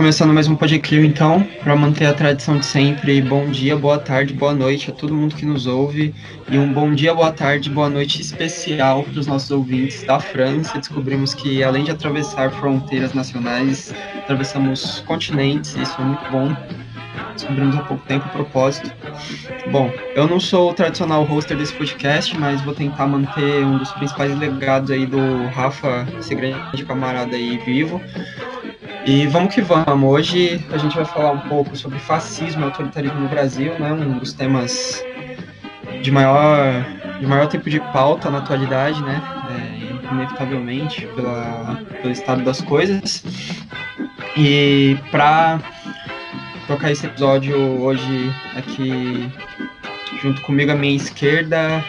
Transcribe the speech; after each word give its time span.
Começando 0.00 0.32
mais 0.32 0.48
um 0.48 0.56
Podclio 0.56 1.04
então, 1.04 1.46
para 1.62 1.76
manter 1.76 2.06
a 2.06 2.14
tradição 2.14 2.56
de 2.56 2.64
sempre, 2.64 3.20
bom 3.20 3.50
dia, 3.50 3.76
boa 3.76 3.98
tarde, 3.98 4.32
boa 4.32 4.54
noite 4.54 4.90
a 4.90 4.94
todo 4.94 5.14
mundo 5.14 5.34
que 5.34 5.44
nos 5.44 5.66
ouve 5.66 6.14
e 6.48 6.56
um 6.56 6.72
bom 6.72 6.94
dia, 6.94 7.14
boa 7.14 7.30
tarde, 7.30 7.68
boa 7.68 7.90
noite 7.90 8.18
especial 8.18 9.02
para 9.02 9.20
os 9.20 9.26
nossos 9.26 9.50
ouvintes 9.50 10.02
da 10.04 10.18
França. 10.18 10.78
Descobrimos 10.78 11.34
que 11.34 11.62
além 11.62 11.84
de 11.84 11.90
atravessar 11.90 12.50
fronteiras 12.50 13.12
nacionais, 13.12 13.94
atravessamos 14.16 15.04
continentes, 15.06 15.76
isso 15.76 16.00
é 16.00 16.04
muito 16.04 16.30
bom. 16.30 16.56
Descobrimos 17.34 17.76
há 17.76 17.82
pouco 17.82 18.02
tempo 18.06 18.26
o 18.26 18.30
propósito. 18.30 18.90
Bom, 19.70 19.92
eu 20.14 20.26
não 20.26 20.40
sou 20.40 20.70
o 20.70 20.74
tradicional 20.74 21.24
hoster 21.24 21.58
desse 21.58 21.74
podcast, 21.74 22.34
mas 22.38 22.62
vou 22.62 22.72
tentar 22.74 23.06
manter 23.06 23.62
um 23.62 23.76
dos 23.76 23.92
principais 23.92 24.36
legados 24.38 24.90
aí 24.90 25.04
do 25.04 25.46
Rafa, 25.48 26.08
esse 26.18 26.34
grande 26.34 26.86
camarada 26.86 27.36
aí 27.36 27.58
vivo. 27.58 28.00
E 29.06 29.26
vamos 29.26 29.54
que 29.54 29.62
vamos. 29.62 30.10
Hoje 30.10 30.64
a 30.72 30.76
gente 30.78 30.94
vai 30.94 31.04
falar 31.04 31.32
um 31.32 31.40
pouco 31.48 31.74
sobre 31.76 31.98
fascismo 31.98 32.62
e 32.62 32.64
autoritarismo 32.64 33.20
no 33.20 33.28
Brasil, 33.28 33.72
né? 33.78 33.92
Um 33.92 34.18
dos 34.18 34.32
temas 34.32 35.02
de 36.02 36.10
maior, 36.10 36.84
de 37.18 37.26
maior 37.26 37.46
tempo 37.48 37.70
de 37.70 37.80
pauta 37.92 38.30
na 38.30 38.38
atualidade, 38.38 39.02
né? 39.02 39.22
É, 39.50 40.12
inevitavelmente, 40.12 41.06
pela, 41.08 41.80
pelo 42.02 42.12
estado 42.12 42.42
das 42.42 42.60
coisas. 42.60 43.24
E 44.36 44.98
para 45.10 45.58
tocar 46.66 46.90
esse 46.90 47.06
episódio 47.06 47.56
hoje 47.82 48.32
aqui 48.56 49.32
junto 50.22 50.42
comigo 50.42 50.70
à 50.70 50.74
minha 50.74 50.94
esquerda 50.94 51.82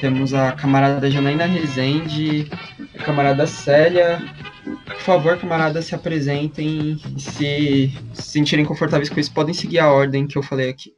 temos 0.00 0.34
a 0.34 0.52
camarada 0.52 1.10
Janaína 1.10 1.46
Rezende, 1.46 2.50
a 2.98 3.02
camarada 3.02 3.46
Célia, 3.46 4.22
por 4.64 4.96
favor, 5.00 5.38
camaradas, 5.38 5.86
se 5.86 5.94
apresentem 5.94 6.92
e 7.16 7.20
se, 7.20 7.88
se 8.14 8.22
sentirem 8.22 8.64
confortáveis 8.64 9.10
com 9.10 9.20
isso, 9.20 9.32
podem 9.32 9.54
seguir 9.54 9.78
a 9.78 9.92
ordem 9.92 10.26
que 10.26 10.36
eu 10.36 10.42
falei 10.42 10.70
aqui. 10.70 10.96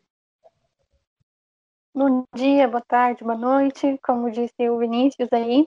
Bom 1.95 2.25
dia, 2.35 2.69
boa 2.69 2.83
tarde, 2.87 3.25
boa 3.25 3.37
noite. 3.37 3.99
Como 4.05 4.31
disse 4.31 4.69
o 4.69 4.79
Vinícius 4.79 5.29
aí, 5.33 5.67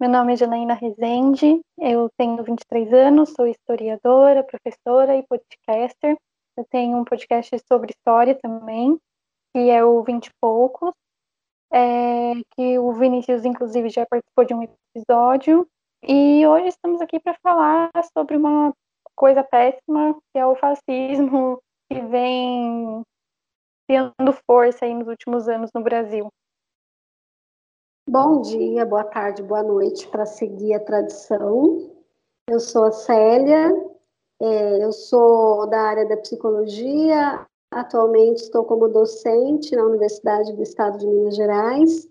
meu 0.00 0.10
nome 0.10 0.32
é 0.32 0.36
Janaína 0.36 0.74
Rezende, 0.74 1.60
eu 1.76 2.08
tenho 2.16 2.42
23 2.42 2.92
anos, 2.92 3.32
sou 3.36 3.46
historiadora, 3.46 4.44
professora 4.44 5.16
e 5.16 5.24
podcaster. 5.26 6.16
Eu 6.56 6.64
tenho 6.70 6.96
um 6.96 7.04
podcast 7.04 7.56
sobre 7.66 7.92
história 7.92 8.34
também, 8.34 8.98
que 9.52 9.70
é 9.70 9.84
o 9.84 10.02
20 10.02 10.26
e 10.26 10.30
Poucos, 10.40 10.92
é, 11.72 12.34
que 12.56 12.78
o 12.78 12.92
Vinícius, 12.92 13.44
inclusive, 13.44 13.88
já 13.88 14.06
participou 14.06 14.44
de 14.44 14.54
um 14.54 14.62
episódio. 14.62 15.68
E 16.02 16.46
hoje 16.46 16.68
estamos 16.68 17.00
aqui 17.00 17.18
para 17.18 17.34
falar 17.42 17.90
sobre 18.16 18.36
uma 18.36 18.72
coisa 19.16 19.42
péssima, 19.42 20.14
que 20.32 20.38
é 20.38 20.46
o 20.46 20.54
fascismo, 20.54 21.60
que 21.90 22.00
vem 22.00 23.02
tendo 23.88 24.32
força 24.46 24.84
aí 24.84 24.94
nos 24.94 25.08
últimos 25.08 25.48
anos 25.48 25.70
no 25.74 25.82
Brasil. 25.82 26.28
Bom 28.08 28.40
dia, 28.40 28.86
boa 28.86 29.04
tarde, 29.04 29.42
boa 29.42 29.62
noite, 29.62 30.06
para 30.08 30.24
seguir 30.24 30.74
a 30.74 30.84
tradição. 30.84 31.90
Eu 32.48 32.60
sou 32.60 32.84
a 32.84 32.92
Célia, 32.92 33.68
é, 34.40 34.84
eu 34.84 34.92
sou 34.92 35.68
da 35.68 35.80
área 35.80 36.08
da 36.08 36.16
psicologia, 36.16 37.44
atualmente 37.72 38.38
estou 38.38 38.64
como 38.64 38.88
docente 38.88 39.74
na 39.74 39.84
Universidade 39.84 40.52
do 40.54 40.62
Estado 40.62 40.96
de 40.96 41.06
Minas 41.06 41.36
Gerais 41.36 42.08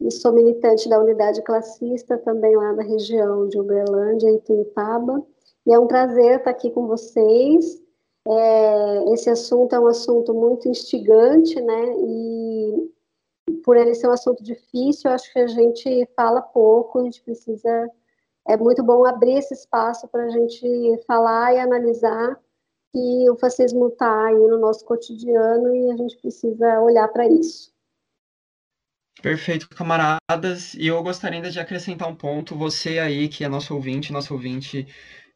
e 0.00 0.10
sou 0.10 0.32
militante 0.32 0.88
da 0.88 0.98
unidade 0.98 1.42
classista 1.42 2.16
também 2.18 2.56
lá 2.56 2.72
da 2.72 2.82
região 2.82 3.48
de 3.48 3.60
Uberlândia, 3.60 4.30
e. 4.30 5.26
E 5.66 5.72
é 5.72 5.78
um 5.78 5.86
prazer 5.86 6.38
estar 6.38 6.50
aqui 6.50 6.70
com 6.70 6.86
vocês. 6.86 7.82
É, 8.26 9.12
esse 9.12 9.28
assunto 9.28 9.74
é 9.74 9.80
um 9.80 9.86
assunto 9.86 10.32
muito 10.32 10.68
instigante, 10.68 11.60
né? 11.60 11.94
E 11.98 12.90
por 13.64 13.76
ele 13.76 13.94
ser 13.94 14.08
um 14.08 14.12
assunto 14.12 14.42
difícil, 14.42 15.10
acho 15.10 15.32
que 15.32 15.38
a 15.38 15.46
gente 15.46 16.08
fala 16.16 16.40
pouco, 16.40 17.00
a 17.00 17.04
gente 17.04 17.22
precisa. 17.22 17.90
É 18.48 18.56
muito 18.56 18.82
bom 18.82 19.04
abrir 19.04 19.38
esse 19.38 19.54
espaço 19.54 20.08
para 20.08 20.24
a 20.24 20.30
gente 20.30 21.00
falar 21.06 21.54
e 21.54 21.58
analisar 21.58 22.40
que 22.92 23.30
o 23.30 23.36
fascismo 23.36 23.88
está 23.88 24.26
aí 24.26 24.34
no 24.34 24.58
nosso 24.58 24.84
cotidiano 24.84 25.74
e 25.74 25.90
a 25.90 25.96
gente 25.96 26.16
precisa 26.18 26.80
olhar 26.80 27.06
para 27.08 27.28
isso. 27.28 27.72
Perfeito, 29.22 29.68
camaradas. 29.68 30.74
E 30.74 30.86
eu 30.86 31.02
gostaria 31.02 31.38
ainda 31.38 31.50
de 31.50 31.60
acrescentar 31.60 32.08
um 32.08 32.14
ponto. 32.14 32.56
Você 32.56 32.98
aí, 32.98 33.28
que 33.28 33.44
é 33.44 33.48
nosso 33.48 33.74
ouvinte, 33.74 34.12
nosso 34.12 34.32
ouvinte 34.34 34.86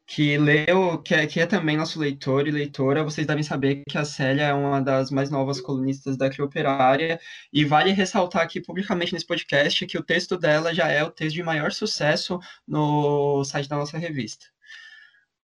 que 0.06 0.36
leu, 0.36 0.98
que 1.02 1.14
é, 1.14 1.26
que 1.26 1.40
é 1.40 1.46
também 1.46 1.76
nosso 1.76 1.98
leitor 1.98 2.46
e 2.46 2.50
leitora, 2.50 3.02
vocês 3.02 3.26
devem 3.26 3.42
saber 3.42 3.82
que 3.88 3.96
a 3.96 4.04
Célia 4.04 4.44
é 4.44 4.52
uma 4.54 4.80
das 4.82 5.10
mais 5.10 5.30
novas 5.30 5.60
colunistas 5.60 6.16
da 6.16 6.28
Operária, 6.40 7.18
e 7.52 7.64
vale 7.64 7.90
ressaltar 7.92 8.42
aqui 8.42 8.60
publicamente 8.60 9.12
nesse 9.12 9.26
podcast 9.26 9.86
que 9.86 9.98
o 9.98 10.02
texto 10.02 10.36
dela 10.36 10.74
já 10.74 10.88
é 10.88 11.02
o 11.02 11.10
texto 11.10 11.34
de 11.34 11.42
maior 11.42 11.72
sucesso 11.72 12.38
no 12.66 13.44
site 13.44 13.68
da 13.68 13.76
nossa 13.76 13.96
revista. 13.98 14.46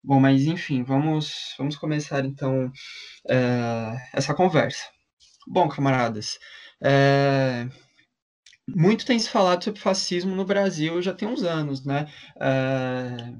Bom, 0.02 0.20
mas 0.20 0.42
enfim, 0.44 0.82
vamos, 0.82 1.54
vamos 1.58 1.76
começar 1.76 2.24
então 2.26 2.70
é, 3.28 3.96
essa 4.12 4.34
conversa. 4.34 4.84
Bom, 5.46 5.68
camaradas, 5.68 6.38
é, 6.82 7.66
muito 8.68 9.04
tem 9.06 9.18
se 9.18 9.28
falado 9.28 9.62
sobre 9.64 9.80
fascismo 9.80 10.34
no 10.34 10.44
Brasil 10.44 11.00
já 11.02 11.12
tem 11.14 11.28
uns 11.28 11.42
anos, 11.42 11.84
né? 11.84 12.06
É, 12.40 13.34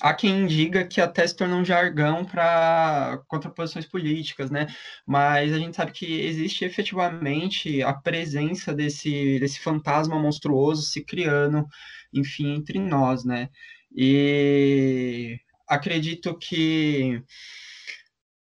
há 0.00 0.14
quem 0.14 0.46
diga 0.46 0.86
que 0.86 1.00
até 1.00 1.26
se 1.26 1.36
tornou 1.36 1.60
um 1.60 1.64
jargão 1.64 2.24
para 2.24 3.20
contraposições 3.28 3.86
políticas, 3.86 4.50
né? 4.50 4.66
Mas 5.06 5.52
a 5.52 5.58
gente 5.58 5.76
sabe 5.76 5.92
que 5.92 6.20
existe 6.22 6.64
efetivamente 6.64 7.82
a 7.82 7.92
presença 7.92 8.72
desse, 8.74 9.38
desse 9.38 9.60
fantasma 9.60 10.18
monstruoso 10.18 10.82
se 10.82 11.04
criando, 11.04 11.66
enfim, 12.12 12.54
entre 12.56 12.78
nós, 12.78 13.24
né? 13.24 13.48
E 13.94 15.38
acredito 15.68 16.36
que 16.38 17.22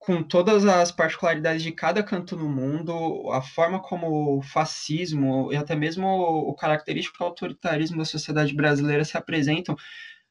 com 0.08 0.24
todas 0.24 0.64
as 0.66 0.90
particularidades 0.90 1.62
de 1.62 1.74
cada 1.74 2.02
canto 2.02 2.38
no 2.38 2.48
mundo, 2.48 3.30
a 3.34 3.42
forma 3.42 3.82
como 3.82 4.38
o 4.38 4.42
fascismo 4.42 5.52
e 5.52 5.58
até 5.58 5.76
mesmo 5.76 6.08
o 6.08 6.56
característico 6.56 7.22
autoritarismo 7.22 7.98
da 7.98 8.06
sociedade 8.06 8.56
brasileira 8.56 9.04
se 9.04 9.18
apresentam 9.18 9.76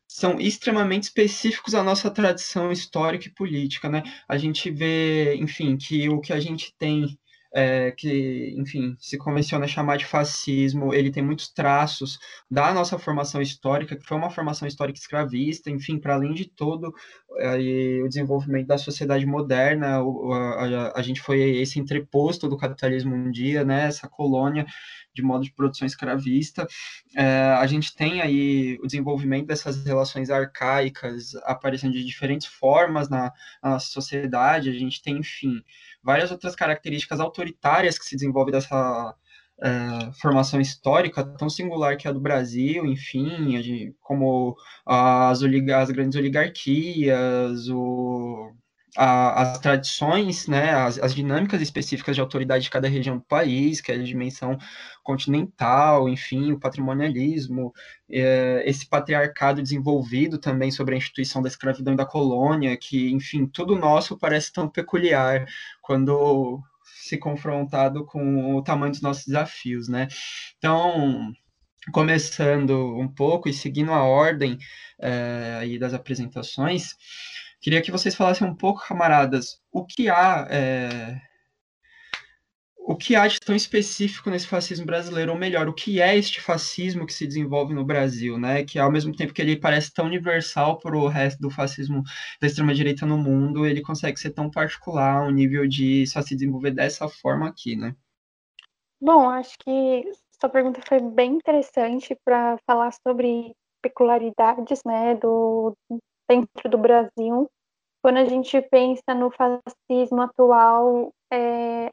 são 0.09 0.41
extremamente 0.41 1.03
específicos 1.03 1.75
à 1.75 1.83
nossa 1.83 2.11
tradição 2.11 2.73
histórica 2.73 3.29
e 3.29 3.35
política, 3.35 3.87
né? 3.91 4.03
A 4.27 4.39
gente 4.39 4.71
vê, 4.71 5.35
enfim, 5.37 5.77
que 5.77 6.09
o 6.09 6.23
que 6.23 6.33
a 6.33 6.41
gente 6.41 6.75
tem 6.79 7.19
é, 7.57 7.91
que, 7.91 8.55
enfim, 8.59 8.95
se 9.01 9.17
convenciona 9.17 9.67
chamar 9.67 9.97
de 9.97 10.05
fascismo, 10.05 10.93
ele 10.93 11.11
tem 11.11 11.23
muitos 11.23 11.49
traços 11.49 12.19
da 12.51 12.71
nossa 12.75 12.99
formação 12.99 13.41
histórica, 13.41 13.97
que 13.97 14.05
foi 14.05 14.19
uma 14.19 14.29
formação 14.29 14.69
histórica 14.69 14.99
escravista, 14.99 15.71
enfim, 15.71 15.99
para 15.99 16.17
além 16.17 16.35
de 16.35 16.45
todo 16.45 16.93
é, 17.39 18.03
o 18.05 18.09
desenvolvimento 18.09 18.67
da 18.67 18.77
sociedade 18.77 19.25
moderna, 19.25 19.97
a, 19.97 20.01
a, 20.01 20.99
a, 20.99 21.03
gente 21.03 21.23
foi 21.23 21.41
esse 21.41 21.81
entreposto 21.81 22.47
do 22.47 22.59
capitalismo 22.59 23.15
um 23.15 23.31
dia, 23.31 23.65
né, 23.65 23.87
essa 23.87 24.07
colônia 24.07 24.67
de 25.15 25.23
modo 25.23 25.45
de 25.45 25.53
produção 25.53 25.87
escravista. 25.87 26.69
É, 27.17 27.25
a 27.59 27.67
gente 27.67 27.95
tem 27.97 28.21
aí 28.21 28.79
o 28.83 28.87
desenvolvimento 28.87 29.47
dessas 29.47 29.83
relações 29.83 30.29
arcaicas 30.29 31.35
aparecendo 31.45 31.95
de 31.95 32.05
diferentes 32.05 32.47
formas 32.47 33.09
na, 33.09 33.33
na 33.63 33.79
sociedade, 33.79 34.69
a 34.69 34.79
gente 34.79 35.01
tem, 35.01 35.17
enfim, 35.17 35.63
várias 36.07 36.31
outras 36.31 36.55
características 36.55 37.19
autoritárias 37.19 37.99
que 37.99 38.05
se 38.05 38.15
desenvolvem 38.15 38.53
dessa 38.53 39.13
é, 39.61 40.13
formação 40.21 40.61
histórica 40.61 41.25
tão 41.25 41.51
singular 41.51 41.97
que 41.97 42.07
é 42.07 42.11
a 42.11 42.15
do 42.15 42.21
Brasil, 42.21 42.87
enfim, 42.87 43.93
como 44.01 44.55
as, 44.87 45.43
as 45.43 45.91
grandes 45.91 46.17
oligarquias, 46.17 47.69
o, 47.69 48.53
a, 48.97 49.43
as 49.43 49.59
tradições, 49.59 50.47
né, 50.49 50.71
as, 50.71 50.99
as, 50.99 51.15
dinâmicas 51.15 51.61
específicas 51.61 52.17
de 52.17 52.21
autoridade 52.21 52.65
de 52.65 52.71
cada 52.71 52.89
região 52.89 53.19
do 53.19 53.25
país, 53.25 53.81
que 53.81 53.93
é 53.93 53.95
a 53.95 54.03
dimensão 54.03 54.59
continental, 55.03 56.09
enfim, 56.09 56.53
o 56.53 56.59
patrimonialismo, 56.59 57.73
é, 58.11 58.63
esse 58.67 58.87
patriarcado 58.89 59.63
desenvolvido 59.63 60.39
também 60.39 60.71
sobre 60.71 60.95
a 60.95 60.99
instituição 60.99 61.43
da 61.43 61.49
escravidão 61.49 61.95
e 61.95 61.97
da 61.97 62.07
colônia, 62.07 62.77
que, 62.77 63.11
enfim, 63.13 63.47
tudo 63.47 63.77
nosso 63.77 64.19
parece 64.19 64.53
tão 64.53 64.69
peculiar 64.69 65.47
quando 65.83 66.61
se 66.85 67.17
confrontado 67.17 68.05
com 68.05 68.57
o 68.57 68.63
tamanho 68.63 68.93
dos 68.93 69.01
nossos 69.01 69.27
desafios, 69.27 69.89
né? 69.89 70.09
Então, 70.59 71.33
começando 71.93 72.97
um 72.99 73.09
pouco 73.09 73.49
e 73.49 73.55
seguindo 73.55 73.93
a 73.93 74.03
ordem 74.03 74.59
é, 75.01 75.57
aí 75.61 75.79
das 75.79 75.95
apresentações, 75.95 76.97
Queria 77.67 77.83
que 77.83 77.91
vocês 77.91 78.15
falassem 78.15 78.47
um 78.47 78.55
pouco, 78.55 78.87
camaradas, 78.87 79.61
o 79.73 79.85
que 79.85 80.09
há. 80.09 80.47
É, 80.49 81.21
o 82.79 82.95
que 82.95 83.17
há 83.17 83.27
de 83.27 83.41
tão 83.41 83.57
específico 83.57 84.31
nesse 84.31 84.47
fascismo 84.47 84.87
brasileiro, 84.87 85.33
ou 85.33 85.37
melhor, 85.37 85.69
o 85.69 85.75
que 85.75 86.01
é 86.01 86.17
este 86.17 86.41
fascismo 86.41 87.05
que 87.05 87.13
se 87.13 87.27
desenvolve 87.27 87.75
no 87.75 87.85
Brasil, 87.85 88.39
né? 88.39 88.65
Que 88.65 88.79
ao 88.79 88.93
mesmo 88.93 89.13
tempo 89.17 89.35
que 89.35 89.43
ele 89.43 89.59
parece 89.59 89.93
tão 89.93 90.07
universal 90.07 90.79
para 90.79 90.97
o 90.97 91.09
resto 91.09 91.41
do 91.41 91.51
fascismo 91.51 92.05
da 92.41 92.47
extrema-direita 92.47 93.05
no 93.05 93.19
mundo, 93.19 93.67
ele 93.67 93.83
consegue 93.83 94.21
ser 94.21 94.31
tão 94.31 94.49
particular, 94.49 95.27
um 95.27 95.33
nível 95.33 95.67
de 95.67 96.07
só 96.07 96.23
se 96.23 96.37
desenvolver 96.37 96.71
dessa 96.71 97.09
forma 97.09 97.49
aqui, 97.49 97.75
né? 97.75 97.97
Bom, 99.01 99.29
acho 99.29 99.59
que 99.59 100.05
sua 100.41 100.49
pergunta 100.49 100.81
foi 100.87 101.01
bem 101.01 101.33
interessante 101.33 102.17
para 102.25 102.59
falar 102.65 102.93
sobre 103.05 103.57
peculiaridades, 103.83 104.83
né, 104.87 105.17
do 105.17 105.77
dentro 106.29 106.69
do 106.69 106.79
Brasil. 106.79 107.51
Quando 108.07 108.19
a 108.19 108.25
gente 108.25 108.63
pensa 108.71 109.13
no 109.17 109.33
fascismo 109.33 110.23
atual, 110.23 111.13
é, 111.29 111.91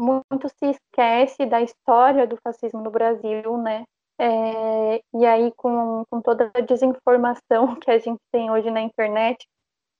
muito 0.00 0.48
se 0.50 0.70
esquece 0.70 1.46
da 1.46 1.60
história 1.60 2.28
do 2.28 2.36
fascismo 2.36 2.80
no 2.80 2.92
Brasil, 2.92 3.58
né? 3.58 3.82
É, 4.20 5.00
e 5.14 5.26
aí, 5.26 5.52
com, 5.56 6.04
com 6.08 6.22
toda 6.22 6.48
a 6.54 6.60
desinformação 6.60 7.74
que 7.82 7.90
a 7.90 7.98
gente 7.98 8.20
tem 8.30 8.52
hoje 8.52 8.70
na 8.70 8.82
internet, 8.82 9.48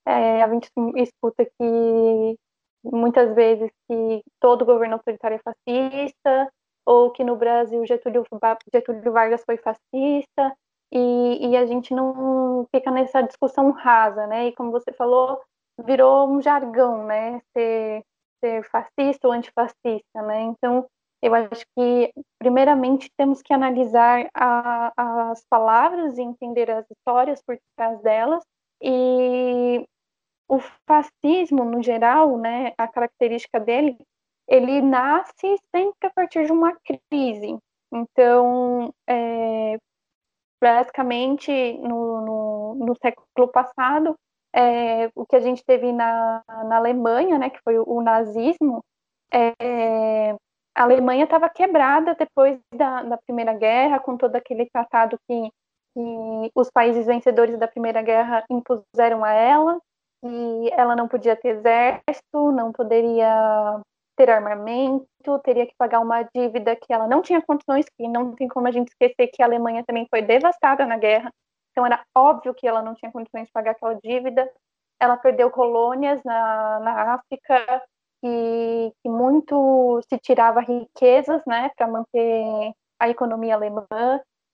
é, 0.07 0.45
a 0.45 0.49
gente 0.49 0.71
escuta 0.95 1.45
que 1.45 2.37
muitas 2.85 3.35
vezes 3.35 3.69
que 3.91 4.23
todo 4.39 4.65
governo 4.65 4.95
autoritário 4.95 5.39
é 5.39 5.41
fascista, 5.41 6.53
ou 6.87 7.11
que 7.11 7.25
no 7.25 7.35
Brasil 7.35 7.85
Getúlio, 7.85 8.25
Getúlio 8.73 9.13
Vargas 9.13 9.43
foi 9.45 9.57
fascista, 9.57 10.55
e, 10.93 11.51
e 11.51 11.57
a 11.57 11.67
gente 11.67 11.93
não 11.93 12.67
fica 12.75 12.91
nessa 12.91 13.23
discussão 13.23 13.73
rasa, 13.73 14.27
né? 14.29 14.47
E 14.47 14.55
como 14.55 14.71
você 14.71 14.93
falou, 14.93 15.41
virou 15.85 16.29
um 16.29 16.41
jargão, 16.41 17.05
né? 17.05 17.41
Ser, 17.57 18.03
ser 18.43 18.65
fascista 18.65 19.29
ou 19.29 19.33
antifascista, 19.33 20.23
né? 20.23 20.43
Então, 20.43 20.87
eu 21.23 21.35
acho 21.35 21.65
que, 21.77 22.13
primeiramente, 22.39 23.11
temos 23.17 23.43
que 23.43 23.53
analisar 23.53 24.29
a, 24.35 24.93
as 25.31 25.45
palavras 25.51 26.17
e 26.17 26.23
entender 26.23 26.71
as 26.71 26.87
histórias 26.91 27.43
por 27.43 27.59
trás 27.77 28.01
delas. 28.03 28.45
E 28.81 29.85
o 30.49 30.61
fascismo, 30.87 31.65
no 31.65 31.83
geral, 31.83 32.39
né, 32.39 32.73
a 32.79 32.87
característica 32.87 33.59
dele, 33.59 33.99
ele 34.47 34.81
nasce 34.81 35.59
sempre 35.75 36.07
a 36.07 36.11
partir 36.11 36.47
de 36.47 36.53
uma 36.53 36.75
crise. 36.77 37.59
Então, 37.93 38.95
é, 39.09 39.77
basicamente, 40.63 41.51
no, 41.79 42.21
no, 42.21 42.75
no 42.87 42.95
século 42.97 43.49
passado, 43.53 44.15
é, 44.55 45.11
o 45.15 45.27
que 45.27 45.37
a 45.37 45.41
gente 45.41 45.65
teve 45.65 45.93
na, 45.93 46.43
na 46.49 46.77
Alemanha, 46.77 47.39
né, 47.39 47.51
que 47.51 47.61
foi 47.63 47.79
o, 47.79 47.85
o 47.87 48.03
nazismo, 48.03 48.83
é, 49.33 50.33
a 50.75 50.83
Alemanha 50.83 51.25
estava 51.25 51.49
quebrada 51.49 52.15
depois 52.15 52.59
da, 52.75 53.03
da, 53.03 53.19
Primeira 53.19 53.53
Guerra, 53.53 53.99
com 53.99 54.17
todo 54.17 54.37
aquele 54.37 54.67
tratado 54.67 55.19
que, 55.29 55.51
que, 55.95 56.53
os 56.55 56.71
países 56.71 57.07
vencedores 57.07 57.59
da 57.59 57.69
Primeira 57.69 58.01
Guerra 58.01 58.45
impuseram 58.51 59.25
a 59.25 59.33
ela, 59.33 59.79
e 60.25 60.71
ela 60.73 60.97
não 60.97 61.07
podia 61.07 61.37
ter 61.37 61.57
exército, 61.57 62.53
não 62.53 62.73
poderia 62.73 63.81
ter 64.17 64.31
armamento, 64.31 65.07
teria 65.45 65.67
que 65.67 65.75
pagar 65.79 66.01
uma 66.01 66.23
dívida 66.35 66.75
que 66.75 66.93
ela 66.93 67.07
não 67.07 67.23
tinha 67.23 67.41
condições, 67.41 67.87
que 67.97 68.09
não 68.09 68.35
tem 68.35 68.49
como 68.49 68.67
a 68.67 68.71
gente 68.71 68.89
esquecer 68.89 69.29
que 69.29 69.43
a 69.43 69.47
Alemanha 69.47 69.85
também 69.85 70.07
foi 70.11 70.23
devastada 70.23 70.85
na 70.85 70.97
guerra, 70.97 71.33
então 71.79 71.87
era 71.87 72.05
óbvio 72.13 72.53
que 72.53 72.67
ela 72.67 72.83
não 72.83 72.93
tinha 72.97 73.13
condições 73.13 73.47
de 73.47 73.53
pagar 73.53 73.71
aquela 73.71 73.95
dívida. 73.95 74.51
Ela 74.99 75.17
perdeu 75.17 75.49
colônias 75.49 76.21
na, 76.25 76.81
na 76.81 77.15
África 77.15 77.85
e 78.21 78.93
que 79.01 79.09
muito 79.09 80.01
se 80.09 80.19
tirava 80.19 80.61
riquezas, 80.61 81.41
né, 81.47 81.71
para 81.77 81.87
manter 81.87 82.73
a 82.99 83.09
economia 83.09 83.55
alemã. 83.55 83.87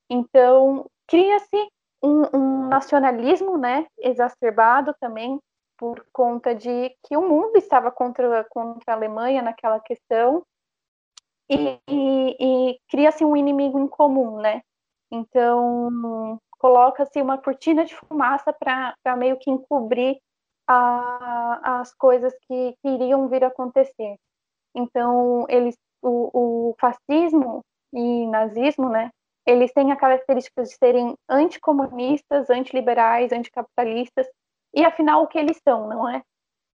Então 0.07 0.85
cria-se 1.07 1.67
um, 2.03 2.37
um 2.37 2.67
nacionalismo, 2.67 3.57
né, 3.57 3.87
exacerbado 3.97 4.93
também 4.99 5.39
por 5.79 6.05
conta 6.13 6.53
de 6.53 6.95
que 7.03 7.17
o 7.17 7.27
mundo 7.27 7.57
estava 7.57 7.91
contra, 7.91 8.45
contra 8.51 8.93
a 8.93 8.95
Alemanha 8.95 9.41
naquela 9.41 9.79
questão 9.79 10.43
e, 11.49 11.79
e, 11.89 12.37
e 12.39 12.79
cria-se 12.87 13.25
um 13.25 13.35
inimigo 13.35 13.79
em 13.79 13.87
comum, 13.87 14.39
né? 14.39 14.61
Então, 15.11 16.39
coloca-se 16.57 17.21
uma 17.21 17.37
cortina 17.37 17.85
de 17.85 17.95
fumaça 17.95 18.53
para 18.53 19.15
meio 19.15 19.37
que 19.37 19.49
encobrir 19.49 20.17
a, 20.67 21.79
as 21.81 21.93
coisas 21.93 22.33
que, 22.47 22.75
que, 22.81 22.89
iriam 22.89 23.27
vir 23.27 23.43
a 23.43 23.47
acontecer. 23.47 24.17
Então, 24.73 25.45
eles, 25.47 25.77
o, 26.01 26.69
o 26.71 26.75
fascismo 26.79 27.63
e 27.93 28.27
nazismo, 28.27 28.89
né, 28.89 29.11
eles 29.45 29.71
têm 29.73 29.91
a 29.91 29.95
característica 29.95 30.63
de 30.63 30.75
serem 30.75 31.15
anticomunistas, 31.29 32.49
antiliberais, 32.49 33.31
anticapitalistas, 33.31 34.27
e 34.73 34.83
afinal 34.83 35.23
o 35.23 35.27
que 35.27 35.37
eles 35.37 35.59
são, 35.63 35.87
não 35.87 36.09
é? 36.09 36.21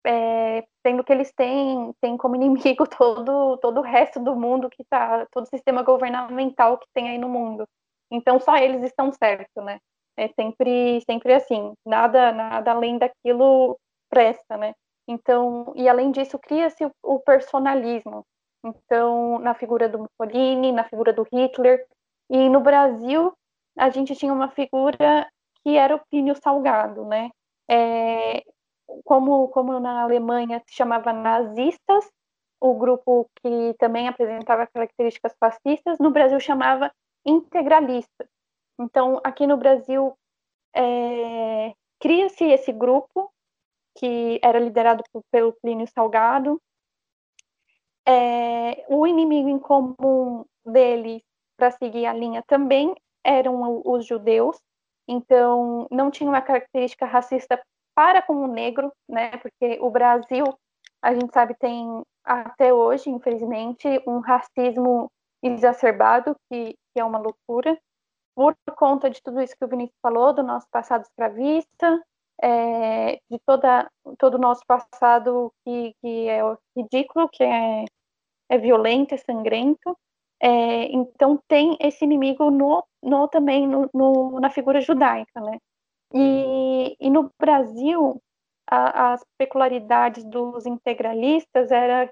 é 0.07 0.65
sendo 0.87 1.03
que 1.03 1.13
eles 1.13 1.33
têm, 1.33 1.93
têm 2.01 2.17
como 2.17 2.37
inimigo 2.37 2.87
todo, 2.97 3.57
todo 3.57 3.79
o 3.79 3.83
resto 3.83 4.21
do 4.21 4.37
mundo 4.37 4.71
que 4.71 4.83
está, 4.83 5.27
todo 5.33 5.45
o 5.45 5.49
sistema 5.49 5.83
governamental 5.83 6.79
que 6.79 6.87
tem 6.95 7.09
aí 7.09 7.19
no 7.19 7.29
mundo. 7.29 7.67
Então 8.11 8.41
só 8.41 8.57
eles 8.57 8.83
estão 8.83 9.13
certos, 9.13 9.65
né? 9.65 9.79
É 10.17 10.29
sempre, 10.29 11.01
sempre 11.09 11.33
assim, 11.35 11.73
nada, 11.87 12.33
nada 12.33 12.73
além 12.73 12.99
daquilo 12.99 13.79
presta, 14.11 14.57
né? 14.57 14.75
Então, 15.07 15.73
e 15.77 15.89
além 15.89 16.11
disso, 16.11 16.39
cria-se 16.39 16.85
o, 16.85 16.91
o, 17.03 17.21
personalismo. 17.21 18.27
Então, 18.65 19.39
na 19.39 19.55
figura 19.55 19.89
do 19.89 20.01
Mussolini, 20.01 20.73
na 20.73 20.85
figura 20.85 21.13
do 21.13 21.27
Hitler, 21.33 21.87
e 22.29 22.49
no 22.49 22.61
Brasil, 22.61 23.33
a 23.79 23.89
gente 23.91 24.15
tinha 24.15 24.33
uma 24.33 24.51
figura 24.51 25.27
que 25.63 25.77
era 25.77 25.95
o 25.97 26.01
Plínio 26.11 26.35
Salgado, 26.37 27.05
né? 27.07 27.31
É, 27.71 28.43
como, 29.05 29.49
como 29.49 29.79
na 29.81 30.03
Alemanha 30.03 30.63
se 30.67 30.75
chamava 30.75 31.13
nazistas, 31.13 32.11
o 32.61 32.75
grupo 32.75 33.31
que 33.41 33.75
também 33.79 34.09
apresentava 34.09 34.67
características 34.67 35.35
fascistas, 35.39 35.99
no 35.99 36.11
Brasil 36.11 36.41
chamava 36.41 36.93
integralista. 37.29 38.29
Então, 38.81 39.21
aqui 39.25 39.47
no 39.47 39.57
Brasil, 39.57 40.17
é, 40.75 41.75
cria-se 42.01 42.45
esse 42.45 42.73
grupo, 42.73 43.31
que 43.97 44.39
era 44.43 44.59
liderado 44.59 45.03
por, 45.13 45.23
pelo 45.31 45.53
Plínio 45.61 45.87
Salgado. 45.89 46.61
É, 48.07 48.85
o 48.89 49.07
inimigo 49.07 49.49
em 49.49 49.59
comum 49.59 50.45
deles, 50.65 51.23
para 51.57 51.73
seguir 51.73 52.07
a 52.07 52.13
linha, 52.13 52.43
também 52.47 52.95
eram 53.25 53.83
os 53.85 54.07
judeus. 54.07 54.57
Então, 55.09 55.89
não 55.91 56.11
tinha 56.11 56.31
uma 56.31 56.41
característica 56.41 57.05
racista 57.05 57.61
para 57.95 58.23
com 58.23 58.37
o 58.37 58.47
negro, 58.47 58.93
né? 59.09 59.37
Porque 59.39 59.79
o 59.81 59.91
Brasil, 59.91 60.45
a 61.03 61.13
gente 61.13 61.33
sabe, 61.33 61.55
tem 61.59 62.03
até 62.23 62.73
hoje, 62.73 63.11
infelizmente, 63.11 63.89
um 64.07 64.21
racismo 64.21 65.11
exacerbado, 65.43 66.37
que, 66.49 66.77
que 66.99 67.01
é 67.01 67.05
uma 67.05 67.19
loucura, 67.19 67.79
por 68.35 68.57
conta 68.77 69.09
de 69.09 69.23
tudo 69.23 69.41
isso 69.41 69.57
que 69.57 69.65
o 69.65 69.69
Vinícius 69.69 69.97
falou, 70.03 70.33
do 70.33 70.43
nosso 70.43 70.67
passado 70.69 71.03
escravista, 71.03 72.03
é, 72.43 73.21
de 73.31 73.39
toda, 73.47 73.89
todo 74.19 74.35
o 74.35 74.41
nosso 74.41 74.63
passado 74.67 75.53
que, 75.65 75.95
que 76.01 76.29
é 76.29 76.41
ridículo, 76.77 77.29
que 77.29 77.45
é, 77.45 77.85
é 78.49 78.59
violento, 78.59 79.15
é 79.15 79.17
sangrento. 79.17 79.97
É, 80.41 80.85
então 80.87 81.39
tem 81.47 81.77
esse 81.81 82.05
inimigo 82.05 82.51
no, 82.51 82.85
no 83.03 83.29
também 83.29 83.67
no, 83.67 83.89
no, 83.95 84.41
na 84.41 84.51
figura 84.51 84.81
judaica, 84.81 85.41
né? 85.41 85.59
E, 86.15 86.97
e 87.01 87.11
no 87.11 87.31
Brasil 87.39 88.21
a, 88.69 89.13
as 89.13 89.25
peculiaridades 89.37 90.25
dos 90.25 90.65
integralistas 90.67 91.71
era 91.71 92.11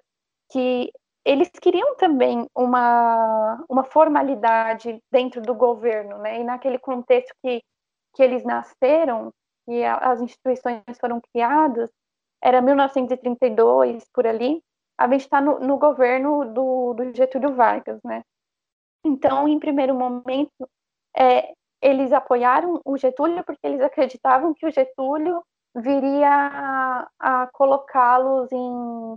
que 0.50 0.92
eles 1.26 1.50
queriam 1.60 1.96
também 1.96 2.48
uma, 2.54 3.64
uma 3.68 3.82
formalidade 3.82 5.02
dentro 5.10 5.42
do 5.42 5.56
governo, 5.56 6.18
né? 6.18 6.40
E 6.40 6.44
naquele 6.44 6.78
contexto 6.78 7.34
que, 7.42 7.60
que 8.14 8.22
eles 8.22 8.44
nasceram 8.44 9.32
e 9.66 9.84
a, 9.84 9.96
as 9.96 10.20
instituições 10.20 10.82
foram 11.00 11.20
criadas, 11.32 11.90
era 12.40 12.62
1932, 12.62 14.04
por 14.14 14.24
ali, 14.24 14.62
a 14.96 15.08
gente 15.08 15.22
está 15.22 15.40
no, 15.40 15.58
no, 15.58 15.76
governo 15.78 16.44
do, 16.44 16.94
do, 16.94 17.12
Getúlio 17.12 17.54
Vargas, 17.56 18.00
né? 18.04 18.22
Então, 19.04 19.48
em 19.48 19.58
primeiro 19.58 19.96
momento, 19.96 20.68
é, 21.16 21.52
eles 21.82 22.12
apoiaram 22.12 22.80
o 22.84 22.96
Getúlio 22.96 23.42
porque 23.44 23.66
eles 23.66 23.80
acreditavam 23.80 24.54
que 24.54 24.64
o 24.64 24.70
Getúlio 24.70 25.42
viria 25.74 26.30
a, 26.30 27.08
a 27.18 27.46
colocá-los 27.48 28.50
em 28.52 29.16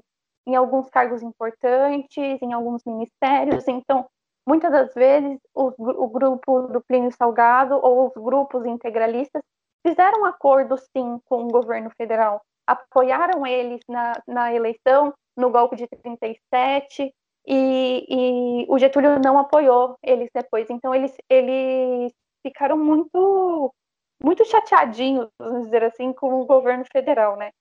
em 0.50 0.56
alguns 0.56 0.89
cargos 0.89 1.22
importantes, 1.22 2.41
em 2.41 2.53
alguns 2.53 2.84
ministérios. 2.84 3.68
Então, 3.68 4.08
muitas 4.48 4.72
das 4.72 4.94
vezes, 4.96 5.39
o, 5.53 5.72
o 5.77 6.08
grupo 6.08 6.62
do 6.63 6.82
Plínio 6.82 7.12
Salgado 7.12 7.75
ou 7.75 8.08
os 8.08 8.13
grupos 8.13 8.65
integralistas 8.65 9.44
fizeram 9.86 10.25
acordo, 10.25 10.75
sim, 10.77 11.20
com 11.25 11.44
o 11.44 11.51
governo 11.51 11.91
federal, 11.96 12.41
apoiaram 12.65 13.46
eles 13.46 13.82
na, 13.88 14.13
na 14.27 14.53
eleição, 14.53 15.13
no 15.38 15.51
golpe 15.51 15.75
de 15.75 15.88
37, 15.88 17.13
e, 17.48 18.06
e, 18.10 18.65
o 18.68 18.77
Getúlio 18.77 19.20
não 19.24 19.38
apoiou 19.38 19.98
eles 20.03 20.29
depois. 20.34 20.68
Então 20.70 20.94
eles, 20.94 21.15
eles 21.29 22.12
ficaram 22.44 22.77
muito 22.77 23.74
muito 24.22 24.44
chateadinhos, 24.46 25.29
vamos 25.39 25.65
dizer 25.65 25.84
assim, 25.84 26.12
com 26.12 26.41
o 26.41 26.46
governo 26.46 26.84
federal, 26.91 27.38
né? 27.38 27.51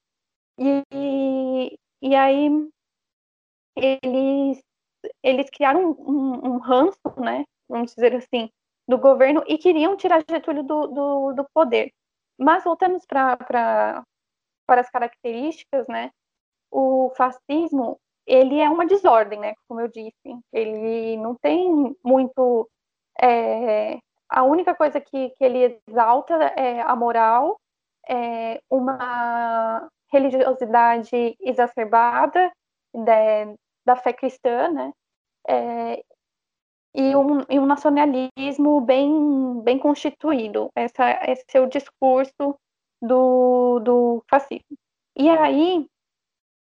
E, 0.58 1.78
e 2.02 2.14
aí 2.16 2.48
eles, 3.78 4.62
eles 5.22 5.50
criaram 5.50 5.92
um, 5.92 6.54
um 6.54 6.58
ranço, 6.58 6.98
né? 7.16 7.44
Vamos 7.68 7.94
dizer 7.94 8.14
assim, 8.14 8.50
do 8.86 8.98
governo 8.98 9.42
e 9.46 9.58
queriam 9.58 9.96
tirar 9.96 10.24
Getúlio 10.28 10.62
do, 10.62 10.86
do, 10.86 11.32
do 11.34 11.46
poder. 11.54 11.92
Mas 12.38 12.64
voltando 12.64 12.98
para 13.06 14.04
as 14.68 14.90
características, 14.90 15.86
né? 15.88 16.10
O 16.70 17.10
fascismo 17.16 17.98
ele 18.26 18.60
é 18.60 18.68
uma 18.68 18.86
desordem, 18.86 19.40
né? 19.40 19.54
Como 19.66 19.80
eu 19.80 19.88
disse, 19.88 20.38
ele 20.52 21.16
não 21.16 21.34
tem 21.34 21.96
muito 22.04 22.68
é, 23.20 23.98
a 24.28 24.42
única 24.44 24.74
coisa 24.74 25.00
que, 25.00 25.30
que 25.30 25.44
ele 25.44 25.80
exalta 25.88 26.34
é 26.56 26.80
a 26.82 26.94
moral, 26.94 27.58
é 28.08 28.60
uma 28.70 29.88
religiosidade 30.12 31.36
exacerbada 31.40 32.50
de, 32.94 33.56
da 33.88 33.96
fé 33.96 34.12
cristã, 34.12 34.68
né? 34.68 34.92
É, 35.48 36.04
e, 36.94 37.16
um, 37.16 37.40
e 37.48 37.58
um 37.58 37.66
nacionalismo 37.66 38.80
bem, 38.80 39.60
bem 39.62 39.78
constituído. 39.78 40.70
Essa, 40.76 41.10
esse 41.30 41.44
é 41.54 41.60
o 41.60 41.68
discurso 41.68 42.58
do, 43.00 43.80
do 43.80 44.24
fascismo. 44.28 44.76
E 45.16 45.28
aí, 45.28 45.86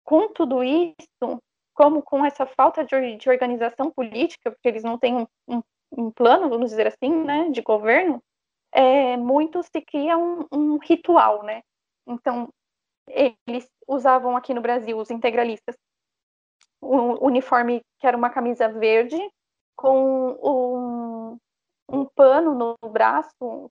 com 0.05 0.29
tudo 0.33 0.63
isso, 0.63 1.43
como 1.75 2.03
com 2.03 2.25
essa 2.25 2.47
falta 2.47 2.85
de, 2.85 3.17
de 3.17 3.29
organização 3.29 3.91
política, 3.91 4.51
porque 4.51 4.69
eles 4.69 4.85
não 4.85 4.99
têm 4.99 5.17
um, 5.17 5.27
um 5.49 5.63
um 5.93 6.11
plano, 6.11 6.49
vamos 6.49 6.71
dizer 6.71 6.87
assim, 6.87 7.25
né, 7.25 7.51
de 7.51 7.63
governo, 7.63 8.23
é, 8.73 9.17
muito 9.17 9.63
se 9.63 9.81
cria 9.81 10.17
um, 10.19 10.47
um 10.53 10.79
ritual, 10.79 11.43
né? 11.43 11.63
Então, 12.07 12.49
eles 13.09 13.69
usavam 13.87 14.37
aqui 14.37 14.53
no 14.53 14.61
Brasil, 14.61 14.99
os 14.99 15.11
integralistas, 15.11 15.77
um 16.87 17.25
uniforme 17.25 17.81
que 17.99 18.07
era 18.07 18.17
uma 18.17 18.31
camisa 18.31 18.69
verde 18.69 19.19
com 19.77 20.31
um, 20.43 21.39
um 21.89 22.05
pano 22.15 22.55
no 22.55 22.91
braço, 22.91 23.71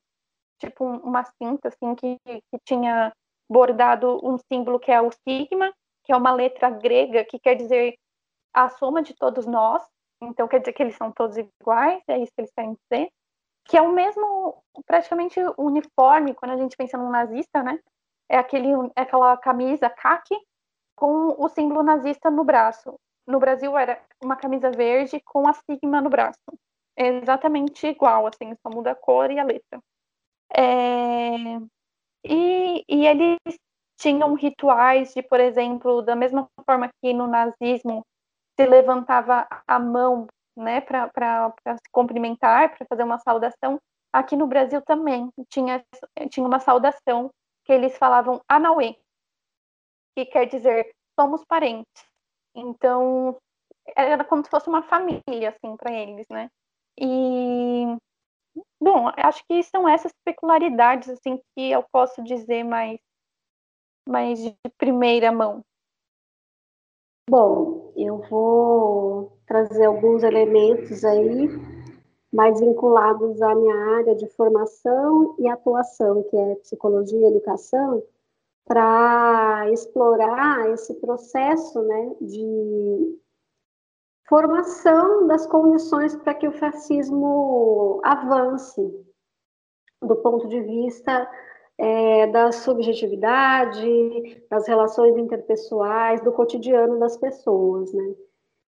tipo 0.59 0.85
uma 0.85 1.23
cinta 1.23 1.69
assim 1.69 1.95
que, 1.95 2.17
que 2.25 2.59
tinha 2.63 3.11
bordado 3.49 4.19
um 4.23 4.37
símbolo 4.37 4.79
que 4.79 4.91
é 4.91 5.01
o 5.01 5.11
sigma, 5.27 5.73
que 6.03 6.11
é 6.11 6.15
uma 6.15 6.31
letra 6.31 6.69
grega 6.69 7.25
que 7.25 7.39
quer 7.39 7.55
dizer 7.55 7.95
a 8.53 8.69
soma 8.69 9.01
de 9.01 9.13
todos 9.13 9.45
nós, 9.45 9.83
então 10.21 10.47
quer 10.47 10.59
dizer 10.59 10.73
que 10.73 10.81
eles 10.81 10.95
são 10.95 11.11
todos 11.11 11.37
iguais, 11.37 12.01
é 12.07 12.17
isso 12.17 12.31
que 12.33 12.41
eles 12.41 12.51
querem 12.53 12.77
dizer. 12.89 13.09
Que 13.65 13.77
é 13.77 13.81
o 13.81 13.91
mesmo, 13.91 14.63
praticamente, 14.85 15.39
uniforme, 15.57 16.35
quando 16.35 16.51
a 16.51 16.57
gente 16.57 16.77
pensa 16.77 16.97
num 16.97 17.09
nazista, 17.09 17.63
né? 17.63 17.79
É 18.29 18.37
aquele, 18.37 18.69
é 18.95 19.01
aquela 19.01 19.35
camisa 19.37 19.89
khaki 19.89 20.35
com 20.95 21.35
o 21.37 21.49
símbolo 21.49 21.83
nazista 21.83 22.31
no 22.31 22.43
braço. 22.43 22.95
No 23.27 23.39
Brasil 23.39 23.77
era 23.77 24.01
uma 24.23 24.35
camisa 24.35 24.71
verde 24.71 25.19
com 25.25 25.47
a 25.47 25.53
sigma 25.53 26.01
no 26.01 26.09
braço. 26.09 26.39
É 26.95 27.07
exatamente 27.07 27.87
igual, 27.87 28.27
assim, 28.27 28.55
só 28.61 28.69
muda 28.69 28.91
a 28.91 28.95
cor 28.95 29.29
e 29.31 29.39
a 29.39 29.43
letra. 29.43 29.79
É... 30.55 31.59
E, 32.23 32.83
e 32.87 33.05
eles 33.05 33.37
tinham 33.97 34.33
rituais 34.33 35.13
de, 35.13 35.21
por 35.21 35.39
exemplo, 35.39 36.01
da 36.01 36.15
mesma 36.15 36.47
forma 36.65 36.89
que 37.01 37.13
no 37.13 37.27
nazismo 37.27 38.05
se 38.55 38.65
levantava 38.65 39.47
a 39.67 39.79
mão 39.79 40.27
né, 40.57 40.81
para 40.81 41.51
se 41.67 41.91
cumprimentar, 41.91 42.75
para 42.75 42.85
fazer 42.87 43.03
uma 43.03 43.19
saudação. 43.19 43.79
Aqui 44.13 44.35
no 44.35 44.47
Brasil 44.47 44.81
também 44.81 45.29
tinha, 45.49 45.83
tinha 46.29 46.45
uma 46.45 46.59
saudação 46.59 47.29
que 47.65 47.73
eles 47.73 47.97
falavam 47.97 48.39
Anauê, 48.47 48.95
que 50.15 50.25
quer 50.25 50.45
dizer 50.45 50.91
somos 51.19 51.43
parentes. 51.45 52.05
Então, 52.55 53.37
era 53.95 54.23
como 54.23 54.43
se 54.43 54.49
fosse 54.49 54.69
uma 54.69 54.83
família, 54.83 55.49
assim, 55.49 55.75
para 55.75 55.93
eles, 55.93 56.25
né? 56.29 56.49
E, 56.97 57.85
bom, 58.81 59.11
acho 59.17 59.43
que 59.47 59.61
são 59.63 59.87
essas 59.87 60.13
peculiaridades, 60.23 61.09
assim, 61.09 61.39
que 61.53 61.71
eu 61.71 61.83
posso 61.91 62.23
dizer 62.23 62.63
mais, 62.63 62.97
mais 64.07 64.41
de 64.41 64.55
primeira 64.77 65.31
mão. 65.31 65.61
Bom, 67.29 67.91
eu 67.95 68.19
vou 68.29 69.37
trazer 69.47 69.85
alguns 69.85 70.23
elementos 70.23 71.03
aí 71.03 71.49
mais 72.31 72.59
vinculados 72.59 73.41
à 73.41 73.55
minha 73.55 73.75
área 73.97 74.15
de 74.15 74.27
formação 74.27 75.35
e 75.39 75.47
atuação, 75.47 76.23
que 76.23 76.37
é 76.37 76.55
psicologia 76.55 77.19
e 77.19 77.31
educação, 77.31 78.03
para 78.65 79.69
explorar 79.71 80.71
esse 80.71 80.93
processo 80.95 81.81
né, 81.83 82.15
de 82.21 83.19
formação 84.27 85.27
das 85.27 85.45
condições 85.45 86.15
para 86.15 86.33
que 86.33 86.47
o 86.47 86.51
fascismo 86.51 88.01
avance 88.03 88.81
do 90.01 90.15
ponto 90.17 90.47
de 90.47 90.61
vista 90.61 91.29
é, 91.77 92.27
da 92.27 92.51
subjetividade, 92.51 94.45
das 94.49 94.67
relações 94.67 95.17
interpessoais, 95.17 96.21
do 96.21 96.31
cotidiano 96.31 96.99
das 96.99 97.17
pessoas, 97.17 97.93
né? 97.93 98.15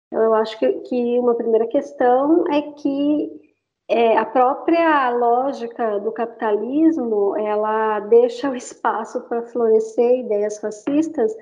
Então, 0.06 0.22
eu 0.24 0.34
acho 0.34 0.58
que, 0.58 0.72
que 0.80 1.18
uma 1.18 1.34
primeira 1.34 1.66
questão 1.68 2.44
é 2.48 2.62
que 2.72 3.39
é, 3.90 4.16
a 4.16 4.24
própria 4.24 5.10
lógica 5.10 5.98
do 5.98 6.12
capitalismo, 6.12 7.36
ela 7.36 7.98
deixa 7.98 8.48
o 8.48 8.54
espaço 8.54 9.20
para 9.22 9.42
florescer 9.42 10.20
ideias 10.20 10.60
fascistas 10.60 11.36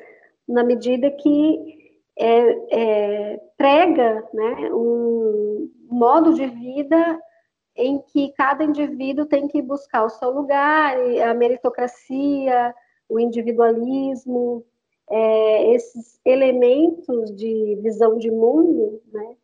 na 0.48 0.64
medida 0.64 1.10
que 1.10 1.92
é, 2.18 2.68
é, 2.70 3.40
prega 3.54 4.26
né, 4.32 4.70
um 4.72 5.70
modo 5.90 6.32
de 6.32 6.46
vida 6.46 7.20
em 7.76 8.00
que 8.00 8.32
cada 8.32 8.64
indivíduo 8.64 9.26
tem 9.26 9.46
que 9.46 9.60
buscar 9.60 10.06
o 10.06 10.10
seu 10.10 10.30
lugar, 10.30 10.96
a 11.28 11.34
meritocracia, 11.34 12.74
o 13.10 13.20
individualismo, 13.20 14.64
é, 15.10 15.74
esses 15.74 16.18
elementos 16.24 17.30
de 17.36 17.78
visão 17.82 18.16
de 18.16 18.30
mundo, 18.30 19.02
né, 19.12 19.36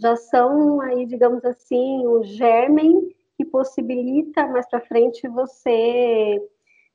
já 0.00 0.16
são 0.16 0.80
aí, 0.80 1.06
digamos 1.06 1.44
assim, 1.44 2.06
o 2.06 2.22
germen 2.22 3.14
que 3.36 3.44
possibilita 3.44 4.46
mais 4.46 4.68
para 4.68 4.80
frente 4.80 5.28
você 5.28 6.42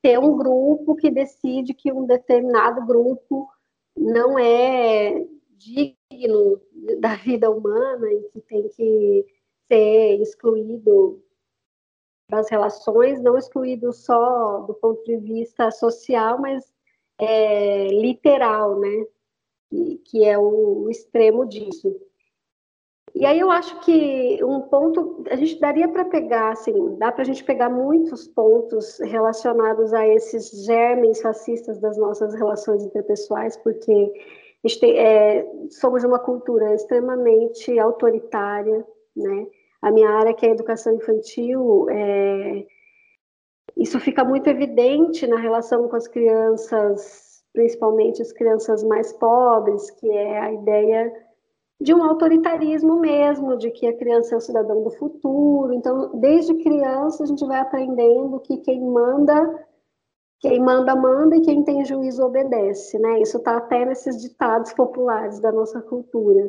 ter 0.02 0.18
um 0.18 0.36
grupo 0.36 0.94
que 0.94 1.10
decide 1.10 1.72
que 1.72 1.90
um 1.90 2.04
determinado 2.04 2.84
grupo 2.86 3.48
não 3.96 4.38
é 4.38 5.26
digno 5.56 6.60
da 7.00 7.14
vida 7.16 7.50
humana 7.50 8.12
e 8.12 8.22
que 8.30 8.40
tem 8.42 8.68
que 8.68 9.24
ser 9.66 10.20
excluído 10.20 11.22
das 12.28 12.50
relações, 12.50 13.22
não 13.22 13.38
excluído 13.38 13.92
só 13.92 14.60
do 14.60 14.74
ponto 14.74 15.02
de 15.04 15.16
vista 15.16 15.70
social, 15.70 16.38
mas 16.38 16.72
é, 17.18 17.88
literal, 17.88 18.78
né? 18.78 19.06
Que, 19.70 19.98
que 20.04 20.24
é 20.24 20.38
o, 20.38 20.84
o 20.84 20.90
extremo 20.90 21.46
disso. 21.46 21.94
E 23.14 23.24
aí 23.24 23.38
eu 23.38 23.48
acho 23.48 23.78
que 23.80 24.42
um 24.42 24.62
ponto, 24.62 25.24
a 25.30 25.36
gente 25.36 25.60
daria 25.60 25.86
para 25.86 26.04
pegar, 26.04 26.50
assim, 26.50 26.96
dá 26.96 27.12
para 27.12 27.22
a 27.22 27.24
gente 27.24 27.44
pegar 27.44 27.70
muitos 27.70 28.26
pontos 28.26 28.98
relacionados 28.98 29.94
a 29.94 30.04
esses 30.06 30.64
germes 30.64 31.20
fascistas 31.20 31.78
das 31.78 31.96
nossas 31.96 32.34
relações 32.34 32.82
interpessoais, 32.82 33.56
porque 33.58 34.12
tem, 34.80 34.98
é, 34.98 35.46
somos 35.70 36.02
uma 36.02 36.18
cultura 36.18 36.74
extremamente 36.74 37.78
autoritária, 37.78 38.84
né? 39.14 39.46
A 39.80 39.92
minha 39.92 40.10
área, 40.10 40.34
que 40.34 40.46
é 40.46 40.50
educação 40.50 40.94
infantil, 40.94 41.86
é, 41.90 42.66
isso 43.76 44.00
fica 44.00 44.24
muito 44.24 44.48
evidente 44.48 45.24
na 45.26 45.36
relação 45.36 45.88
com 45.88 45.94
as 45.94 46.08
crianças, 46.08 47.44
principalmente 47.52 48.22
as 48.22 48.32
crianças 48.32 48.82
mais 48.82 49.12
pobres, 49.12 49.90
que 49.92 50.10
é 50.10 50.38
a 50.40 50.52
ideia 50.52 51.23
de 51.80 51.92
um 51.92 52.02
autoritarismo 52.02 52.98
mesmo, 52.98 53.56
de 53.56 53.70
que 53.70 53.86
a 53.86 53.96
criança 53.96 54.34
é 54.34 54.38
o 54.38 54.40
cidadão 54.40 54.82
do 54.82 54.90
futuro. 54.90 55.72
Então, 55.72 56.16
desde 56.18 56.54
criança, 56.54 57.24
a 57.24 57.26
gente 57.26 57.44
vai 57.44 57.60
aprendendo 57.60 58.40
que 58.40 58.58
quem 58.58 58.80
manda, 58.80 59.66
quem 60.40 60.60
manda, 60.60 60.94
manda, 60.94 61.36
e 61.36 61.42
quem 61.42 61.64
tem 61.64 61.84
juízo 61.84 62.24
obedece, 62.24 62.98
né? 62.98 63.20
Isso 63.20 63.38
está 63.38 63.56
até 63.56 63.84
nesses 63.84 64.22
ditados 64.22 64.72
populares 64.72 65.40
da 65.40 65.50
nossa 65.50 65.80
cultura. 65.82 66.48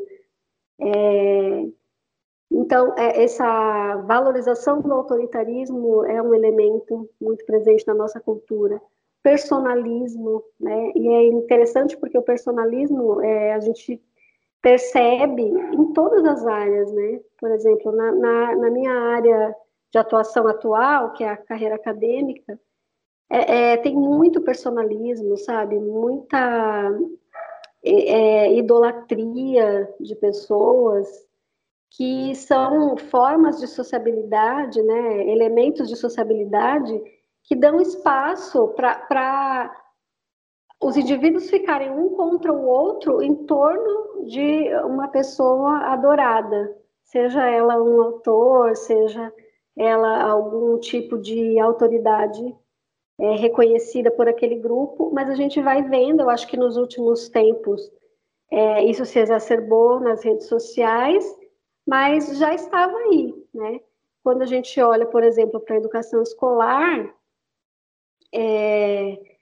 É, 0.80 1.66
então, 2.52 2.94
é, 2.98 3.24
essa 3.24 3.98
valorização 4.06 4.82
do 4.82 4.94
autoritarismo 4.94 6.06
é 6.06 6.22
um 6.22 6.34
elemento 6.34 7.10
muito 7.20 7.46
presente 7.46 7.86
na 7.88 7.94
nossa 7.94 8.20
cultura. 8.20 8.82
Personalismo, 9.24 10.44
né? 10.60 10.92
E 10.96 11.08
é 11.08 11.28
interessante 11.30 11.98
porque 11.98 12.18
o 12.18 12.22
personalismo, 12.22 13.22
é, 13.22 13.54
a 13.54 13.60
gente 13.60 14.02
percebe 14.66 15.44
em 15.44 15.94
todas 15.94 16.26
as 16.26 16.44
áreas, 16.48 16.92
né? 16.92 17.20
Por 17.40 17.52
exemplo, 17.52 17.92
na, 17.92 18.12
na, 18.14 18.56
na 18.56 18.72
minha 18.72 18.92
área 18.92 19.56
de 19.92 20.00
atuação 20.00 20.48
atual, 20.48 21.14
que 21.14 21.24
é 21.24 21.30
a 21.30 21.38
carreira 21.38 21.76
acadêmica, 21.76 22.60
é, 23.30 23.74
é, 23.74 23.78
tem 23.78 23.96
muito 23.96 24.42
personalismo, 24.42 25.38
sabe? 25.38 25.80
Muita 25.80 26.92
é, 27.84 27.92
é, 27.92 28.58
idolatria 28.58 29.88
de 30.00 30.16
pessoas 30.16 31.08
que 31.92 32.34
são 32.34 32.98
formas 32.98 33.60
de 33.60 33.68
sociabilidade, 33.68 34.82
né? 34.82 35.30
Elementos 35.30 35.88
de 35.88 35.96
sociabilidade 35.96 37.00
que 37.44 37.56
dão 37.56 37.80
espaço 37.80 38.70
para 38.70 39.85
os 40.86 40.96
indivíduos 40.96 41.50
ficarem 41.50 41.90
um 41.90 42.10
contra 42.10 42.54
o 42.54 42.64
outro 42.64 43.20
em 43.20 43.34
torno 43.34 44.24
de 44.28 44.72
uma 44.84 45.08
pessoa 45.08 45.80
adorada, 45.80 46.78
seja 47.04 47.44
ela 47.50 47.82
um 47.82 48.00
autor, 48.04 48.76
seja 48.76 49.34
ela 49.76 50.22
algum 50.22 50.78
tipo 50.78 51.18
de 51.18 51.58
autoridade 51.60 52.56
é, 53.20 53.32
reconhecida 53.32 54.12
por 54.12 54.28
aquele 54.28 54.60
grupo, 54.60 55.10
mas 55.12 55.28
a 55.28 55.34
gente 55.34 55.60
vai 55.60 55.82
vendo, 55.82 56.22
eu 56.22 56.30
acho 56.30 56.48
que 56.48 56.56
nos 56.56 56.78
últimos 56.78 57.30
tempos 57.30 57.92
é, 58.52 58.84
isso 58.84 59.08
se 59.08 59.18
exacerbou 59.18 60.00
nas 60.00 60.24
redes 60.24 60.46
sociais, 60.46 61.26
mas 61.84 62.38
já 62.38 62.54
estava 62.54 62.96
aí, 62.96 63.34
né? 63.52 63.80
Quando 64.24 64.44
a 64.44 64.46
gente 64.46 64.80
olha, 64.80 65.08
por 65.08 65.24
exemplo, 65.24 65.60
para 65.60 65.76
a 65.76 65.80
educação 65.80 66.22
escolar, 66.22 67.12
é, 68.32 69.35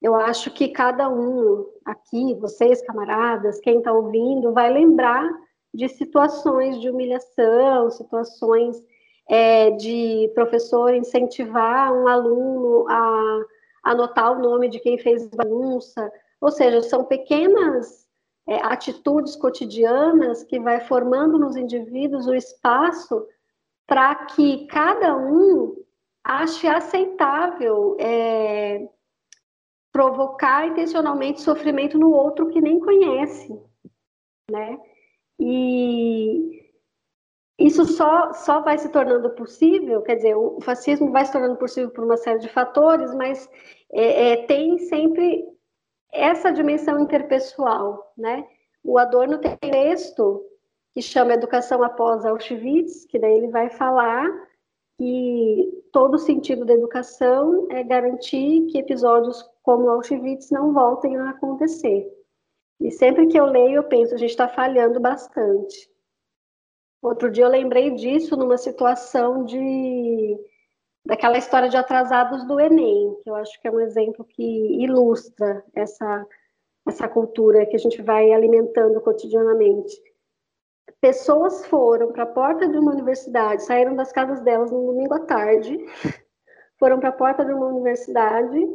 eu 0.00 0.14
acho 0.14 0.50
que 0.50 0.68
cada 0.68 1.08
um 1.08 1.66
aqui, 1.84 2.34
vocês, 2.34 2.80
camaradas, 2.82 3.60
quem 3.60 3.78
está 3.78 3.92
ouvindo, 3.92 4.52
vai 4.52 4.72
lembrar 4.72 5.28
de 5.74 5.88
situações 5.88 6.80
de 6.80 6.88
humilhação, 6.88 7.90
situações 7.90 8.82
é, 9.28 9.70
de 9.72 10.30
professor 10.34 10.94
incentivar 10.94 11.92
um 11.92 12.08
aluno 12.08 12.86
a 12.88 13.44
anotar 13.84 14.32
o 14.32 14.42
nome 14.42 14.68
de 14.68 14.80
quem 14.80 14.98
fez 14.98 15.28
bagunça. 15.28 16.10
Ou 16.40 16.50
seja, 16.50 16.82
são 16.82 17.04
pequenas 17.04 18.06
é, 18.48 18.56
atitudes 18.64 19.36
cotidianas 19.36 20.42
que 20.42 20.58
vai 20.58 20.80
formando 20.80 21.38
nos 21.38 21.56
indivíduos 21.56 22.26
o 22.26 22.34
espaço 22.34 23.26
para 23.86 24.14
que 24.14 24.66
cada 24.66 25.16
um 25.16 25.76
ache 26.24 26.66
aceitável 26.66 27.96
é, 27.98 28.88
provocar 29.92 30.66
intencionalmente 30.66 31.40
sofrimento 31.40 31.98
no 31.98 32.10
outro 32.12 32.48
que 32.48 32.60
nem 32.60 32.78
conhece, 32.78 33.58
né? 34.50 34.78
E 35.38 36.60
isso 37.58 37.84
só, 37.84 38.32
só 38.32 38.60
vai 38.60 38.78
se 38.78 38.88
tornando 38.90 39.30
possível, 39.30 40.02
quer 40.02 40.16
dizer, 40.16 40.34
o 40.34 40.60
fascismo 40.60 41.10
vai 41.10 41.24
se 41.24 41.32
tornando 41.32 41.56
possível 41.56 41.90
por 41.90 42.04
uma 42.04 42.16
série 42.16 42.38
de 42.38 42.48
fatores, 42.48 43.14
mas 43.14 43.48
é, 43.92 44.32
é, 44.32 44.46
tem 44.46 44.78
sempre 44.78 45.44
essa 46.12 46.50
dimensão 46.50 46.98
interpessoal, 47.00 48.12
né? 48.16 48.46
O 48.82 48.98
Adorno 48.98 49.38
tem 49.38 49.52
um 49.52 49.70
texto 49.70 50.42
que 50.92 51.02
chama 51.02 51.34
Educação 51.34 51.82
após 51.82 52.24
Auschwitz, 52.24 53.04
que 53.04 53.18
daí 53.18 53.32
ele 53.32 53.48
vai 53.48 53.70
falar 53.70 54.26
que 55.00 55.82
todo 55.94 56.16
o 56.16 56.18
sentido 56.18 56.66
da 56.66 56.74
educação 56.74 57.66
é 57.70 57.82
garantir 57.82 58.66
que 58.66 58.76
episódios 58.76 59.42
como 59.62 59.88
Auschwitz 59.88 60.50
não 60.50 60.74
voltem 60.74 61.16
a 61.16 61.30
acontecer. 61.30 62.06
E 62.78 62.90
sempre 62.90 63.26
que 63.26 63.40
eu 63.40 63.46
leio, 63.46 63.76
eu 63.76 63.84
penso, 63.84 64.14
a 64.14 64.18
gente 64.18 64.28
está 64.28 64.46
falhando 64.46 65.00
bastante. 65.00 65.90
Outro 67.00 67.30
dia 67.30 67.44
eu 67.44 67.48
lembrei 67.48 67.92
disso 67.92 68.36
numa 68.36 68.58
situação 68.58 69.42
de 69.46 70.38
daquela 71.02 71.38
história 71.38 71.70
de 71.70 71.78
atrasados 71.78 72.46
do 72.46 72.60
Enem, 72.60 73.16
que 73.22 73.30
eu 73.30 73.34
acho 73.36 73.58
que 73.58 73.66
é 73.66 73.70
um 73.70 73.80
exemplo 73.80 74.22
que 74.22 74.82
ilustra 74.82 75.64
essa 75.74 76.26
essa 76.86 77.08
cultura 77.08 77.64
que 77.64 77.76
a 77.76 77.78
gente 77.78 78.02
vai 78.02 78.32
alimentando 78.32 79.00
cotidianamente 79.00 79.98
pessoas 81.00 81.66
foram 81.66 82.12
para 82.12 82.24
a 82.24 82.26
porta 82.26 82.68
de 82.68 82.78
uma 82.78 82.92
universidade, 82.92 83.64
saíram 83.64 83.96
das 83.96 84.12
casas 84.12 84.40
delas 84.40 84.70
no 84.70 84.86
domingo 84.86 85.14
à 85.14 85.20
tarde, 85.20 85.78
foram 86.78 87.00
para 87.00 87.08
a 87.08 87.12
porta 87.12 87.44
de 87.44 87.52
uma 87.52 87.66
universidade 87.66 88.68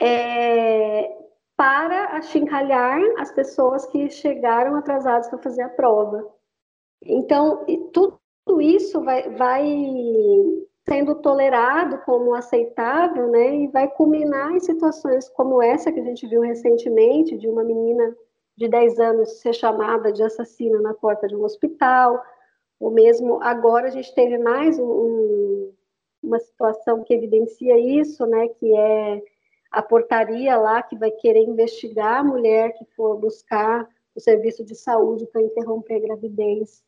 é, 0.00 1.10
para 1.56 2.16
achincalhar 2.16 3.00
as 3.18 3.30
pessoas 3.32 3.86
que 3.86 4.10
chegaram 4.10 4.76
atrasadas 4.76 5.28
para 5.28 5.38
fazer 5.38 5.62
a 5.62 5.68
prova. 5.68 6.28
Então, 7.02 7.64
tudo 7.92 8.60
isso 8.60 9.02
vai, 9.02 9.30
vai 9.30 9.64
sendo 10.88 11.14
tolerado 11.16 11.98
como 12.04 12.34
aceitável, 12.34 13.28
né, 13.28 13.56
e 13.56 13.68
vai 13.68 13.88
culminar 13.88 14.52
em 14.52 14.60
situações 14.60 15.28
como 15.28 15.62
essa 15.62 15.92
que 15.92 16.00
a 16.00 16.04
gente 16.04 16.26
viu 16.26 16.40
recentemente, 16.40 17.38
de 17.38 17.48
uma 17.48 17.62
menina 17.62 18.16
de 18.56 18.68
10 18.68 18.98
anos 18.98 19.40
ser 19.40 19.54
chamada 19.54 20.12
de 20.12 20.22
assassina 20.22 20.80
na 20.80 20.94
porta 20.94 21.26
de 21.26 21.34
um 21.34 21.44
hospital, 21.44 22.22
ou 22.78 22.90
mesmo 22.90 23.42
agora 23.42 23.88
a 23.88 23.90
gente 23.90 24.14
teve 24.14 24.38
mais 24.38 24.78
um, 24.78 25.72
uma 26.22 26.38
situação 26.38 27.02
que 27.02 27.14
evidencia 27.14 27.78
isso, 27.78 28.26
né, 28.26 28.48
que 28.48 28.76
é 28.76 29.22
a 29.70 29.82
portaria 29.82 30.56
lá 30.56 30.82
que 30.82 30.96
vai 30.96 31.10
querer 31.10 31.42
investigar 31.42 32.20
a 32.20 32.24
mulher 32.24 32.74
que 32.74 32.84
for 32.94 33.16
buscar 33.16 33.88
o 34.14 34.20
serviço 34.20 34.62
de 34.64 34.74
saúde 34.74 35.26
para 35.26 35.42
interromper 35.42 35.96
a 35.96 36.00
gravidez 36.00 36.84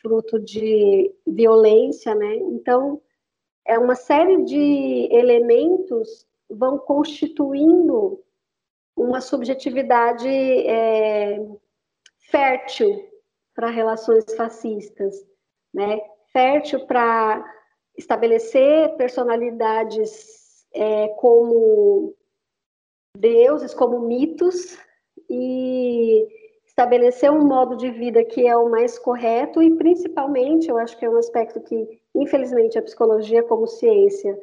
fruto 0.00 0.38
de 0.38 1.12
violência, 1.26 2.14
né? 2.14 2.36
Então, 2.36 3.00
é 3.66 3.78
uma 3.78 3.94
série 3.94 4.42
de 4.44 5.08
elementos 5.10 6.26
vão 6.48 6.78
constituindo 6.78 8.22
uma 8.96 9.20
subjetividade 9.20 10.28
é, 10.28 11.38
fértil 12.30 13.08
para 13.54 13.68
relações 13.68 14.24
fascistas, 14.34 15.14
né? 15.72 16.00
fértil 16.32 16.86
para 16.86 17.44
estabelecer 17.96 18.94
personalidades 18.96 20.66
é, 20.74 21.08
como 21.18 22.14
deuses, 23.16 23.72
como 23.72 24.00
mitos, 24.00 24.78
e 25.28 26.26
estabelecer 26.66 27.30
um 27.30 27.44
modo 27.44 27.76
de 27.76 27.90
vida 27.90 28.22
que 28.24 28.46
é 28.46 28.56
o 28.56 28.70
mais 28.70 28.98
correto, 28.98 29.62
e 29.62 29.74
principalmente, 29.76 30.68
eu 30.68 30.76
acho 30.76 30.98
que 30.98 31.06
é 31.06 31.10
um 31.10 31.16
aspecto 31.16 31.60
que, 31.60 32.00
infelizmente, 32.14 32.78
a 32.78 32.82
psicologia 32.82 33.42
como 33.42 33.66
ciência 33.66 34.38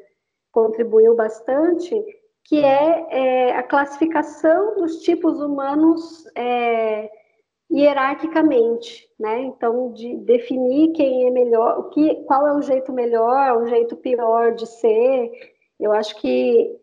contribuiu 0.52 1.16
bastante, 1.16 1.96
que 2.44 2.64
é, 2.64 3.08
é 3.10 3.56
a 3.56 3.64
classificação 3.64 4.76
dos 4.76 4.98
tipos 4.98 5.40
humanos 5.40 6.26
é, 6.36 7.10
hierarquicamente, 7.72 9.10
né? 9.20 9.42
Então, 9.42 9.92
de 9.94 10.18
definir 10.18 10.92
quem 10.92 11.28
é 11.28 11.32
melhor, 11.32 11.80
o 11.80 11.90
que, 11.90 12.16
qual 12.26 12.48
é 12.48 12.56
o 12.56 12.62
jeito 12.62 12.92
melhor, 12.92 13.58
o 13.58 13.68
jeito 13.68 13.96
pior 13.96 14.54
de 14.54 14.68
ser. 14.68 15.32
Eu 15.80 15.92
acho 15.92 16.20
que 16.20 16.78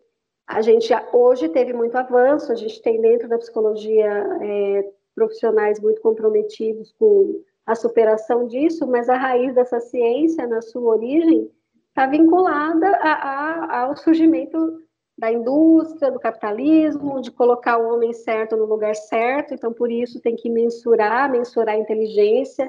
a 0.47 0.61
gente 0.61 0.91
hoje 1.13 1.47
teve 1.49 1.71
muito 1.73 1.95
avanço, 1.95 2.51
a 2.51 2.55
gente 2.55 2.81
tem 2.81 2.99
dentro 2.99 3.29
da 3.29 3.37
psicologia 3.37 4.09
é, 4.41 4.91
profissionais 5.15 5.79
muito 5.79 6.01
comprometidos 6.01 6.91
com 6.99 7.41
a 7.65 7.75
superação 7.75 8.47
disso, 8.47 8.87
mas 8.87 9.07
a 9.07 9.15
raiz 9.15 9.53
dessa 9.53 9.79
ciência, 9.79 10.47
na 10.47 10.61
sua 10.61 10.95
origem, 10.95 11.49
está 11.89 12.07
vinculada 12.07 12.87
a, 12.97 13.13
a, 13.13 13.81
ao 13.83 13.95
surgimento 13.95 14.81
da 15.21 15.31
indústria, 15.31 16.11
do 16.11 16.19
capitalismo, 16.19 17.21
de 17.21 17.29
colocar 17.29 17.77
o 17.77 17.93
homem 17.93 18.11
certo 18.11 18.57
no 18.57 18.65
lugar 18.65 18.95
certo, 18.95 19.53
então 19.53 19.71
por 19.71 19.91
isso 19.91 20.19
tem 20.19 20.35
que 20.35 20.49
mensurar, 20.49 21.29
mensurar 21.29 21.75
a 21.75 21.77
inteligência, 21.77 22.67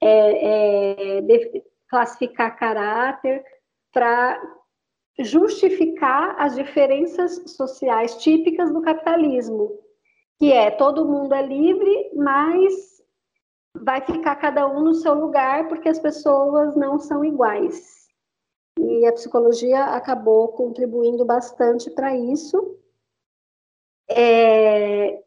é, 0.00 1.18
é, 1.18 1.20
de, 1.20 1.62
classificar 1.90 2.56
caráter, 2.56 3.44
para 3.92 4.40
justificar 5.18 6.36
as 6.38 6.54
diferenças 6.54 7.42
sociais 7.54 8.14
típicas 8.16 8.72
do 8.72 8.80
capitalismo, 8.80 9.70
que 10.38 10.54
é 10.54 10.70
todo 10.70 11.04
mundo 11.06 11.34
é 11.34 11.42
livre, 11.42 12.12
mas 12.16 13.02
vai 13.74 14.00
ficar 14.00 14.36
cada 14.36 14.66
um 14.66 14.80
no 14.80 14.94
seu 14.94 15.12
lugar 15.12 15.68
porque 15.68 15.90
as 15.90 15.98
pessoas 15.98 16.74
não 16.74 16.98
são 16.98 17.22
iguais 17.22 17.99
e 18.80 19.06
a 19.06 19.12
psicologia 19.12 19.84
acabou 19.84 20.48
contribuindo 20.48 21.24
bastante 21.24 21.90
para 21.90 22.16
isso. 22.16 22.78
É, 24.08 25.22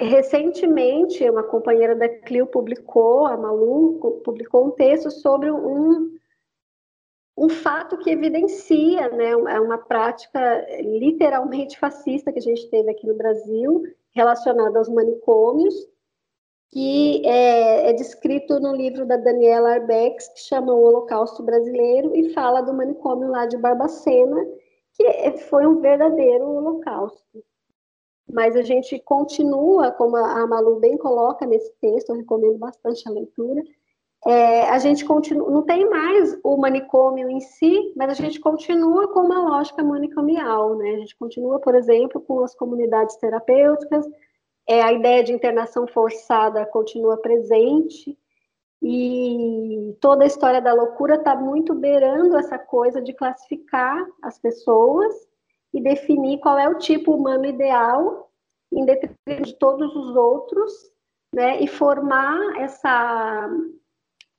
recentemente, 0.00 1.28
uma 1.28 1.42
companheira 1.42 1.94
da 1.94 2.08
Clio 2.08 2.46
publicou, 2.46 3.26
a 3.26 3.36
Malu, 3.36 4.20
publicou 4.24 4.66
um 4.66 4.70
texto 4.70 5.10
sobre 5.10 5.50
um, 5.50 6.16
um 7.36 7.48
fato 7.48 7.98
que 7.98 8.10
evidencia 8.10 9.08
né, 9.10 9.30
é 9.30 9.60
uma 9.60 9.78
prática 9.78 10.66
literalmente 10.80 11.78
fascista 11.78 12.32
que 12.32 12.38
a 12.38 12.42
gente 12.42 12.68
teve 12.70 12.90
aqui 12.90 13.06
no 13.06 13.14
Brasil, 13.14 13.82
relacionada 14.12 14.78
aos 14.78 14.88
manicômios, 14.88 15.74
que 16.72 17.22
é, 17.26 17.90
é, 17.90 17.92
descrito 17.92 18.58
no 18.58 18.74
livro 18.74 19.04
da 19.04 19.18
Daniela 19.18 19.74
Arbex, 19.74 20.28
que 20.28 20.40
chama 20.40 20.72
O 20.72 20.82
Holocausto 20.82 21.42
Brasileiro, 21.42 22.16
e 22.16 22.32
fala 22.32 22.62
do 22.62 22.72
manicômio 22.72 23.28
lá 23.28 23.44
de 23.44 23.58
Barbacena, 23.58 24.42
que 24.94 25.32
foi 25.50 25.66
um 25.66 25.80
verdadeiro 25.80 26.48
holocausto. 26.48 27.44
Mas 28.26 28.56
a 28.56 28.62
gente 28.62 28.98
continua, 29.00 29.92
como 29.92 30.16
a 30.16 30.46
Malu 30.46 30.80
bem 30.80 30.96
coloca 30.96 31.44
nesse 31.44 31.70
texto, 31.78 32.08
eu 32.08 32.16
recomendo 32.16 32.56
bastante 32.56 33.06
a 33.06 33.12
leitura, 33.12 33.62
é, 34.24 34.70
a 34.70 34.78
gente 34.78 35.04
continua, 35.04 35.50
não 35.50 35.62
tem 35.62 35.90
mais 35.90 36.38
o 36.42 36.56
manicômio 36.56 37.28
em 37.28 37.40
si, 37.40 37.92
mas 37.96 38.08
a 38.08 38.14
gente 38.14 38.40
continua 38.40 39.12
com 39.12 39.20
uma 39.20 39.42
lógica 39.42 39.82
manicomial, 39.82 40.76
né? 40.76 40.92
A 40.92 40.98
gente 40.98 41.16
continua, 41.16 41.58
por 41.58 41.74
exemplo, 41.74 42.20
com 42.20 42.40
as 42.42 42.54
comunidades 42.54 43.16
terapêuticas, 43.16 44.06
é, 44.68 44.82
a 44.82 44.92
ideia 44.92 45.22
de 45.22 45.32
internação 45.32 45.86
forçada 45.86 46.64
continua 46.66 47.16
presente, 47.16 48.18
e 48.82 49.96
toda 50.00 50.24
a 50.24 50.26
história 50.26 50.60
da 50.60 50.74
loucura 50.74 51.14
está 51.14 51.36
muito 51.36 51.72
beirando 51.72 52.36
essa 52.36 52.58
coisa 52.58 53.00
de 53.00 53.12
classificar 53.12 54.04
as 54.20 54.40
pessoas 54.40 55.14
e 55.72 55.80
definir 55.80 56.40
qual 56.40 56.58
é 56.58 56.68
o 56.68 56.78
tipo 56.78 57.14
humano 57.14 57.46
ideal, 57.46 58.28
em 58.72 58.84
detrimento 58.84 59.44
de 59.44 59.54
todos 59.54 59.94
os 59.94 60.16
outros, 60.16 60.72
né? 61.32 61.62
E 61.62 61.68
formar 61.68 62.60
essa 62.60 63.48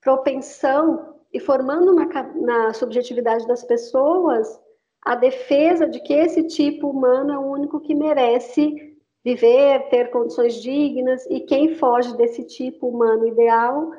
propensão 0.01 1.15
e 1.31 1.39
formando 1.39 1.93
uma, 1.93 2.05
na 2.35 2.73
subjetividade 2.73 3.47
das 3.47 3.63
pessoas 3.63 4.59
a 5.01 5.15
defesa 5.15 5.87
de 5.87 6.01
que 6.01 6.13
esse 6.13 6.47
tipo 6.47 6.89
humano 6.89 7.31
é 7.31 7.37
o 7.37 7.49
único 7.49 7.79
que 7.79 7.95
merece 7.95 8.92
viver, 9.23 9.89
ter 9.89 10.09
condições 10.11 10.61
dignas, 10.61 11.25
e 11.29 11.41
quem 11.41 11.75
foge 11.75 12.15
desse 12.17 12.45
tipo 12.45 12.89
humano 12.89 13.27
ideal 13.27 13.91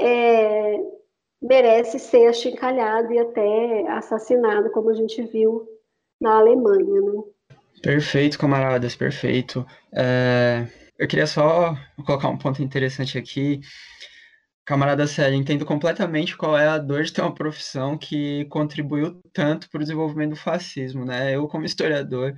é, 0.00 0.78
merece 1.42 1.98
ser 1.98 2.26
achincalhado 2.28 3.12
e 3.12 3.18
até 3.18 3.88
assassinado, 3.88 4.70
como 4.70 4.90
a 4.90 4.94
gente 4.94 5.20
viu 5.22 5.66
na 6.20 6.38
Alemanha. 6.38 7.00
Né? 7.00 7.22
Perfeito, 7.82 8.38
camaradas, 8.38 8.94
perfeito. 8.94 9.66
É, 9.92 10.66
eu 10.98 11.06
queria 11.06 11.26
só 11.26 11.76
colocar 12.04 12.28
um 12.28 12.38
ponto 12.38 12.62
interessante 12.62 13.18
aqui. 13.18 13.60
Camarada 14.64 15.06
Célio, 15.06 15.38
entendo 15.38 15.64
completamente 15.64 16.36
qual 16.36 16.58
é 16.58 16.66
a 16.68 16.76
dor 16.76 17.02
de 17.02 17.12
ter 17.12 17.22
uma 17.22 17.34
profissão 17.34 17.96
que 17.96 18.44
contribuiu 18.46 19.18
tanto 19.32 19.70
para 19.70 19.78
o 19.78 19.82
desenvolvimento 19.82 20.30
do 20.30 20.36
fascismo, 20.36 21.06
né? 21.06 21.34
Eu, 21.34 21.48
como 21.48 21.64
historiador, 21.64 22.34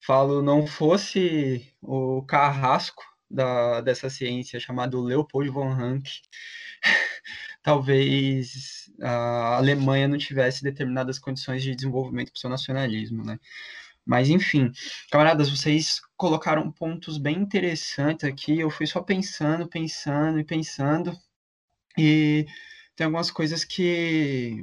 falo, 0.00 0.42
não 0.42 0.66
fosse 0.66 1.72
o 1.82 2.22
carrasco 2.22 3.02
da, 3.30 3.80
dessa 3.80 4.10
ciência 4.10 4.58
chamado 4.58 5.00
Leopold 5.00 5.50
von 5.50 5.72
Ranke, 5.72 6.22
talvez 7.62 8.90
a 9.00 9.56
Alemanha 9.56 10.08
não 10.08 10.18
tivesse 10.18 10.62
determinadas 10.62 11.18
condições 11.18 11.62
de 11.62 11.74
desenvolvimento 11.74 12.32
para 12.32 12.38
o 12.38 12.40
seu 12.40 12.50
nacionalismo, 12.50 13.24
né? 13.24 13.38
Mas 14.04 14.28
enfim, 14.28 14.72
camaradas, 15.10 15.50
vocês 15.50 16.00
colocaram 16.16 16.72
pontos 16.72 17.18
bem 17.18 17.38
interessantes 17.38 18.24
aqui. 18.24 18.58
Eu 18.58 18.70
fui 18.70 18.86
só 18.86 19.00
pensando, 19.02 19.68
pensando 19.68 20.40
e 20.40 20.44
pensando 20.44 21.16
e 21.96 22.46
tem 22.96 23.04
algumas 23.06 23.30
coisas 23.30 23.64
que, 23.64 24.62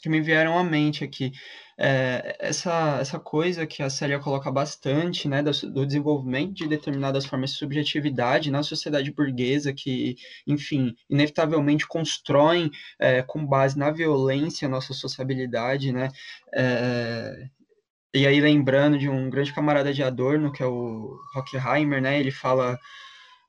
que 0.00 0.08
me 0.08 0.20
vieram 0.20 0.58
à 0.58 0.64
mente 0.64 1.04
aqui. 1.04 1.32
É, 1.82 2.36
essa, 2.38 2.98
essa 3.00 3.18
coisa 3.18 3.66
que 3.66 3.82
a 3.82 3.88
Célia 3.88 4.18
coloca 4.18 4.50
bastante, 4.50 5.26
né, 5.26 5.42
do, 5.42 5.50
do, 5.72 5.86
desenvolvimento 5.86 6.52
de 6.52 6.68
determinadas 6.68 7.24
formas 7.24 7.52
de 7.52 7.56
subjetividade 7.56 8.50
na 8.50 8.62
sociedade 8.62 9.10
burguesa, 9.10 9.72
que, 9.72 10.14
enfim, 10.46 10.94
inevitavelmente 11.08 11.86
constroem 11.86 12.70
é, 12.98 13.22
com 13.22 13.46
base 13.46 13.78
na 13.78 13.90
violência 13.90 14.68
a 14.68 14.70
nossa 14.70 14.92
sociabilidade, 14.92 15.90
né, 15.90 16.10
é, 16.54 17.46
e 18.12 18.26
aí 18.26 18.40
lembrando 18.42 18.98
de 18.98 19.08
um 19.08 19.30
grande 19.30 19.54
camarada 19.54 19.90
de 19.90 20.02
Adorno, 20.02 20.52
que 20.52 20.62
é 20.62 20.66
o 20.66 21.16
Horkheimer, 21.34 22.02
né, 22.02 22.20
ele 22.20 22.30
fala 22.30 22.78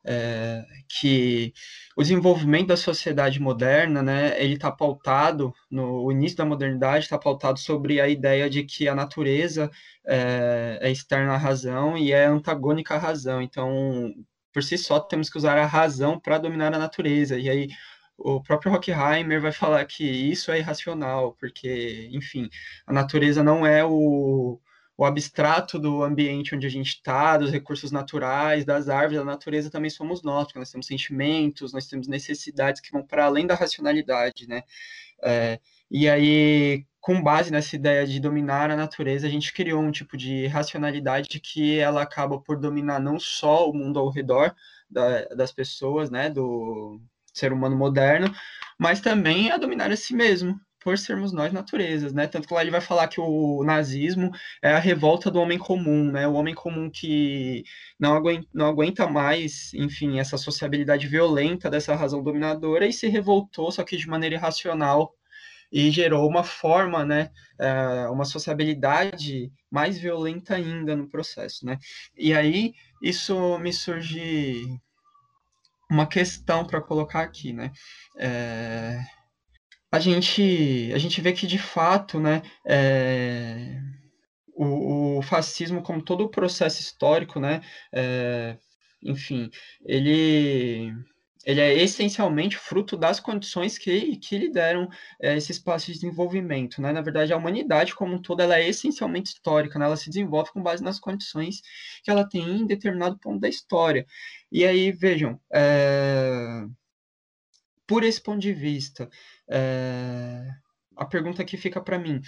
é, 0.03 0.65
que 0.87 1.53
o 1.95 2.01
desenvolvimento 2.01 2.67
da 2.67 2.77
sociedade 2.77 3.39
moderna, 3.39 4.01
né, 4.01 4.41
ele 4.43 4.55
está 4.55 4.71
pautado, 4.71 5.53
no 5.69 6.11
início 6.11 6.37
da 6.37 6.45
modernidade, 6.45 7.05
está 7.05 7.17
pautado 7.17 7.59
sobre 7.59 8.01
a 8.01 8.07
ideia 8.07 8.49
de 8.49 8.63
que 8.63 8.87
a 8.87 8.95
natureza 8.95 9.69
é, 10.05 10.79
é 10.81 10.91
externa 10.91 11.33
à 11.33 11.37
razão 11.37 11.97
e 11.97 12.11
é 12.11 12.25
antagônica 12.25 12.95
à 12.95 12.97
razão. 12.97 13.41
Então, 13.41 14.13
por 14.53 14.63
si 14.63 14.77
só, 14.77 14.99
temos 14.99 15.29
que 15.29 15.37
usar 15.37 15.57
a 15.57 15.65
razão 15.65 16.19
para 16.19 16.37
dominar 16.37 16.73
a 16.73 16.79
natureza. 16.79 17.37
E 17.37 17.49
aí, 17.49 17.69
o 18.17 18.41
próprio 18.41 18.71
Horkheimer 18.73 19.41
vai 19.41 19.51
falar 19.51 19.85
que 19.85 20.03
isso 20.03 20.51
é 20.51 20.59
irracional, 20.59 21.33
porque, 21.39 22.09
enfim, 22.11 22.49
a 22.85 22.93
natureza 22.93 23.43
não 23.43 23.65
é 23.65 23.83
o, 23.83 24.59
o 25.01 25.05
abstrato 25.05 25.79
do 25.79 26.03
ambiente 26.03 26.53
onde 26.53 26.67
a 26.67 26.69
gente 26.69 26.89
está, 26.89 27.35
dos 27.35 27.49
recursos 27.49 27.91
naturais, 27.91 28.63
das 28.63 28.87
árvores, 28.87 29.17
da 29.17 29.25
natureza 29.25 29.71
também 29.71 29.89
somos 29.89 30.21
nós, 30.21 30.43
porque 30.45 30.59
nós 30.59 30.69
temos 30.69 30.85
sentimentos, 30.85 31.73
nós 31.73 31.87
temos 31.87 32.07
necessidades 32.07 32.79
que 32.79 32.91
vão 32.91 33.01
para 33.01 33.25
além 33.25 33.47
da 33.47 33.55
racionalidade, 33.55 34.47
né? 34.47 34.61
É, 35.23 35.59
e 35.89 36.07
aí, 36.07 36.85
com 36.99 37.19
base 37.19 37.51
nessa 37.51 37.75
ideia 37.75 38.05
de 38.05 38.19
dominar 38.19 38.69
a 38.69 38.75
natureza, 38.75 39.25
a 39.25 39.29
gente 39.29 39.51
criou 39.51 39.81
um 39.81 39.89
tipo 39.89 40.15
de 40.15 40.45
racionalidade 40.45 41.39
que 41.39 41.79
ela 41.79 42.03
acaba 42.03 42.39
por 42.39 42.59
dominar 42.59 42.99
não 42.99 43.19
só 43.19 43.67
o 43.67 43.73
mundo 43.73 43.99
ao 43.99 44.11
redor 44.11 44.55
da, 44.87 45.25
das 45.29 45.51
pessoas, 45.51 46.11
né, 46.11 46.29
do 46.29 47.01
ser 47.33 47.51
humano 47.51 47.75
moderno, 47.75 48.31
mas 48.77 49.01
também 49.01 49.49
a 49.49 49.57
dominar 49.57 49.89
a 49.89 49.97
si 49.97 50.13
mesmo, 50.13 50.61
por 50.81 50.97
sermos 50.97 51.31
nós 51.31 51.53
naturezas, 51.53 52.11
né? 52.13 52.27
Tanto 52.27 52.47
que 52.47 52.53
lá 52.53 52.61
ele 52.61 52.71
vai 52.71 52.81
falar 52.81 53.07
que 53.07 53.21
o 53.21 53.63
nazismo 53.63 54.31
é 54.61 54.73
a 54.73 54.79
revolta 54.79 55.29
do 55.31 55.39
homem 55.39 55.57
comum, 55.57 56.11
né? 56.11 56.27
O 56.27 56.33
homem 56.33 56.55
comum 56.55 56.89
que 56.89 57.63
não 57.99 58.15
aguenta, 58.15 58.47
não 58.53 58.67
aguenta 58.67 59.07
mais, 59.07 59.73
enfim, 59.73 60.19
essa 60.19 60.37
sociabilidade 60.37 61.07
violenta 61.07 61.69
dessa 61.69 61.95
razão 61.95 62.23
dominadora 62.23 62.87
e 62.87 62.93
se 62.93 63.07
revoltou, 63.07 63.71
só 63.71 63.83
que 63.83 63.95
de 63.95 64.07
maneira 64.07 64.35
irracional 64.35 65.15
e 65.71 65.89
gerou 65.91 66.27
uma 66.27 66.43
forma, 66.43 67.05
né, 67.05 67.31
é, 67.57 68.07
uma 68.09 68.25
sociabilidade 68.25 69.51
mais 69.69 69.97
violenta 69.97 70.55
ainda 70.55 70.95
no 70.95 71.07
processo, 71.07 71.65
né? 71.65 71.77
E 72.17 72.33
aí 72.33 72.73
isso 73.01 73.57
me 73.59 73.71
surge 73.71 74.65
uma 75.89 76.07
questão 76.07 76.65
para 76.65 76.81
colocar 76.81 77.21
aqui, 77.21 77.53
né? 77.53 77.71
É 78.17 78.99
a 79.91 79.99
gente, 79.99 80.91
a 80.93 80.97
gente 80.97 81.19
vê 81.21 81.33
que, 81.33 81.45
de 81.45 81.57
fato, 81.57 82.19
né, 82.19 82.41
é, 82.65 83.77
o, 84.55 85.17
o, 85.17 85.21
fascismo, 85.21 85.83
como 85.83 86.01
todo 86.01 86.23
o 86.23 86.29
processo 86.29 86.79
histórico, 86.81 87.39
né, 87.39 87.61
é, 87.91 88.57
enfim, 89.03 89.49
ele, 89.85 90.93
ele 91.45 91.59
é 91.59 91.73
essencialmente 91.73 92.57
fruto 92.57 92.95
das 92.95 93.19
condições 93.19 93.77
que, 93.77 94.15
que 94.17 94.37
lhe 94.37 94.49
deram 94.49 94.87
é, 95.21 95.35
esse 95.35 95.51
espaço 95.51 95.87
de 95.87 95.93
desenvolvimento. 95.93 96.81
Né? 96.81 96.93
Na 96.93 97.01
verdade, 97.01 97.33
a 97.33 97.37
humanidade 97.37 97.93
como 97.93 98.15
um 98.15 98.21
todo 98.21 98.41
ela 98.41 98.57
é 98.57 98.69
essencialmente 98.69 99.31
histórica, 99.33 99.77
né? 99.77 99.85
ela 99.85 99.97
se 99.97 100.09
desenvolve 100.09 100.51
com 100.51 100.63
base 100.63 100.83
nas 100.83 100.99
condições 100.99 101.61
que 102.03 102.11
ela 102.11 102.27
tem 102.27 102.43
em 102.43 102.65
determinado 102.65 103.17
ponto 103.19 103.41
da 103.41 103.49
história. 103.49 104.05
E 104.51 104.63
aí, 104.65 104.91
vejam, 104.91 105.39
é, 105.53 106.63
por 107.91 108.03
esse 108.05 108.21
ponto 108.21 108.39
de 108.39 108.53
vista, 108.53 109.09
é, 109.51 110.47
a 110.95 111.05
pergunta 111.05 111.43
que 111.43 111.57
fica 111.57 111.81
para 111.81 111.99
mim: 111.99 112.21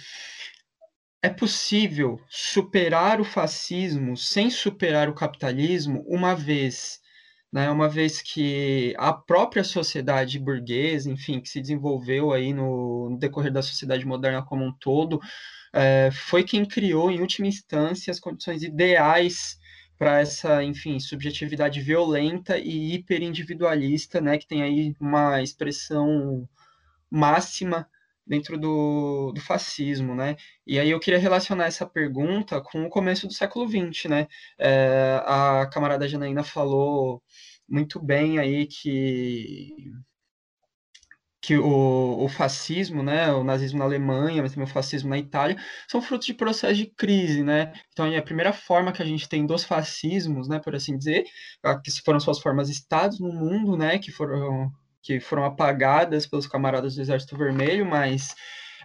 é 1.22 1.30
possível 1.30 2.20
superar 2.28 3.20
o 3.20 3.24
fascismo 3.24 4.16
sem 4.16 4.50
superar 4.50 5.08
o 5.08 5.14
capitalismo, 5.14 6.04
uma 6.06 6.34
vez, 6.34 7.00
né, 7.52 7.70
uma 7.70 7.88
vez 7.88 8.20
que 8.20 8.94
a 8.98 9.12
própria 9.12 9.64
sociedade 9.64 10.38
burguesa, 10.38 11.10
enfim, 11.10 11.40
que 11.40 11.48
se 11.48 11.60
desenvolveu 11.60 12.32
aí 12.32 12.52
no, 12.52 13.16
decorrer 13.18 13.52
da 13.52 13.62
sociedade 13.62 14.06
moderna 14.06 14.44
como 14.44 14.64
um 14.64 14.72
todo, 14.72 15.18
é, 15.72 16.10
foi 16.12 16.44
quem 16.44 16.64
criou, 16.64 17.10
em 17.10 17.20
última 17.20 17.46
instância, 17.48 18.10
as 18.10 18.20
condições 18.20 18.62
ideais 18.62 19.56
para 19.98 20.20
essa, 20.20 20.62
enfim, 20.62 21.00
subjetividade 21.00 21.80
violenta 21.80 22.58
e 22.58 22.94
hiperindividualista, 22.94 24.20
né, 24.20 24.36
que 24.36 24.46
tem 24.46 24.62
aí 24.62 24.94
uma 25.00 25.42
expressão 25.42 26.46
máxima 27.14 27.88
dentro 28.26 28.58
do, 28.58 29.32
do 29.32 29.40
fascismo, 29.40 30.14
né? 30.14 30.36
E 30.66 30.78
aí 30.78 30.90
eu 30.90 31.00
queria 31.00 31.18
relacionar 31.18 31.66
essa 31.66 31.86
pergunta 31.86 32.60
com 32.60 32.84
o 32.84 32.88
começo 32.90 33.26
do 33.26 33.34
século 33.34 33.68
XX, 33.68 34.06
né? 34.08 34.28
É, 34.58 35.20
a 35.24 35.66
camarada 35.72 36.08
Janaína 36.08 36.42
falou 36.42 37.22
muito 37.68 38.00
bem 38.02 38.38
aí 38.38 38.66
que 38.66 39.92
que 41.40 41.58
o, 41.58 42.24
o, 42.24 42.28
fascismo, 42.28 43.02
né, 43.02 43.30
o 43.30 43.44
nazismo 43.44 43.78
na 43.78 43.84
Alemanha, 43.84 44.40
mas 44.40 44.52
também 44.52 44.66
o 44.66 44.72
fascismo 44.72 45.10
na 45.10 45.18
Itália, 45.18 45.58
são 45.86 46.00
frutos 46.00 46.26
de 46.26 46.32
processo 46.32 46.74
de 46.74 46.86
crise, 46.86 47.42
né? 47.44 47.74
Então, 47.92 48.06
a 48.16 48.22
primeira 48.22 48.50
forma 48.50 48.92
que 48.92 49.02
a 49.02 49.04
gente 49.04 49.28
tem 49.28 49.44
dos 49.44 49.62
fascismos, 49.62 50.48
né, 50.48 50.58
por 50.58 50.74
assim 50.74 50.96
dizer, 50.96 51.24
que 51.84 51.90
foram 52.02 52.18
suas 52.18 52.38
formas 52.40 52.70
estados 52.70 53.20
no 53.20 53.30
mundo, 53.30 53.76
né, 53.76 53.98
que 53.98 54.10
foram 54.10 54.72
que 55.04 55.20
foram 55.20 55.44
apagadas 55.44 56.26
pelos 56.26 56.46
camaradas 56.46 56.94
do 56.94 57.02
Exército 57.02 57.36
Vermelho, 57.36 57.84
mas 57.84 58.34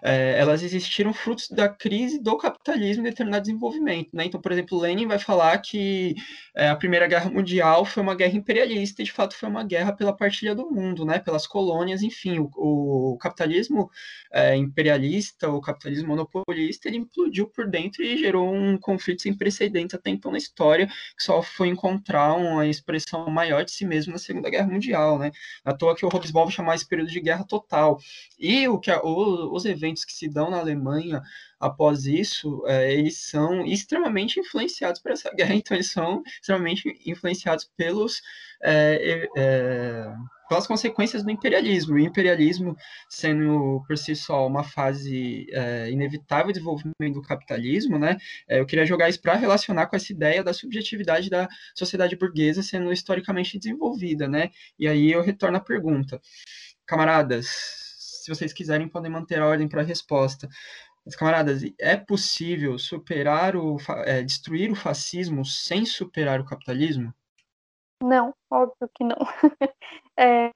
é, 0.01 0.39
elas 0.39 0.63
existiram 0.63 1.13
frutos 1.13 1.49
da 1.49 1.67
crise 1.67 2.21
do 2.21 2.37
capitalismo 2.37 3.01
em 3.01 3.09
determinado 3.09 3.43
desenvolvimento. 3.43 4.09
Né? 4.13 4.25
Então, 4.25 4.41
por 4.41 4.51
exemplo, 4.51 4.79
Lenin 4.79 5.07
vai 5.07 5.19
falar 5.19 5.57
que 5.59 6.15
é, 6.55 6.69
a 6.69 6.75
Primeira 6.75 7.07
Guerra 7.07 7.29
Mundial 7.29 7.85
foi 7.85 8.01
uma 8.03 8.15
guerra 8.15 8.35
imperialista 8.35 9.01
e, 9.01 9.05
de 9.05 9.11
fato, 9.11 9.35
foi 9.35 9.49
uma 9.49 9.63
guerra 9.63 9.93
pela 9.93 10.15
partilha 10.15 10.55
do 10.55 10.69
mundo, 10.69 11.05
né? 11.05 11.19
pelas 11.19 11.45
colônias, 11.45 12.01
enfim. 12.01 12.39
O, 12.39 13.13
o 13.13 13.17
capitalismo 13.17 13.89
é, 14.31 14.55
imperialista, 14.55 15.49
o 15.49 15.61
capitalismo 15.61 16.09
monopolista, 16.09 16.87
ele 16.87 16.97
implodiu 16.97 17.47
por 17.47 17.67
dentro 17.67 18.03
e 18.03 18.17
gerou 18.17 18.53
um 18.53 18.77
conflito 18.77 19.21
sem 19.21 19.33
precedentes 19.33 19.95
até 19.95 20.09
então 20.09 20.31
na 20.31 20.37
história, 20.37 20.87
que 20.87 21.23
só 21.23 21.41
foi 21.41 21.67
encontrar 21.67 22.33
uma 22.33 22.65
expressão 22.67 23.29
maior 23.29 23.63
de 23.63 23.71
si 23.71 23.85
mesmo 23.85 24.13
na 24.13 24.19
Segunda 24.19 24.49
Guerra 24.49 24.67
Mundial. 24.67 25.17
Né? 25.19 25.31
À 25.63 25.73
toa 25.73 25.95
que 25.95 26.05
o 26.05 26.09
Hobsbawm 26.09 26.49
chamar 26.49 26.75
esse 26.75 26.87
período 26.87 27.09
de 27.09 27.19
guerra 27.19 27.43
total. 27.43 27.99
E 28.39 28.67
o 28.67 28.79
que 28.79 28.91
a, 28.91 29.01
o, 29.01 29.53
os 29.53 29.65
eventos 29.65 29.88
eventos 29.89 30.05
que 30.05 30.13
se 30.13 30.29
dão 30.29 30.49
na 30.49 30.59
Alemanha 30.59 31.21
após 31.59 32.05
isso, 32.05 32.63
é, 32.67 32.93
eles 32.93 33.17
são 33.17 33.65
extremamente 33.65 34.39
influenciados 34.39 35.01
por 35.01 35.11
essa 35.11 35.29
guerra, 35.35 35.55
então 35.55 35.75
eles 35.75 35.91
são 35.91 36.23
extremamente 36.39 37.01
influenciados 37.05 37.69
pelos 37.75 38.21
é, 38.61 39.29
é, 39.37 40.13
pelas 40.49 40.65
consequências 40.67 41.23
do 41.23 41.29
imperialismo. 41.29 41.95
O 41.95 41.99
imperialismo 41.99 42.75
sendo 43.07 43.83
por 43.87 43.97
si 43.97 44.15
só 44.15 44.47
uma 44.47 44.63
fase 44.63 45.45
é, 45.51 45.91
inevitável 45.91 46.47
de 46.47 46.53
desenvolvimento 46.53 47.13
do 47.13 47.21
capitalismo, 47.21 47.99
né? 47.99 48.17
É, 48.47 48.59
eu 48.59 48.65
queria 48.65 48.85
jogar 48.85 49.09
isso 49.09 49.21
para 49.21 49.35
relacionar 49.35 49.87
com 49.87 49.95
essa 49.95 50.11
ideia 50.11 50.43
da 50.43 50.53
subjetividade 50.53 51.29
da 51.29 51.47
sociedade 51.75 52.15
burguesa 52.15 52.63
sendo 52.63 52.91
historicamente 52.91 53.59
desenvolvida, 53.59 54.27
né? 54.27 54.49
E 54.77 54.87
aí 54.87 55.11
eu 55.11 55.21
retorno 55.21 55.57
à 55.57 55.59
pergunta, 55.61 56.19
camaradas 56.85 57.88
se 58.23 58.29
vocês 58.29 58.53
quiserem, 58.53 58.87
podem 58.87 59.11
manter 59.11 59.41
a 59.41 59.47
ordem 59.47 59.67
para 59.67 59.81
a 59.81 59.85
resposta. 59.85 60.47
Mas, 61.05 61.15
camaradas, 61.15 61.61
é 61.79 61.97
possível 61.97 62.77
superar 62.77 63.55
o, 63.55 63.77
é, 64.05 64.21
destruir 64.21 64.71
o 64.71 64.75
fascismo 64.75 65.45
sem 65.45 65.85
superar 65.85 66.39
o 66.39 66.45
capitalismo? 66.45 67.13
Não, 68.01 68.33
óbvio 68.49 68.89
que 68.93 69.03
não. 69.03 69.17
é, 70.17 70.51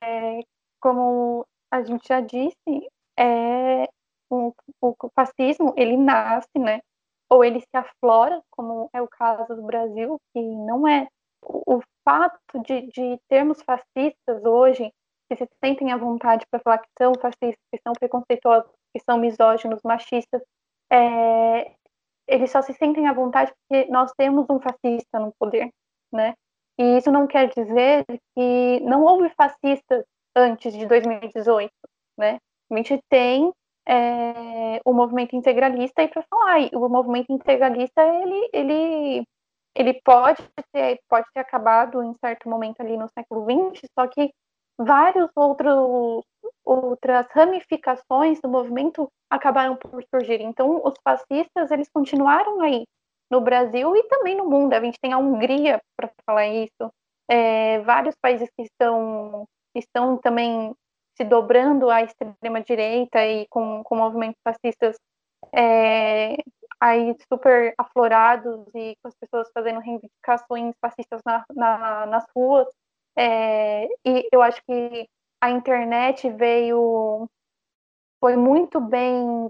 como 0.80 1.46
a 1.72 1.82
gente 1.84 2.08
já 2.08 2.22
disse, 2.22 2.90
é, 3.18 3.88
o, 4.30 4.54
o, 4.82 4.96
fascismo 5.16 5.74
ele 5.78 5.98
nasce, 5.98 6.58
né? 6.58 6.82
Ou 7.30 7.44
ele 7.44 7.60
se 7.60 7.76
aflora, 7.76 8.42
como 8.52 8.90
é 8.94 9.02
o 9.02 9.08
caso 9.08 9.56
do 9.56 9.64
Brasil, 9.64 10.20
que 10.34 10.40
não 10.40 10.88
é 10.88 11.08
o, 11.42 11.78
o 11.78 11.82
fato 12.06 12.40
de, 12.64 12.88
de 12.88 13.20
termos 13.28 13.62
fascistas 13.62 14.44
hoje 14.46 14.92
que 15.36 15.46
se 15.46 15.56
sentem 15.64 15.92
à 15.92 15.98
vontade 15.98 16.46
para 16.50 16.60
falar 16.60 16.80
que 16.80 16.90
são 16.98 17.14
fascistas, 17.20 17.64
que 17.72 17.82
são 17.82 17.94
preconceituosos, 17.94 18.70
que 18.94 19.00
são 19.04 19.18
misóginos, 19.18 19.82
machistas, 19.84 20.42
é, 20.92 21.74
eles 22.28 22.52
só 22.52 22.62
se 22.62 22.74
sentem 22.74 23.08
à 23.08 23.14
vontade 23.14 23.52
porque 23.68 23.90
nós 23.92 24.12
temos 24.18 24.46
um 24.50 24.60
fascista 24.60 25.20
no 25.20 25.34
poder, 25.40 25.70
né? 26.12 26.36
E 26.78 26.98
isso 26.98 27.12
não 27.12 27.28
quer 27.28 27.50
dizer 27.50 28.06
que 28.36 28.80
não 28.82 29.04
houve 29.04 29.30
fascistas 29.36 30.04
antes 30.36 30.74
de 30.74 30.86
2018, 30.86 31.72
né? 32.18 32.40
A 32.72 32.76
gente 32.76 33.00
tem 33.10 33.52
é, 33.88 34.80
o 34.86 34.94
movimento 34.94 35.36
integralista 35.36 36.02
e 36.02 36.08
para 36.08 36.24
falar, 36.24 36.70
o 36.74 36.90
movimento 36.90 37.32
integralista 37.32 38.02
ele, 38.02 38.50
ele, 38.54 39.28
ele 39.76 40.02
pode 40.04 40.42
ter, 40.72 41.00
pode 41.10 41.28
ter 41.34 41.42
acabado 41.42 42.02
em 42.02 42.14
certo 42.16 42.50
momento 42.50 42.82
ali 42.82 42.98
no 42.98 43.10
século 43.10 43.46
XX, 43.46 43.88
só 43.98 44.08
que 44.08 44.34
vários 44.78 45.30
outros 45.36 46.24
outras 46.66 47.28
ramificações 47.32 48.40
do 48.42 48.50
movimento 48.50 49.10
acabaram 49.30 49.76
por 49.76 50.04
surgir. 50.14 50.42
Então, 50.42 50.82
os 50.84 50.94
fascistas 51.04 51.72
eles 51.72 51.90
continuaram 51.94 52.62
aí 52.62 52.86
no 53.30 53.42
Brasil 53.42 53.96
e 53.96 54.04
também 54.04 54.36
no 54.36 54.50
mundo. 54.50 54.74
A 54.74 54.80
gente 54.80 54.98
tem 55.02 55.12
a 55.12 55.18
Hungria 55.18 55.82
para 55.98 56.10
falar 56.26 56.48
isso, 56.48 56.92
é, 57.30 57.80
vários 57.82 58.16
países 58.22 58.50
que 58.56 58.64
estão 58.64 59.46
estão 59.76 60.18
também 60.18 60.74
se 61.18 61.24
dobrando 61.24 61.90
à 61.90 62.02
extrema 62.02 62.62
direita 62.62 63.26
e 63.26 63.48
com, 63.48 63.84
com 63.84 63.96
movimentos 63.96 64.40
fascistas 64.44 64.98
é, 65.52 66.36
aí 66.80 67.16
super 67.32 67.74
aflorados 67.78 68.66
e 68.76 68.96
com 69.02 69.08
as 69.08 69.16
pessoas 69.16 69.50
fazendo 69.54 69.80
reivindicações 69.80 70.76
fascistas 70.80 71.22
na, 71.26 71.44
na, 71.56 72.06
nas 72.06 72.26
ruas. 72.36 72.68
É, 73.16 73.86
e 74.06 74.28
eu 74.32 74.42
acho 74.42 74.62
que 74.66 75.10
a 75.42 75.50
internet 75.52 76.30
veio, 76.32 77.30
foi 78.20 78.36
muito 78.36 78.80
bem, 78.80 79.50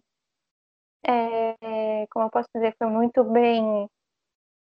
é, 1.05 2.07
como 2.11 2.25
eu 2.25 2.29
posso 2.29 2.49
dizer, 2.53 2.75
foi 2.77 2.87
muito 2.87 3.23
bem 3.23 3.87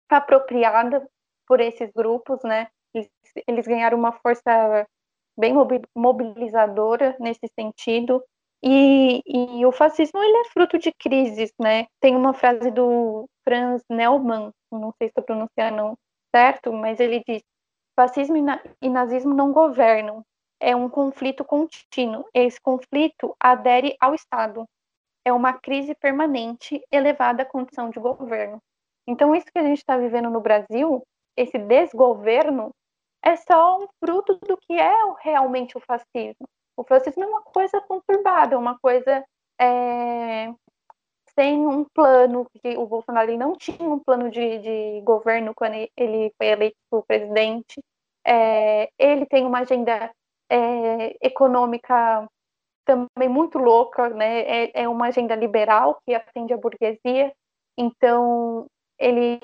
apropriada 0.10 1.08
por 1.48 1.60
esses 1.60 1.92
grupos, 1.94 2.40
né? 2.44 2.68
Eles, 2.94 3.10
eles 3.48 3.68
ganharam 3.68 3.98
uma 3.98 4.14
força 4.14 4.88
bem 5.38 5.54
mobilizadora 5.96 7.16
nesse 7.20 7.48
sentido. 7.60 8.24
E, 8.64 9.22
e, 9.26 9.66
o 9.66 9.72
fascismo 9.72 10.22
ele 10.24 10.38
é 10.38 10.50
fruto 10.50 10.80
de 10.80 10.92
crises, 10.92 11.54
né? 11.60 11.86
Tem 12.02 12.16
uma 12.16 12.34
frase 12.34 12.72
do 12.72 13.30
Franz 13.44 13.84
Neumann, 13.90 14.52
não 14.72 14.92
sei 14.98 15.08
se 15.08 15.12
estou 15.12 15.24
pronunciando 15.24 15.98
certo, 16.36 16.74
mas 16.74 17.00
ele 17.00 17.24
diz: 17.28 17.44
Fascismo 17.98 18.38
e 18.80 18.90
nazismo 18.90 19.34
não 19.34 19.52
governam. 19.52 20.24
É 20.60 20.76
um 20.76 20.88
conflito 20.88 21.44
contínuo. 21.44 22.26
Esse 22.32 22.62
conflito 22.62 23.36
adere 23.40 23.98
ao 24.00 24.14
Estado. 24.14 24.66
É 25.26 25.34
uma 25.34 25.54
crise 25.54 25.96
permanente 25.96 26.80
elevada 26.92 27.42
à 27.42 27.46
condição 27.46 27.90
de 27.90 28.00
governo. 28.00 28.60
Então, 29.08 29.36
isso 29.36 29.48
que 29.48 29.58
a 29.58 29.64
gente 29.64 29.80
está 29.80 29.98
vivendo 29.98 30.30
no 30.30 30.40
Brasil, 30.40 31.02
esse 31.36 31.58
desgoverno, 31.58 32.70
é 33.24 33.36
só 33.36 33.80
um 33.80 33.88
fruto 34.00 34.38
do 34.48 34.58
que 34.58 34.74
é 34.74 34.94
realmente 35.22 35.76
o 35.76 35.82
fascismo. 35.82 36.48
O 36.78 36.84
fascismo 36.84 37.24
é 37.24 37.28
uma 37.28 37.42
coisa 37.42 37.82
conturbada, 37.82 38.54
é 38.54 38.58
uma 38.58 38.78
coisa 38.78 39.26
é, 39.60 40.54
sem 41.38 41.68
um 41.68 41.84
plano, 41.84 42.46
porque 42.46 42.76
o 42.78 42.88
Bolsonaro 42.88 43.38
não 43.38 43.56
tinha 43.56 43.88
um 43.88 44.00
plano 44.00 44.32
de, 44.32 44.60
de 44.60 45.02
governo 45.02 45.54
quando 45.54 45.76
ele 45.96 46.34
foi 46.36 46.48
eleito 46.48 46.78
presidente. 47.08 47.80
É, 48.26 48.90
ele 48.98 49.26
tem 49.28 49.46
uma 49.46 49.60
agenda 49.60 50.12
é, 50.50 51.16
econômica 51.22 52.28
também 52.86 53.30
muito 53.30 53.60
louca, 53.60 54.10
né? 54.10 54.40
É, 54.42 54.84
é, 54.84 54.90
uma 54.90 55.08
agenda 55.08 55.36
liberal 55.36 56.00
que 56.06 56.16
atende 56.16 56.54
à 56.54 56.58
burguesia. 56.58 57.32
Então 57.78 58.66
ele 58.98 59.40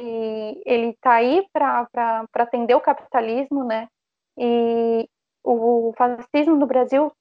ele 0.66 0.90
está 0.90 1.14
aí 1.16 1.46
para 1.54 1.88
atender 2.34 2.74
o 2.76 2.82
capitalismo, 2.82 3.64
né? 3.64 3.88
E 4.38 5.08
o 5.44 5.94
fascismo 5.96 6.56
no 6.56 6.66
Brasil, 6.66 7.12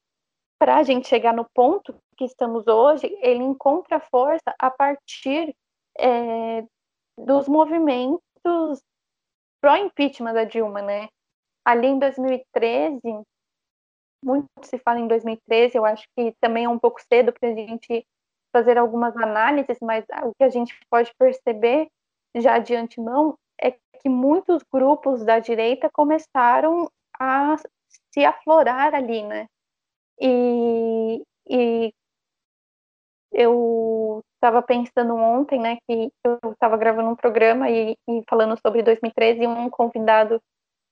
para 0.59 0.77
a 0.79 0.83
gente 0.83 1.09
chegar 1.09 1.35
no 1.35 1.47
ponto 1.55 1.95
que 2.17 2.25
estamos 2.25 2.67
hoje, 2.67 3.07
ele 3.21 3.43
encontra 3.43 4.01
força 4.01 4.55
a 4.59 4.71
partir 4.71 5.55
é, 5.99 6.65
dos 7.19 7.49
movimentos 7.49 8.21
pró-impeachment 9.61 10.35
da 10.35 10.45
Dilma, 10.45 10.83
né? 10.83 11.09
ali 11.65 11.89
em 11.89 11.99
2013, 11.99 13.01
muito 14.25 14.47
se 14.63 14.79
fala 14.79 15.01
em 15.01 15.09
2013, 15.09 15.77
eu 15.77 15.85
acho 15.85 16.05
que 16.17 16.35
também 16.41 16.65
é 16.65 16.69
um 16.69 16.79
pouco 16.79 17.01
cedo 17.01 17.33
para 17.33 17.49
a 17.49 17.55
gente 17.55 18.07
fazer 18.53 18.79
algumas 18.79 19.17
análises, 19.17 19.79
mas 19.81 20.05
o 20.25 20.33
que 20.35 20.45
a 20.45 20.49
gente 20.49 20.79
pode 20.91 21.13
perceber 21.19 21.89
já 22.37 22.59
de 22.59 22.75
antemão 22.75 23.37
é 23.61 23.71
que 23.71 24.09
muitos 24.09 24.63
grupos 24.71 25.25
da 25.25 25.39
direita 25.39 25.89
começaram 25.91 26.91
a 27.19 27.57
se 28.13 28.25
aflorar 28.25 28.95
ali, 28.95 29.23
né? 29.23 29.47
E, 30.21 31.23
e 31.49 31.93
eu 33.33 34.23
estava 34.35 34.63
pensando 34.63 35.15
ontem, 35.15 35.59
né, 35.59 35.79
que 35.89 36.13
eu 36.25 36.39
estava 36.53 36.77
gravando 36.77 37.11
um 37.11 37.17
programa 37.17 37.71
e, 37.71 37.97
e 38.09 38.23
falando 38.29 38.59
sobre 38.61 38.83
2013 38.83 39.43
e 39.43 39.47
um 39.47 39.71
convidado 39.71 40.41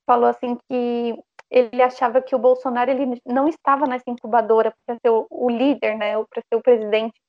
falou 0.06 0.28
assim 0.28 0.56
que 0.68 1.22
ele 1.50 1.82
achava 1.82 2.22
que 2.22 2.34
o 2.34 2.38
Bolsonaro 2.38 2.90
ele 2.90 3.20
não 3.26 3.48
estava 3.48 3.86
nessa 3.86 4.08
incubadora 4.08 4.72
para 4.86 4.96
ser 4.96 5.10
o, 5.10 5.26
o, 5.30 5.50
líder, 5.50 5.96
né, 5.96 6.12
para 6.24 6.42
ser 6.48 6.56
o 6.56 6.62
presidente 6.62 7.20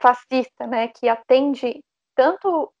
fascista, 0.00 0.66
né, 0.66 0.88
que 0.88 1.08
atende 1.08 1.80
tanto 2.14 2.72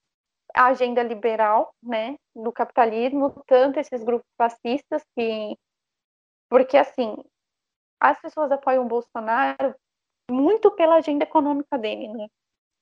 a 0.54 0.66
agenda 0.66 1.02
liberal, 1.02 1.72
né, 1.82 2.16
do 2.34 2.52
capitalismo, 2.52 3.42
tanto 3.46 3.78
esses 3.78 4.02
grupos 4.02 4.26
fascistas 4.38 5.02
que 5.16 5.56
porque 6.48 6.76
assim, 6.76 7.16
as 8.00 8.20
pessoas 8.20 8.52
apoiam 8.52 8.84
o 8.84 8.88
Bolsonaro 8.88 9.74
muito 10.30 10.70
pela 10.70 10.96
agenda 10.96 11.24
econômica 11.24 11.78
dele, 11.78 12.08
né? 12.08 12.26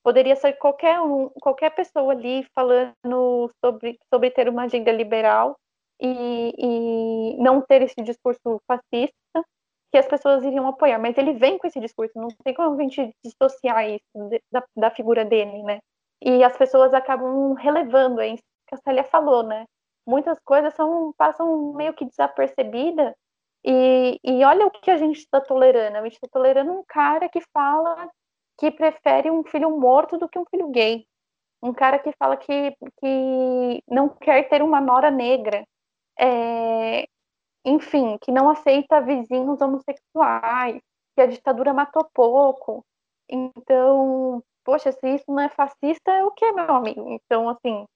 Poderia 0.02 0.34
ser 0.36 0.54
qualquer 0.54 1.00
um, 1.00 1.28
qualquer 1.40 1.70
pessoa 1.70 2.12
ali 2.12 2.44
falando 2.54 3.50
sobre, 3.64 3.98
sobre 4.12 4.30
ter 4.30 4.48
uma 4.48 4.64
agenda 4.64 4.90
liberal 4.90 5.56
e, 6.00 6.54
e 6.58 7.36
não 7.38 7.60
ter 7.60 7.82
esse 7.82 8.02
discurso 8.02 8.60
fascista, 8.66 9.44
que 9.92 9.98
as 9.98 10.06
pessoas 10.06 10.42
iriam 10.42 10.66
apoiar. 10.66 10.98
Mas 10.98 11.16
ele 11.16 11.34
vem 11.34 11.58
com 11.58 11.66
esse 11.66 11.78
discurso, 11.78 12.12
não 12.16 12.28
tem 12.44 12.54
como 12.54 12.74
a 12.74 12.82
gente 12.82 13.14
dissociar 13.24 13.88
isso 13.88 14.40
da, 14.50 14.64
da 14.76 14.90
figura 14.90 15.24
dele, 15.24 15.62
né? 15.62 15.78
E 16.20 16.42
as 16.42 16.56
pessoas 16.56 16.92
acabam 16.94 17.52
relevando, 17.54 18.20
é 18.20 18.28
isso 18.28 18.42
que 18.66 18.74
a 18.74 18.78
Célia 18.78 19.04
falou, 19.04 19.42
né? 19.42 19.66
Muitas 20.06 20.38
coisas 20.44 20.74
são, 20.74 21.12
passam 21.16 21.72
meio 21.74 21.94
que 21.94 22.04
desapercebidas 22.04 23.14
e, 23.64 24.18
e 24.24 24.44
olha 24.44 24.66
o 24.66 24.70
que 24.70 24.90
a 24.90 24.96
gente 24.96 25.18
está 25.18 25.40
tolerando. 25.40 25.96
A 25.96 26.02
gente 26.02 26.14
está 26.14 26.28
tolerando 26.28 26.72
um 26.72 26.84
cara 26.86 27.28
que 27.28 27.40
fala 27.52 28.10
que 28.58 28.70
prefere 28.70 29.30
um 29.30 29.44
filho 29.44 29.70
morto 29.78 30.18
do 30.18 30.28
que 30.28 30.38
um 30.38 30.44
filho 30.50 30.68
gay. 30.70 31.06
Um 31.62 31.72
cara 31.72 31.98
que 31.98 32.12
fala 32.18 32.36
que, 32.36 32.76
que 33.00 33.82
não 33.88 34.08
quer 34.08 34.48
ter 34.48 34.62
uma 34.62 34.80
nora 34.80 35.10
negra. 35.10 35.64
É, 36.18 37.06
enfim, 37.64 38.18
que 38.20 38.32
não 38.32 38.48
aceita 38.48 39.00
vizinhos 39.00 39.60
homossexuais, 39.60 40.80
que 41.14 41.20
a 41.22 41.26
ditadura 41.26 41.72
matou 41.72 42.04
pouco. 42.12 42.84
Então, 43.28 44.42
poxa, 44.64 44.92
se 44.92 45.08
isso 45.14 45.24
não 45.28 45.40
é 45.40 45.48
fascista, 45.48 46.10
é 46.12 46.24
o 46.24 46.32
que, 46.32 46.50
meu 46.52 46.74
amigo? 46.74 47.08
Então, 47.10 47.48
assim, 47.48 47.86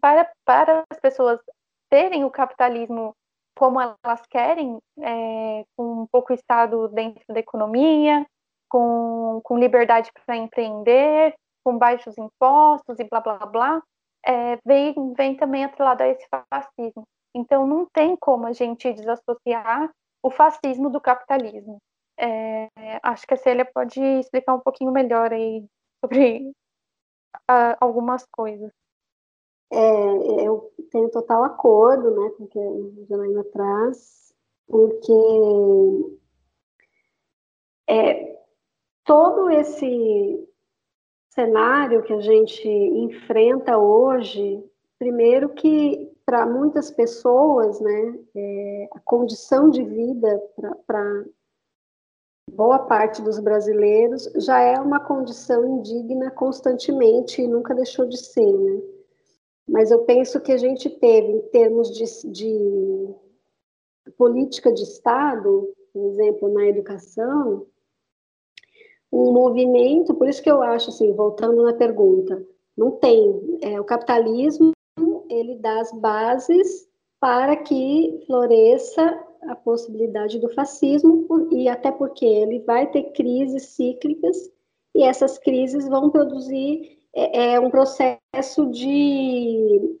para, 0.00 0.30
para 0.44 0.84
as 0.90 0.98
pessoas 0.98 1.40
terem 1.88 2.24
o 2.24 2.30
capitalismo 2.30 3.14
como 3.56 3.80
elas 3.80 4.20
querem, 4.30 4.78
é, 5.00 5.64
com 5.76 6.06
pouco 6.10 6.32
Estado 6.32 6.88
dentro 6.88 7.22
da 7.28 7.40
economia, 7.40 8.26
com, 8.68 9.40
com 9.44 9.58
liberdade 9.58 10.10
para 10.26 10.36
empreender, 10.36 11.34
com 11.64 11.78
baixos 11.78 12.16
impostos 12.18 12.98
e 12.98 13.04
blá 13.04 13.20
blá 13.20 13.46
blá, 13.46 13.82
é, 14.24 14.58
vem, 14.64 14.94
vem 15.16 15.36
também 15.36 15.64
atrelado 15.64 16.02
a 16.02 16.08
esse 16.08 16.26
fascismo. 16.52 17.04
Então, 17.34 17.66
não 17.66 17.86
tem 17.92 18.16
como 18.16 18.46
a 18.46 18.52
gente 18.52 18.92
desassociar 18.92 19.90
o 20.22 20.30
fascismo 20.30 20.88
do 20.88 21.00
capitalismo. 21.00 21.78
É, 22.18 22.68
acho 23.02 23.26
que 23.26 23.34
a 23.34 23.36
Célia 23.36 23.64
pode 23.64 24.00
explicar 24.00 24.54
um 24.54 24.60
pouquinho 24.60 24.92
melhor 24.92 25.32
aí 25.32 25.66
sobre 26.04 26.48
uh, 27.50 27.76
algumas 27.80 28.24
coisas. 28.30 28.70
É, 29.70 30.46
eu 30.46 30.72
tenho 30.90 31.10
total 31.10 31.44
acordo 31.44 32.10
né, 32.10 32.30
com 32.36 32.44
o 32.44 32.48
que 32.48 32.58
a 32.58 33.06
Janaína 33.08 33.44
traz, 33.44 34.32
porque 34.68 35.12
é, 37.88 38.38
todo 39.04 39.50
esse 39.50 40.48
cenário 41.30 42.02
que 42.02 42.12
a 42.12 42.20
gente 42.20 42.68
enfrenta 42.68 43.76
hoje, 43.76 44.64
primeiro 44.98 45.48
que 45.50 46.12
para 46.24 46.46
muitas 46.46 46.90
pessoas, 46.90 47.80
né, 47.80 48.18
é, 48.34 48.88
a 48.92 49.00
condição 49.00 49.68
de 49.68 49.82
vida 49.82 50.42
para 50.86 51.24
boa 52.50 52.78
parte 52.78 53.20
dos 53.20 53.38
brasileiros 53.38 54.30
já 54.36 54.60
é 54.60 54.78
uma 54.78 55.00
condição 55.00 55.66
indigna 55.66 56.30
constantemente 56.30 57.42
e 57.42 57.48
nunca 57.48 57.74
deixou 57.74 58.06
de 58.06 58.16
ser, 58.16 58.52
né? 58.52 58.93
Mas 59.66 59.90
eu 59.90 60.00
penso 60.04 60.40
que 60.40 60.52
a 60.52 60.56
gente 60.56 60.90
teve, 60.90 61.32
em 61.32 61.40
termos 61.48 61.90
de, 61.90 62.30
de 62.30 63.14
política 64.16 64.72
de 64.72 64.82
Estado, 64.82 65.72
por 65.92 66.06
exemplo, 66.06 66.52
na 66.52 66.66
educação, 66.66 67.66
um 69.12 69.32
movimento, 69.32 70.14
por 70.14 70.28
isso 70.28 70.42
que 70.42 70.50
eu 70.50 70.60
acho 70.60 70.90
assim, 70.90 71.12
voltando 71.12 71.62
na 71.62 71.72
pergunta, 71.72 72.44
não 72.76 72.90
tem, 72.92 73.58
é, 73.62 73.80
o 73.80 73.84
capitalismo, 73.84 74.72
ele 75.30 75.56
dá 75.56 75.80
as 75.80 75.92
bases 75.92 76.88
para 77.20 77.56
que 77.56 78.22
floresça 78.26 79.24
a 79.42 79.54
possibilidade 79.54 80.38
do 80.38 80.48
fascismo, 80.50 81.26
e 81.52 81.68
até 81.68 81.92
porque 81.92 82.24
ele 82.24 82.60
vai 82.60 82.90
ter 82.90 83.12
crises 83.12 83.66
cíclicas, 83.68 84.50
e 84.94 85.02
essas 85.02 85.38
crises 85.38 85.88
vão 85.88 86.10
produzir 86.10 86.98
é, 87.14 87.54
é 87.54 87.60
um 87.60 87.70
processo 87.70 88.66
de 88.70 89.98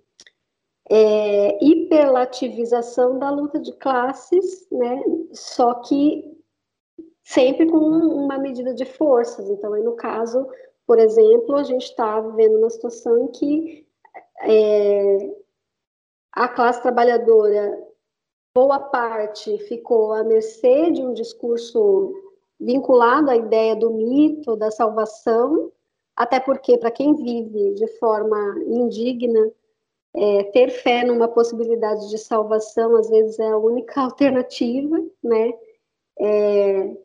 é, 0.90 1.64
hiperlativização 1.64 3.18
da 3.18 3.30
luta 3.30 3.58
de 3.58 3.72
classes, 3.72 4.68
né? 4.70 5.02
Só 5.32 5.74
que 5.74 6.34
sempre 7.22 7.66
com 7.66 7.78
uma 7.78 8.38
medida 8.38 8.74
de 8.74 8.84
forças. 8.84 9.48
Então, 9.48 9.72
aí 9.72 9.82
no 9.82 9.96
caso, 9.96 10.46
por 10.86 10.98
exemplo, 10.98 11.56
a 11.56 11.62
gente 11.62 11.84
está 11.84 12.20
vivendo 12.20 12.58
uma 12.58 12.70
situação 12.70 13.24
em 13.24 13.28
que 13.28 13.86
é, 14.42 15.34
a 16.32 16.48
classe 16.48 16.82
trabalhadora, 16.82 17.82
boa 18.54 18.78
parte, 18.78 19.56
ficou 19.68 20.12
à 20.12 20.22
mercê 20.22 20.90
de 20.90 21.02
um 21.02 21.14
discurso 21.14 22.12
vinculado 22.60 23.30
à 23.30 23.36
ideia 23.36 23.74
do 23.74 23.90
mito, 23.90 24.56
da 24.56 24.70
salvação, 24.70 25.72
até 26.16 26.38
porque, 26.38 26.78
para 26.78 26.90
quem 26.90 27.14
vive 27.14 27.74
de 27.74 27.86
forma 27.98 28.56
indigna, 28.66 29.50
é, 30.14 30.44
ter 30.44 30.70
fé 30.70 31.04
numa 31.04 31.26
possibilidade 31.26 32.08
de 32.08 32.18
salvação, 32.18 32.96
às 32.96 33.08
vezes, 33.08 33.38
é 33.38 33.48
a 33.48 33.58
única 33.58 34.00
alternativa, 34.02 34.96
né? 35.22 35.52
É, 36.18 36.96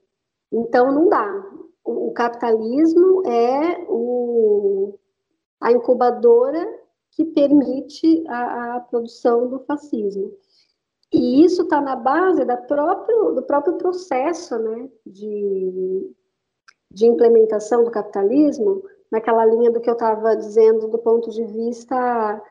então, 0.52 0.92
não 0.92 1.10
dá. 1.10 1.46
O, 1.84 2.10
o 2.10 2.12
capitalismo 2.14 3.24
é 3.26 3.86
o, 3.90 4.94
a 5.60 5.72
incubadora 5.72 6.80
que 7.12 7.26
permite 7.26 8.24
a, 8.28 8.76
a 8.76 8.80
produção 8.80 9.50
do 9.50 9.60
fascismo. 9.60 10.32
E 11.12 11.44
isso 11.44 11.64
está 11.64 11.82
na 11.82 11.96
base 11.96 12.46
da 12.46 12.56
próprio, 12.56 13.34
do 13.34 13.42
próprio 13.42 13.78
processo 13.78 14.58
né, 14.60 14.88
de, 15.06 16.14
de 16.92 17.08
implementação 17.08 17.84
do 17.84 17.90
capitalismo, 17.90 18.84
naquela 19.12 19.46
linha 19.46 19.72
do 19.72 19.80
que 19.80 19.90
eu 19.90 19.94
estava 19.94 20.36
dizendo 20.36 20.88
do 20.88 20.98
ponto 21.00 21.30
de 21.30 21.44
vista 21.46 22.42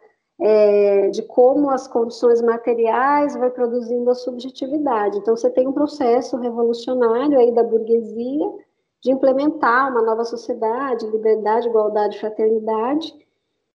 é, 0.41 1.09
de 1.09 1.23
como 1.23 1.71
as 1.71 1.89
condições 1.89 2.41
materiais 2.41 3.37
vai 3.37 3.51
produzindo 3.51 4.11
a 4.11 4.15
subjetividade. 4.15 5.19
Então, 5.19 5.37
você 5.37 5.51
tem 5.51 5.67
um 5.67 5.73
processo 5.73 6.37
revolucionário 6.37 7.39
aí 7.39 7.53
da 7.53 7.63
burguesia 7.63 8.47
de 9.03 9.13
implementar 9.13 9.91
uma 9.91 10.03
nova 10.03 10.25
sociedade, 10.25 11.07
liberdade, 11.07 11.69
igualdade, 11.69 12.19
fraternidade, 12.19 13.15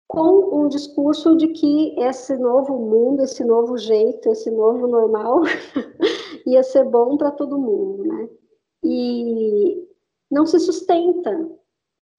com 0.07 0.65
um 0.65 0.69
discurso 0.69 1.37
de 1.37 1.49
que 1.49 1.95
esse 1.99 2.37
novo 2.37 2.77
mundo, 2.79 3.23
esse 3.23 3.45
novo 3.45 3.79
jeito, 3.79 4.31
esse 4.31 4.51
novo 4.51 4.87
normal 4.87 5.43
ia 6.47 6.63
ser 6.63 6.85
bom 6.85 7.17
para 7.17 7.31
todo 7.31 7.59
mundo, 7.59 8.05
né? 8.05 8.29
E 8.83 9.87
não 10.31 10.47
se 10.47 10.59
sustenta, 10.59 11.49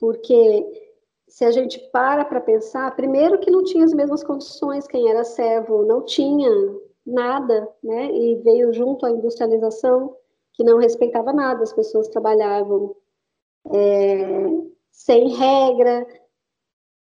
porque 0.02 0.66
se 1.28 1.46
a 1.46 1.52
gente 1.52 1.80
para 1.92 2.26
para 2.26 2.42
pensar, 2.42 2.96
primeiro 2.96 3.40
que 3.40 3.52
não 3.52 3.64
tinha 3.64 3.86
as 3.86 3.94
mesmas 3.94 4.24
condições, 4.24 4.88
quem 4.88 5.08
era 5.08 5.24
servo 5.24 5.86
não 5.86 6.04
tinha 6.04 6.50
nada, 7.06 7.70
né? 7.84 8.12
E 8.12 8.36
veio 8.38 8.74
junto 8.74 9.06
à 9.06 9.12
industrialização 9.12 10.18
que 10.54 10.64
não 10.64 10.80
respeitava 10.80 11.32
nada, 11.32 11.62
as 11.62 11.72
pessoas 11.72 12.08
trabalhavam 12.08 12.96
é, 13.72 14.26
sem 14.92 15.30
regra. 15.30 16.06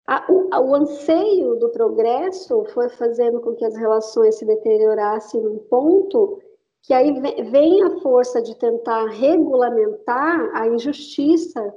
A, 0.06 0.30
o, 0.30 0.50
o 0.50 0.74
anseio 0.74 1.56
do 1.56 1.70
progresso 1.70 2.66
foi 2.66 2.90
fazendo 2.90 3.40
com 3.40 3.54
que 3.54 3.64
as 3.64 3.74
relações 3.74 4.36
se 4.36 4.44
deteriorassem 4.44 5.40
num 5.40 5.58
ponto 5.58 6.38
que 6.82 6.92
aí 6.92 7.18
vem 7.50 7.82
a 7.82 7.98
força 8.00 8.42
de 8.42 8.54
tentar 8.56 9.06
regulamentar 9.06 10.50
a 10.54 10.68
injustiça 10.68 11.74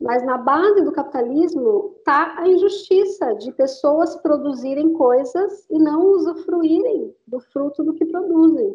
mas 0.00 0.24
na 0.24 0.38
base 0.38 0.82
do 0.82 0.92
capitalismo 0.92 1.94
está 1.98 2.34
a 2.38 2.48
injustiça 2.48 3.34
de 3.34 3.52
pessoas 3.52 4.16
produzirem 4.16 4.94
coisas 4.94 5.66
e 5.70 5.78
não 5.78 6.12
usufruírem 6.12 7.14
do 7.26 7.38
fruto 7.38 7.84
do 7.84 7.92
que 7.92 8.06
produzem. 8.06 8.74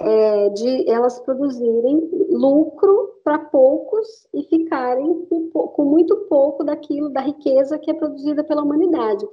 É, 0.00 0.48
de 0.50 0.88
elas 0.88 1.18
produzirem 1.18 2.08
lucro 2.30 3.20
para 3.24 3.36
poucos 3.36 4.28
e 4.32 4.44
ficarem 4.44 5.26
com, 5.26 5.50
com, 5.50 5.84
muito 5.84 6.16
pouco 6.28 6.62
daquilo, 6.62 7.08
da 7.08 7.20
riqueza 7.20 7.76
que 7.80 7.90
é 7.90 7.94
produzida 7.94 8.44
pela 8.44 8.62
humanidade. 8.62 9.26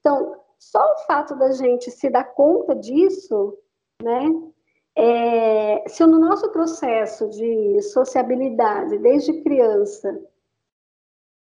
Então, 0.00 0.36
só 0.58 0.80
o 0.80 1.06
fato 1.06 1.36
da 1.36 1.52
gente 1.52 1.90
se 1.90 2.08
dar 2.08 2.24
conta 2.24 2.74
disso, 2.74 3.58
né, 4.02 4.24
é, 4.96 5.86
se 5.86 6.04
no 6.06 6.18
nosso 6.18 6.50
processo 6.50 7.28
de 7.28 7.82
sociabilidade, 7.82 8.96
desde 8.98 9.42
criança, 9.42 10.18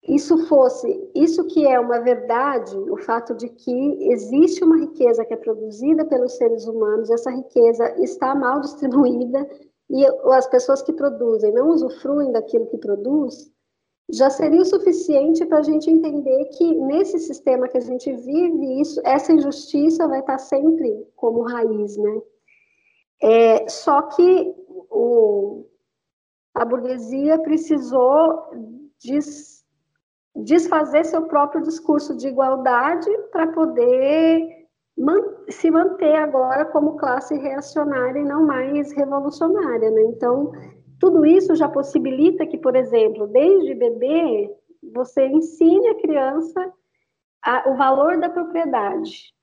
isso 0.08 0.38
fosse, 0.48 1.10
isso 1.14 1.46
que 1.48 1.68
é 1.68 1.78
uma 1.80 2.00
verdade, 2.00 2.78
o 2.78 2.98
fato 2.98 3.36
de 3.36 3.50
que 3.50 4.12
existe 4.12 4.64
uma 4.64 4.78
riqueza 4.78 5.26
que 5.26 5.34
é 5.34 5.38
produzida 5.38 6.06
pelos 6.06 6.38
seres 6.38 6.66
humanos, 6.66 7.10
essa 7.10 7.30
riqueza 7.30 7.94
está 8.02 8.34
mal 8.34 8.60
distribuída 8.62 9.48
e 9.90 10.06
as 10.34 10.48
pessoas 10.48 10.82
que 10.82 10.94
produzem 10.94 11.54
não 11.54 11.70
usufruem 11.70 12.32
daquilo 12.32 12.68
que 12.68 12.78
produz, 12.78 13.52
já 14.10 14.30
seria 14.30 14.62
o 14.62 14.66
suficiente 14.66 15.46
para 15.46 15.60
a 15.60 15.64
gente 15.64 15.90
entender 15.90 16.46
que 16.58 16.74
nesse 16.76 17.20
sistema 17.20 17.68
que 17.68 17.78
a 17.78 17.82
gente 17.82 18.10
vive, 18.14 18.82
isso, 18.82 19.02
essa 19.04 19.34
injustiça 19.34 20.08
vai 20.08 20.22
estar 20.22 20.38
sempre 20.38 21.06
como 21.16 21.42
raiz, 21.42 21.98
né? 21.98 22.22
É, 23.22 23.68
só 23.68 24.04
que 24.04 24.56
o, 24.90 25.66
a 26.54 26.64
burguesia 26.64 27.40
precisou 27.40 28.46
des, 29.04 29.57
desfazer 30.44 31.06
seu 31.06 31.24
próprio 31.24 31.62
discurso 31.62 32.16
de 32.16 32.28
igualdade 32.28 33.10
para 33.32 33.48
poder 33.48 34.68
man, 34.98 35.20
se 35.50 35.70
manter 35.70 36.16
agora 36.16 36.66
como 36.66 36.98
classe 36.98 37.36
reacionária 37.38 38.20
e 38.20 38.26
não 38.26 38.46
mais 38.46 38.92
revolucionária, 38.92 39.92
né? 39.92 40.02
Então, 40.04 40.52
tudo 41.00 41.26
isso 41.26 41.56
já 41.56 41.68
possibilita 41.68 42.46
que, 42.46 42.58
por 42.58 42.76
exemplo, 42.76 43.28
desde 43.28 43.76
bebê, 43.76 44.56
você 44.94 45.28
ensine 45.28 45.90
a 45.90 46.02
criança 46.02 46.74
a, 47.44 47.70
o 47.70 47.78
valor 47.78 48.20
da 48.20 48.30
propriedade. 48.30 49.34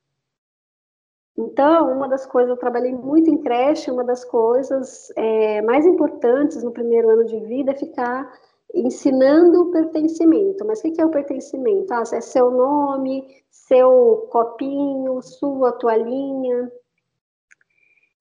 Então, 1.37 1.93
uma 1.93 2.09
das 2.09 2.25
coisas, 2.27 2.51
eu 2.51 2.57
trabalhei 2.57 2.93
muito 2.93 3.29
em 3.29 3.39
creche, 3.39 3.91
uma 3.91 4.05
das 4.05 4.25
coisas 4.25 5.13
é, 5.17 5.63
mais 5.63 5.85
importantes 5.85 6.63
no 6.63 6.71
primeiro 6.71 7.11
ano 7.11 7.25
de 7.25 7.41
vida 7.41 7.73
é 7.73 7.75
ficar 7.75 8.33
ensinando 8.75 9.63
o 9.63 9.71
pertencimento. 9.71 10.65
Mas 10.65 10.81
o 10.81 10.93
que 10.93 11.01
é 11.01 11.07
o 11.07 11.11
pertencimento? 11.11 11.93
Ah, 11.93 12.03
é 12.13 12.21
seu 12.21 12.51
nome, 12.51 13.25
seu 13.51 14.29
copinho, 14.31 15.23
sua 15.23 15.73
toalhinha, 15.73 16.71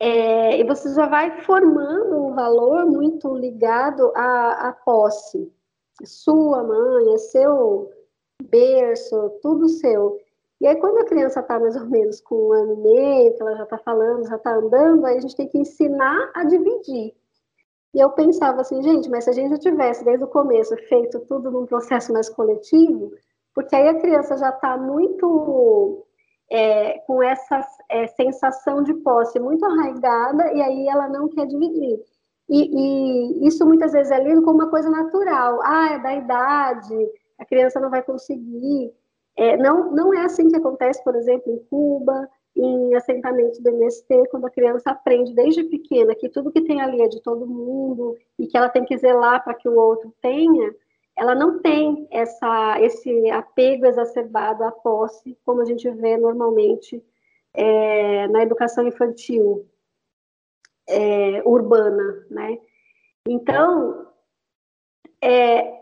é, 0.06 0.60
e 0.60 0.66
você 0.66 0.93
já 0.93 1.06
vai 1.06 1.39
formando 1.43 2.26
um 2.26 2.36
valor 2.36 2.86
muito 2.86 3.34
ligado 3.38 4.12
à, 4.14 4.68
à 4.68 4.74
posse. 4.74 5.49
Sua 6.04 6.62
mãe, 6.62 7.14
é 7.14 7.18
seu 7.18 7.89
berço, 8.43 9.30
tudo 9.41 9.70
seu. 9.70 10.20
E 10.60 10.68
aí, 10.68 10.76
quando 10.76 10.97
a 10.97 11.06
criança 11.06 11.39
está 11.39 11.58
mais 11.58 11.78
ou 11.78 11.86
menos 11.86 12.20
com 12.20 12.49
um 12.49 12.51
ano 12.51 12.74
e 12.74 12.78
meio, 12.78 13.34
que 13.34 13.41
ela 13.41 13.56
já 13.56 13.64
está 13.64 13.78
falando, 13.78 14.28
já 14.28 14.36
está 14.36 14.54
andando, 14.54 15.06
aí 15.06 15.16
a 15.16 15.22
gente 15.22 15.38
tem 15.38 15.47
que 15.47 15.58
ensinar 15.58 16.32
a 16.34 16.43
dividir. 16.43 17.16
E 17.93 17.99
eu 17.99 18.09
pensava 18.09 18.61
assim, 18.61 18.81
gente, 18.81 19.09
mas 19.09 19.25
se 19.25 19.29
a 19.29 19.33
gente 19.33 19.51
já 19.51 19.57
tivesse, 19.57 20.03
desde 20.03 20.23
o 20.23 20.27
começo, 20.27 20.75
feito 20.87 21.19
tudo 21.21 21.51
num 21.51 21.65
processo 21.65 22.11
mais 22.11 22.27
coletivo, 22.27 23.11
porque 23.53 23.75
aí 23.75 23.87
a 23.87 23.99
criança 23.99 24.35
já 24.37 24.49
está 24.49 24.77
muito 24.77 26.05
é, 26.49 26.99
com 26.99 27.21
essa 27.21 27.65
é, 27.89 28.07
sensação 28.07 28.83
de 28.83 28.93
posse 28.95 29.39
muito 29.39 29.63
arraigada 29.65 30.51
e 30.53 30.61
aí 30.61 30.87
ela 30.87 31.07
não 31.07 31.29
quer 31.29 31.45
dividir. 31.45 31.99
E, 32.49 33.43
e, 33.43 33.47
isso 33.47 33.65
muitas 33.65 33.93
vezes 33.93 34.11
é 34.11 34.23
lido 34.23 34.41
como 34.41 34.59
uma 34.59 34.69
coisa 34.69 34.89
natural. 34.89 35.59
Ah, 35.63 35.93
é 35.93 35.99
da 35.99 36.15
idade, 36.15 37.11
a 37.39 37.45
criança 37.45 37.79
não 37.79 37.89
vai 37.89 38.01
conseguir. 38.03 38.91
É, 39.35 39.57
não, 39.57 39.91
não 39.91 40.13
é 40.13 40.25
assim 40.25 40.49
que 40.49 40.55
acontece, 40.55 41.03
por 41.03 41.15
exemplo, 41.15 41.51
em 41.51 41.59
Cuba, 41.69 42.27
em 42.56 42.95
assentamento 42.95 43.62
do 43.62 43.70
MST, 43.70 44.28
quando 44.30 44.45
a 44.45 44.51
criança 44.51 44.91
aprende 44.91 45.34
desde 45.34 45.64
pequena 45.64 46.14
que 46.14 46.30
tudo 46.30 46.51
que 46.51 46.62
tem 46.62 46.82
ali 46.82 47.01
é 47.01 47.08
de 47.08 47.22
todo 47.22 47.47
mundo 47.47 48.16
e 48.38 48.45
que 48.45 48.56
ela 48.56 48.70
tem 48.70 48.86
que 48.86 48.97
zelar 48.97 49.43
para 49.43 49.56
que 49.56 49.68
o 49.68 49.76
outro 49.76 50.14
tenha, 50.22 50.74
ela 51.16 51.34
não 51.34 51.60
tem 51.60 52.08
essa, 52.12 52.80
esse 52.80 53.30
apego 53.32 53.86
exacerbado 53.86 54.64
à 54.64 54.72
posse, 54.72 55.38
como 55.45 55.62
a 55.62 55.66
gente 55.66 55.89
vê 55.89 56.18
normalmente 56.18 57.04
é, 57.54 58.28
na 58.28 58.43
educação 58.43 58.88
infantil 58.88 59.68
é, 60.88 61.41
urbana, 61.45 62.26
né? 62.30 62.60
Então, 63.28 64.08
é, 65.22 65.74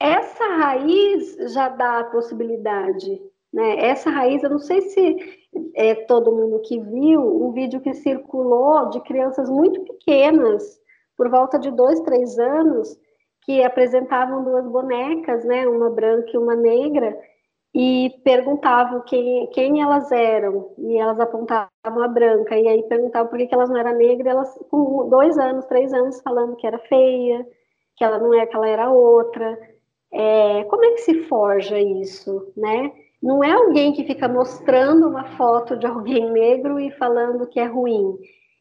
essa 0.00 0.44
raiz 0.44 1.36
já 1.52 1.68
dá 1.68 2.00
a 2.00 2.04
possibilidade, 2.04 3.20
né? 3.52 3.84
Essa 3.84 4.10
raiz, 4.10 4.42
eu 4.42 4.50
não 4.50 4.58
sei 4.58 4.80
se 4.82 5.41
é, 5.74 5.94
todo 5.94 6.32
mundo 6.32 6.60
que 6.60 6.78
viu 6.78 7.20
um 7.20 7.52
vídeo 7.52 7.80
que 7.80 7.94
circulou 7.94 8.90
de 8.90 9.00
crianças 9.00 9.48
muito 9.50 9.80
pequenas, 9.82 10.80
por 11.16 11.28
volta 11.30 11.58
de 11.58 11.70
dois, 11.70 12.00
três 12.00 12.38
anos, 12.38 12.98
que 13.42 13.62
apresentavam 13.62 14.44
duas 14.44 14.66
bonecas, 14.66 15.44
né, 15.44 15.66
uma 15.66 15.90
branca 15.90 16.30
e 16.32 16.38
uma 16.38 16.54
negra, 16.54 17.18
e 17.74 18.10
perguntavam 18.22 19.00
quem, 19.02 19.46
quem 19.48 19.80
elas 19.80 20.12
eram, 20.12 20.72
e 20.78 20.98
elas 20.98 21.18
apontavam 21.18 21.70
a 21.84 22.08
branca, 22.08 22.56
e 22.56 22.68
aí 22.68 22.82
perguntavam 22.84 23.28
por 23.28 23.38
que, 23.38 23.48
elas 23.52 23.70
não 23.70 23.78
eram 23.78 23.96
negras, 23.96 24.26
elas 24.26 24.58
com 24.70 25.08
dois 25.08 25.38
anos, 25.38 25.64
três 25.66 25.92
anos, 25.92 26.20
falando 26.20 26.56
que 26.56 26.66
era 26.66 26.78
feia, 26.80 27.46
que 27.96 28.04
ela 28.04 28.18
não 28.18 28.34
é, 28.34 28.46
que 28.46 28.54
ela 28.54 28.68
era 28.68 28.90
outra. 28.90 29.58
É, 30.12 30.64
como 30.64 30.84
é 30.84 30.90
que 30.92 30.98
se 30.98 31.22
forja 31.24 31.78
isso, 31.80 32.52
né? 32.56 32.92
Não 33.22 33.44
é 33.44 33.52
alguém 33.52 33.92
que 33.92 34.04
fica 34.04 34.28
mostrando 34.28 35.06
uma 35.08 35.24
foto 35.36 35.76
de 35.76 35.86
alguém 35.86 36.30
negro 36.32 36.80
e 36.80 36.90
falando 36.92 37.46
que 37.46 37.60
é 37.60 37.66
ruim. 37.66 38.18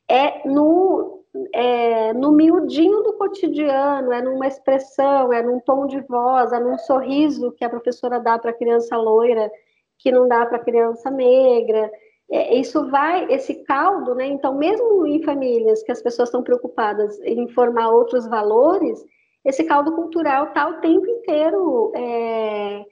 É 0.07 0.47
no, 0.47 1.23
é, 1.53 2.13
no 2.13 2.31
miudinho 2.31 3.01
do 3.01 3.13
cotidiano, 3.13 4.11
é 4.11 4.21
numa 4.21 4.47
expressão, 4.47 5.33
é 5.33 5.41
num 5.41 5.59
tom 5.59 5.87
de 5.87 5.99
voz, 6.01 6.53
é 6.53 6.59
num 6.59 6.77
sorriso 6.77 7.51
que 7.53 7.65
a 7.65 7.69
professora 7.69 8.19
dá 8.19 8.37
para 8.37 8.51
a 8.51 8.55
criança 8.55 8.95
loira, 8.97 9.51
que 9.97 10.11
não 10.11 10.27
dá 10.27 10.45
para 10.45 10.57
a 10.57 10.63
criança 10.63 11.09
negra. 11.09 11.91
É, 12.29 12.55
isso 12.55 12.87
vai, 12.89 13.25
esse 13.33 13.63
caldo, 13.63 14.13
né? 14.13 14.27
Então, 14.27 14.55
mesmo 14.55 15.07
em 15.07 15.23
famílias 15.23 15.81
que 15.83 15.91
as 15.91 16.01
pessoas 16.01 16.29
estão 16.29 16.43
preocupadas 16.43 17.19
em 17.21 17.47
formar 17.49 17.89
outros 17.89 18.27
valores, 18.27 19.03
esse 19.43 19.63
caldo 19.63 19.93
cultural 19.93 20.45
está 20.45 20.67
o 20.69 20.79
tempo 20.81 21.07
inteiro 21.07 21.91
é, 21.95 22.85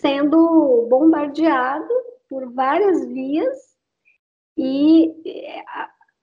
sendo 0.00 0.86
bombardeado 0.88 1.92
por 2.28 2.52
várias 2.52 3.04
vias 3.06 3.76
e 4.56 5.14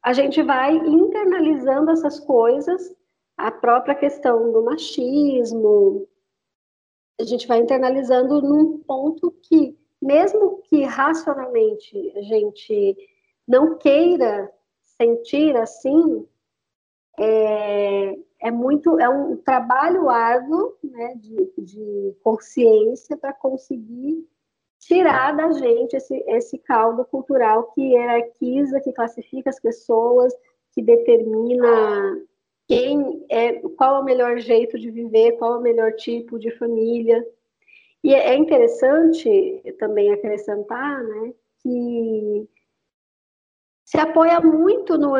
a 0.04 0.14
gente 0.14 0.42
vai 0.42 0.76
internalizando 0.76 1.92
essas 1.92 2.20
coisas, 2.20 2.96
a 3.36 3.52
própria 3.52 3.96
questão 3.96 4.52
do 4.52 4.64
machismo, 4.64 6.08
a 7.20 7.24
gente 7.24 7.48
vai 7.48 7.60
internalizando 7.60 8.42
num 8.42 8.78
ponto 8.80 9.32
que, 9.44 9.78
mesmo 10.02 10.62
que 10.64 10.84
racionalmente 10.84 12.12
a 12.16 12.22
gente 12.22 12.96
não 13.48 13.78
queira 13.78 14.52
sentir 14.84 15.56
assim, 15.56 16.28
é, 17.20 18.16
é 18.40 18.52
muito, 18.52 19.00
é 19.00 19.10
um 19.10 19.36
trabalho 19.38 20.10
árduo 20.10 20.74
né, 20.84 21.16
de, 21.16 21.52
de 21.58 22.16
consciência 22.24 23.18
para 23.18 23.34
conseguir 23.34 24.28
tirar 24.80 25.36
da 25.36 25.52
gente 25.52 25.96
esse, 25.96 26.16
esse 26.28 26.58
caldo 26.60 27.04
cultural 27.06 27.72
que 27.74 27.82
hierarquiza, 27.82 28.80
que 28.80 28.94
classifica 28.94 29.50
as 29.50 29.60
pessoas, 29.60 30.34
que 30.74 30.82
determina 30.82 32.22
quem 32.68 33.26
é, 33.30 33.54
qual 33.54 33.98
é 33.98 34.00
o 34.00 34.06
melhor 34.06 34.38
jeito 34.38 34.78
de 34.78 34.92
viver, 34.92 35.34
qual 35.34 35.56
é 35.56 35.58
o 35.58 35.62
melhor 35.62 35.94
tipo 35.94 36.38
de 36.38 36.52
família. 36.52 37.26
E 38.04 38.14
é 38.14 38.36
interessante 38.36 39.64
também 39.80 40.14
acrescentar, 40.14 41.04
né, 41.04 41.34
que 41.62 42.48
se 43.88 43.98
apoia 43.98 44.42
muito 44.42 44.98
no, 44.98 45.14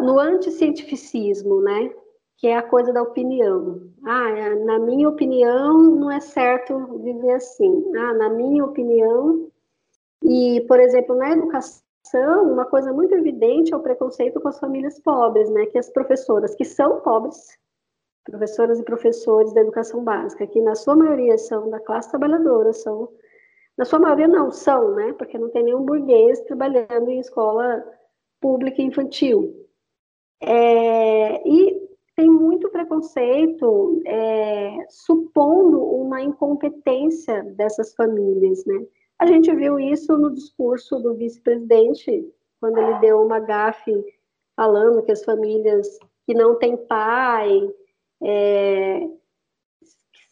no 0.00 0.18
anticientificismo, 0.18 1.60
né? 1.60 1.92
que 2.40 2.46
é 2.46 2.56
a 2.56 2.62
coisa 2.62 2.90
da 2.90 3.02
opinião. 3.02 3.82
Ah, 4.02 4.30
é, 4.30 4.54
na 4.64 4.78
minha 4.78 5.06
opinião, 5.06 5.78
não 5.78 6.10
é 6.10 6.20
certo 6.20 6.98
viver 7.02 7.32
assim. 7.32 7.94
Ah, 7.94 8.14
na 8.14 8.30
minha 8.30 8.64
opinião. 8.64 9.50
E, 10.24 10.62
por 10.66 10.80
exemplo, 10.80 11.14
na 11.14 11.32
educação, 11.32 12.50
uma 12.50 12.64
coisa 12.64 12.94
muito 12.94 13.14
evidente 13.14 13.74
é 13.74 13.76
o 13.76 13.82
preconceito 13.82 14.40
com 14.40 14.48
as 14.48 14.58
famílias 14.58 14.98
pobres, 15.00 15.50
né? 15.50 15.66
Que 15.66 15.76
as 15.76 15.90
professoras 15.90 16.54
que 16.54 16.64
são 16.64 17.02
pobres, 17.02 17.58
professoras 18.24 18.80
e 18.80 18.84
professores 18.84 19.52
da 19.52 19.60
educação 19.60 20.02
básica, 20.02 20.46
que 20.46 20.62
na 20.62 20.74
sua 20.74 20.96
maioria 20.96 21.36
são 21.36 21.68
da 21.68 21.78
classe 21.78 22.08
trabalhadora, 22.08 22.72
são. 22.72 23.10
Na 23.80 23.86
sua 23.86 23.98
maioria 23.98 24.28
não 24.28 24.50
são, 24.50 24.94
né? 24.94 25.14
Porque 25.14 25.38
não 25.38 25.48
tem 25.48 25.62
nenhum 25.62 25.86
burguês 25.86 26.38
trabalhando 26.42 27.08
em 27.08 27.18
escola 27.18 27.82
pública 28.38 28.82
infantil. 28.82 29.66
É, 30.38 31.48
e 31.48 31.88
tem 32.14 32.28
muito 32.28 32.68
preconceito 32.68 34.02
é, 34.04 34.84
supondo 34.90 35.82
uma 35.82 36.20
incompetência 36.20 37.42
dessas 37.56 37.94
famílias, 37.94 38.66
né? 38.66 38.86
A 39.18 39.24
gente 39.24 39.50
viu 39.54 39.80
isso 39.80 40.14
no 40.14 40.30
discurso 40.30 40.98
do 40.98 41.14
vice-presidente, 41.14 42.30
quando 42.60 42.76
ele 42.76 42.98
deu 42.98 43.22
uma 43.22 43.40
gafe 43.40 43.94
falando 44.54 45.02
que 45.02 45.12
as 45.12 45.24
famílias 45.24 45.98
que 46.26 46.34
não 46.34 46.54
têm 46.58 46.76
pai, 46.76 47.72
é, 48.22 49.08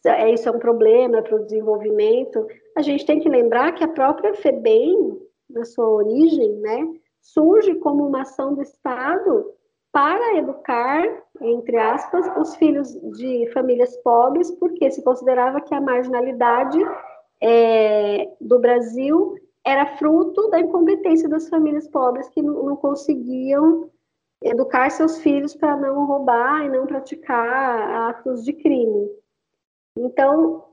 é 0.05 0.35
isso 0.35 0.51
é 0.51 0.53
um 0.53 0.59
problema 0.59 1.23
para 1.23 1.37
o 1.37 1.45
desenvolvimento. 1.45 2.47
A 2.79 2.81
gente 2.81 3.05
tem 3.05 3.19
que 3.19 3.29
lembrar 3.29 3.73
que 3.73 3.83
a 3.83 3.89
própria 3.89 4.33
FEBEM, 4.35 5.21
na 5.51 5.65
sua 5.65 5.89
origem, 5.89 6.61
né, 6.61 6.89
surge 7.21 7.75
como 7.75 8.07
uma 8.07 8.21
ação 8.21 8.55
do 8.55 8.63
Estado 8.63 9.53
para 9.91 10.37
educar, 10.37 11.03
entre 11.41 11.77
aspas, 11.77 12.25
os 12.37 12.55
filhos 12.55 12.93
de 13.17 13.51
famílias 13.53 13.97
pobres, 13.97 14.53
porque 14.53 14.93
se 14.93 15.03
considerava 15.03 15.61
que 15.61 15.75
a 15.75 15.81
marginalidade 15.81 16.79
é, 17.43 18.33
do 18.41 18.61
Brasil 18.61 19.35
era 19.67 19.97
fruto 19.97 20.49
da 20.49 20.61
incompetência 20.61 21.29
das 21.29 21.49
famílias 21.49 21.89
pobres 21.89 22.29
que 22.29 22.41
não, 22.41 22.63
não 22.63 22.77
conseguiam 22.77 23.91
educar 24.41 24.89
seus 24.91 25.19
filhos 25.19 25.53
para 25.53 25.77
não 25.77 26.07
roubar 26.07 26.65
e 26.65 26.69
não 26.69 26.87
praticar 26.87 28.09
atos 28.09 28.45
de 28.45 28.53
crime. 28.53 29.11
Então, 29.97 30.68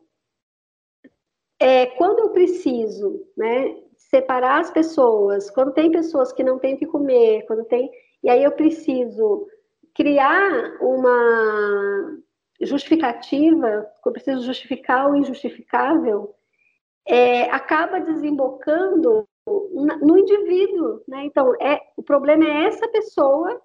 é, 1.66 1.88
quando 1.88 2.20
eu 2.20 2.30
preciso 2.30 3.26
né, 3.36 3.76
separar 3.98 4.60
as 4.60 4.70
pessoas, 4.70 5.50
quando 5.50 5.74
tem 5.74 5.90
pessoas 5.90 6.32
que 6.32 6.44
não 6.44 6.60
têm 6.60 6.76
o 6.76 6.78
que 6.78 6.86
comer, 6.86 7.44
quando 7.48 7.66
tem. 7.66 7.90
E 8.24 8.30
aí 8.30 8.44
eu 8.44 8.52
preciso 8.52 9.48
criar 9.96 10.78
uma 10.80 12.20
justificativa, 12.62 13.90
eu 14.06 14.12
preciso 14.12 14.44
justificar 14.44 15.10
o 15.10 15.16
injustificável, 15.16 16.36
é, 17.08 17.50
acaba 17.50 18.00
desembocando 18.00 19.28
no 19.48 20.20
indivíduo, 20.20 21.02
né? 21.08 21.26
Então, 21.26 21.52
é, 21.60 21.82
o 21.98 22.04
problema 22.04 22.46
é 22.46 22.66
essa 22.66 22.88
pessoa 22.90 23.60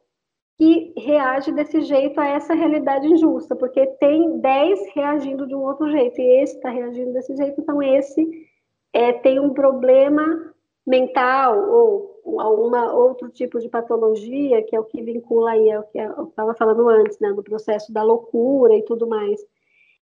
que 0.60 0.92
reage 0.94 1.50
desse 1.52 1.80
jeito 1.80 2.20
a 2.20 2.28
essa 2.28 2.52
realidade 2.52 3.06
injusta, 3.06 3.56
porque 3.56 3.86
tem 3.98 4.40
10 4.40 4.94
reagindo 4.94 5.46
de 5.46 5.54
um 5.54 5.62
outro 5.62 5.90
jeito, 5.90 6.20
e 6.20 6.42
esse 6.42 6.56
está 6.56 6.68
reagindo 6.68 7.14
desse 7.14 7.34
jeito, 7.34 7.58
então 7.58 7.82
esse 7.82 8.46
é, 8.92 9.10
tem 9.10 9.40
um 9.40 9.54
problema 9.54 10.52
mental 10.86 11.66
ou 11.66 12.20
alguma 12.38 12.92
outro 12.92 13.30
tipo 13.30 13.58
de 13.58 13.70
patologia, 13.70 14.62
que 14.62 14.76
é 14.76 14.80
o 14.80 14.84
que 14.84 15.02
vincula 15.02 15.52
aí, 15.52 15.70
é 15.70 15.80
o 15.80 15.84
que 15.84 15.96
eu 15.98 16.24
estava 16.24 16.52
falando 16.52 16.86
antes, 16.90 17.18
né, 17.20 17.30
no 17.30 17.42
processo 17.42 17.90
da 17.90 18.02
loucura 18.02 18.74
e 18.74 18.84
tudo 18.84 19.06
mais. 19.06 19.40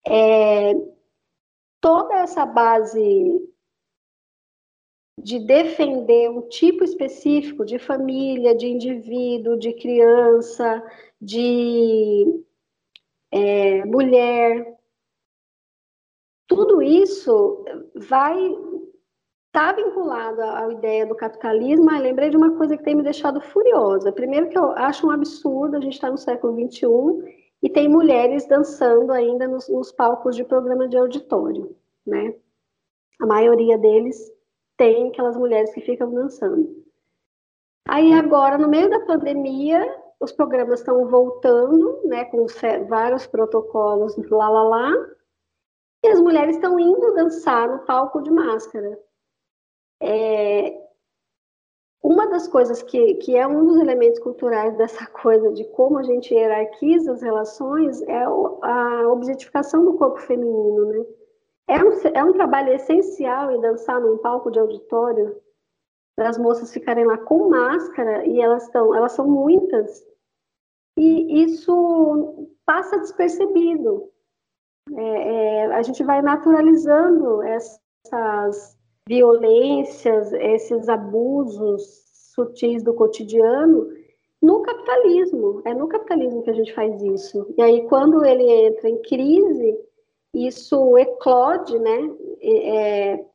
É, 0.08 0.74
toda 1.80 2.16
essa 2.16 2.48
base 2.48 3.48
de 5.18 5.40
defender 5.40 6.30
um 6.30 6.42
tipo 6.48 6.84
específico 6.84 7.66
de 7.66 7.80
família, 7.80 8.56
de 8.56 8.68
indivíduo, 8.68 9.58
de 9.58 9.74
criança, 9.74 10.84
de 11.20 12.44
é, 13.32 13.84
mulher. 13.86 14.78
Tudo 16.48 16.82
isso 16.82 17.66
vai 17.96 18.38
estar 18.48 19.74
tá 19.74 19.74
vinculado 19.74 20.42
à 20.42 20.72
ideia 20.72 21.06
do 21.06 21.16
capitalismo. 21.16 21.92
Eu 21.92 22.00
lembrei 22.00 22.30
de 22.30 22.38
uma 22.38 22.56
coisa 22.56 22.78
que 22.78 22.84
tem 22.84 22.96
me 22.96 23.04
deixado 23.04 23.42
furiosa. 23.42 24.12
Primeiro 24.12 24.50
que 24.50 24.58
eu 24.58 24.72
acho 24.74 25.08
um 25.08 25.12
absurdo, 25.12 25.78
a 25.78 25.82
gente 25.82 25.94
está 25.94 26.12
no 26.12 26.18
século 26.18 26.54
XXI 26.70 27.48
e 27.64 27.70
tem 27.70 27.90
mulheres 27.90 28.48
dançando 28.48 29.12
ainda 29.12 29.48
nos, 29.48 29.68
nos 29.68 29.92
palcos 29.92 30.36
de 30.36 30.46
programa 30.46 30.88
de 30.88 30.96
auditório, 30.96 31.76
né? 32.06 32.36
A 33.20 33.26
maioria 33.26 33.80
deles 33.80 34.37
tem 34.78 35.10
aquelas 35.10 35.36
mulheres 35.36 35.74
que 35.74 35.82
ficam 35.82 36.14
dançando. 36.14 36.86
Aí 37.88 38.14
agora, 38.14 38.58
no 38.58 38.68
meio 38.68 38.90
da 38.90 39.06
pandemia, 39.06 39.84
os 40.20 40.32
programas 40.32 40.80
estão 40.80 41.08
voltando, 41.08 42.02
né, 42.06 42.26
com 42.26 42.46
vários 42.88 43.26
protocolos, 43.28 44.16
lá, 44.30 44.50
lá, 44.50 44.64
lá, 44.64 44.94
e 46.04 46.08
as 46.10 46.20
mulheres 46.20 46.56
estão 46.56 46.80
indo 46.80 47.14
dançar 47.14 47.70
no 47.70 47.86
palco 47.86 48.22
de 48.22 48.32
máscara. 48.32 49.00
É, 50.02 50.88
uma 52.04 52.28
das 52.28 52.48
coisas 52.48 52.84
que, 52.84 53.16
que 53.16 53.36
é 53.36 53.48
um 53.48 53.66
dos 53.66 53.78
elementos 53.78 54.20
culturais 54.20 54.78
dessa 54.78 55.06
coisa 55.22 55.52
de 55.52 55.64
como 55.72 55.98
a 55.98 56.04
gente 56.04 56.34
hierarquiza 56.34 57.14
as 57.14 57.22
relações 57.22 58.02
é 58.04 58.24
a 58.24 59.08
objetificação 59.10 59.84
do 59.84 59.98
corpo 59.98 60.20
feminino, 60.20 60.86
né? 60.86 61.06
É 61.68 61.84
um, 61.84 61.92
é 62.14 62.24
um 62.24 62.34
trabalho 62.34 62.74
essencial 62.74 63.52
em 63.52 63.60
dançar 63.60 64.00
num 64.00 64.18
palco 64.18 64.50
de 64.50 64.60
auditório, 64.60 65.36
as 66.18 66.38
moças 66.38 66.74
ficarem 66.74 67.06
lá 67.06 67.18
com 67.18 67.50
máscara, 67.50 68.26
e 68.26 68.40
elas, 68.40 68.64
estão, 68.64 68.96
elas 68.96 69.12
são 69.12 69.28
muitas, 69.28 70.04
e 70.98 71.44
isso 71.44 72.50
passa 72.66 72.98
despercebido. 72.98 74.10
É, 74.96 75.02
é, 75.02 75.66
a 75.76 75.82
gente 75.84 76.04
vai 76.04 76.22
naturalizando 76.22 77.44
essas 77.44 78.76
violências, 79.08 80.34
esses 80.34 80.90
abusos 80.90 82.04
sutis 82.34 82.82
do 82.82 82.94
cotidiano 82.94 83.88
no 84.42 84.62
capitalismo. 84.62 85.62
É 85.66 85.74
no 85.74 85.88
capitalismo 85.88 86.42
que 86.42 86.50
a 86.50 86.54
gente 86.54 86.74
faz 86.74 87.02
isso. 87.02 87.54
E 87.58 87.62
aí, 87.62 87.88
quando 87.88 88.26
ele 88.26 88.50
entra 88.50 88.90
em 88.90 89.02
crise, 89.02 89.78
isso 90.34 90.98
eclode, 90.98 91.78
né, 91.80 91.98
é, 92.42 93.26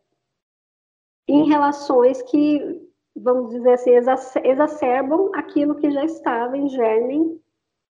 em 1.29 1.49
relações 1.49 2.23
que, 2.23 2.89
vamos 3.17 3.51
dizer 3.51 3.73
assim, 3.73 3.91
exacerbam 4.45 5.31
aquilo 5.35 5.77
que 5.77 5.91
já 5.91 6.05
estava 6.05 6.57
em 6.57 6.69
germe 6.69 7.41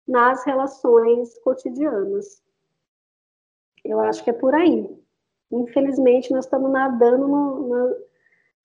nas 0.06 0.44
relações 0.44 1.38
cotidianas. 1.40 2.42
Eu 3.84 4.00
acho 4.00 4.24
que 4.24 4.30
é 4.30 4.32
por 4.32 4.54
aí. 4.54 4.88
Infelizmente, 5.50 6.32
nós 6.32 6.44
estamos 6.44 6.70
nadando 6.70 7.28
no, 7.28 7.68
no, 7.68 7.96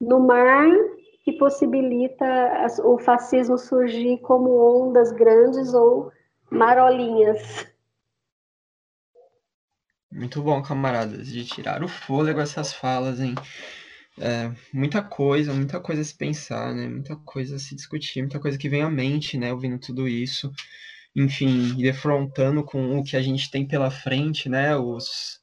no 0.01 0.19
mar 0.19 0.67
que 1.23 1.33
possibilita 1.33 2.25
o 2.83 2.97
fascismo 2.97 3.57
surgir 3.57 4.19
como 4.19 4.51
ondas 4.51 5.11
grandes 5.11 5.73
ou 5.73 6.11
marolinhas. 6.49 7.72
Muito 10.15 10.43
bom, 10.43 10.61
camaradas, 10.61 11.27
de 11.27 11.43
tirar 11.43 11.83
o 11.83 11.87
fôlego 11.87 12.39
essas 12.39 12.71
falas, 12.71 13.19
hein? 13.19 13.33
É, 14.19 14.51
muita 14.71 15.01
coisa, 15.01 15.51
muita 15.53 15.79
coisa 15.79 16.01
a 16.03 16.05
se 16.05 16.15
pensar, 16.15 16.73
né? 16.75 16.87
Muita 16.87 17.15
coisa 17.15 17.55
a 17.55 17.59
se 17.59 17.75
discutir, 17.75 18.21
muita 18.21 18.39
coisa 18.39 18.55
que 18.57 18.69
vem 18.69 18.83
à 18.83 18.89
mente, 18.89 19.37
né? 19.39 19.51
Ouvindo 19.51 19.79
tudo 19.79 20.07
isso. 20.07 20.51
Enfim, 21.15 21.75
defrontando 21.77 22.63
com 22.63 22.99
o 22.99 23.03
que 23.03 23.17
a 23.17 23.21
gente 23.23 23.49
tem 23.49 23.67
pela 23.67 23.89
frente, 23.89 24.47
né? 24.49 24.75
Os, 24.77 25.41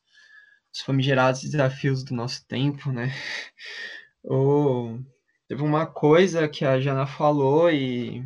os 0.73 0.81
famigerados 0.83 1.43
desafios 1.43 2.05
do 2.05 2.15
nosso 2.15 2.47
tempo, 2.47 2.93
né? 2.93 3.13
Ou, 4.23 5.01
teve 5.49 5.63
uma 5.63 5.87
coisa 5.87 6.49
que 6.49 6.65
a 6.65 6.81
Jana 6.81 7.07
falou 7.07 7.71
e 7.73 8.25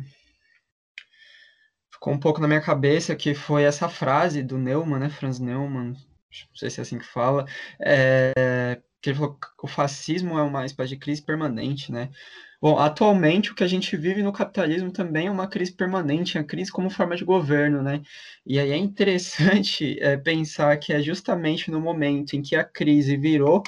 ficou 1.91 2.13
um 2.13 2.19
pouco 2.19 2.39
na 2.39 2.47
minha 2.47 2.61
cabeça, 2.61 3.15
que 3.15 3.33
foi 3.33 3.63
essa 3.63 3.89
frase 3.89 4.43
do 4.43 4.59
Neumann, 4.59 4.99
né? 4.99 5.09
Franz 5.09 5.39
Neumann, 5.39 5.95
não 6.49 6.55
sei 6.55 6.69
se 6.69 6.79
é 6.79 6.83
assim 6.83 6.97
que 6.97 7.05
fala, 7.05 7.45
é, 7.79 8.81
que 9.01 9.09
ele 9.09 9.17
falou 9.17 9.35
que 9.35 9.47
o 9.63 9.67
fascismo 9.67 10.37
é 10.37 10.41
uma 10.41 10.65
espécie 10.65 10.89
de 10.89 10.97
crise 10.97 11.21
permanente, 11.21 11.91
né? 11.91 12.09
Bom, 12.61 12.79
atualmente 12.79 13.51
o 13.51 13.55
que 13.55 13.63
a 13.63 13.67
gente 13.67 13.95
vive 13.95 14.23
no 14.23 14.33
capitalismo 14.33 14.91
também 14.91 15.27
é 15.27 15.31
uma 15.31 15.47
crise 15.47 15.71
permanente, 15.71 16.37
a 16.37 16.43
crise 16.43 16.71
como 16.71 16.89
forma 16.89 17.15
de 17.15 17.23
governo, 17.23 17.83
né? 17.83 18.01
E 18.45 18.59
aí 18.59 18.71
é 18.71 18.77
interessante 18.77 19.97
é, 20.01 20.17
pensar 20.17 20.77
que 20.77 20.91
é 20.91 21.01
justamente 21.01 21.69
no 21.69 21.79
momento 21.79 22.33
em 22.33 22.41
que 22.41 22.55
a 22.55 22.63
crise 22.63 23.15
virou 23.17 23.61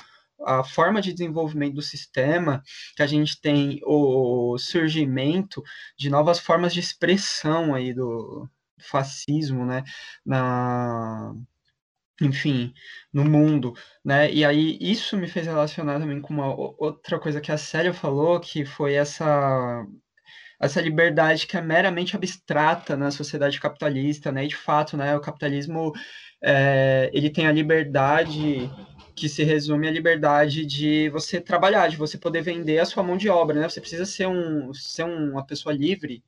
a 0.45 0.63
forma 0.63 1.01
de 1.01 1.13
desenvolvimento 1.13 1.76
do 1.76 1.82
sistema, 1.82 2.63
que 2.95 3.03
a 3.03 3.07
gente 3.07 3.39
tem 3.39 3.80
o 3.84 4.57
surgimento 4.57 5.63
de 5.97 6.09
novas 6.09 6.39
formas 6.39 6.74
de 6.74 6.80
expressão 6.80 7.76
aí 7.76 7.93
do 7.93 8.49
fascismo, 8.80 9.65
né? 9.65 9.84
Na 10.26 11.36
enfim, 12.22 12.74
no 13.13 13.24
mundo, 13.26 13.74
né? 14.03 14.32
E 14.32 14.43
aí 14.45 14.78
isso 14.82 15.18
me 15.18 15.28
fez 15.28 15.45
relacionar 15.45 15.99
também 15.99 16.22
com 16.22 16.34
uma 16.34 16.53
outra 16.55 17.20
coisa 17.20 17.41
que 17.41 17.51
a 17.51 17.57
Célia 17.57 17.93
falou, 17.93 18.39
que 18.39 18.65
foi 18.65 18.93
essa 18.95 19.86
essa 20.59 20.82
liberdade 20.82 21.45
que 21.47 21.55
é 21.57 21.61
meramente 21.61 22.15
abstrata 22.15 22.97
na 22.97 23.11
sociedade 23.11 23.59
capitalista, 23.59 24.32
né? 24.32 24.45
E 24.45 24.47
de 24.47 24.55
fato, 24.55 24.97
né, 24.97 25.15
o 25.15 25.22
capitalismo 25.22 25.93
é, 26.41 27.09
ele 27.13 27.30
tem 27.30 27.47
a 27.47 27.51
liberdade 27.51 28.70
que 29.15 29.30
se 29.30 29.43
resume 29.43 29.88
à 29.88 29.91
liberdade 29.91 30.65
de 30.65 31.09
você 31.09 31.41
trabalhar, 31.41 31.88
de 31.89 31.97
você 31.97 32.18
poder 32.18 32.41
vender 32.41 32.80
a 32.80 32.86
sua 32.86 33.03
mão 33.03 33.18
de 33.18 33.30
obra, 33.30 33.59
né? 33.59 33.70
Você 33.70 33.82
precisa 33.82 34.05
ser 34.05 34.28
um 34.28 34.74
ser 34.74 35.03
uma 35.05 35.45
pessoa 35.45 35.74
livre 35.74 36.24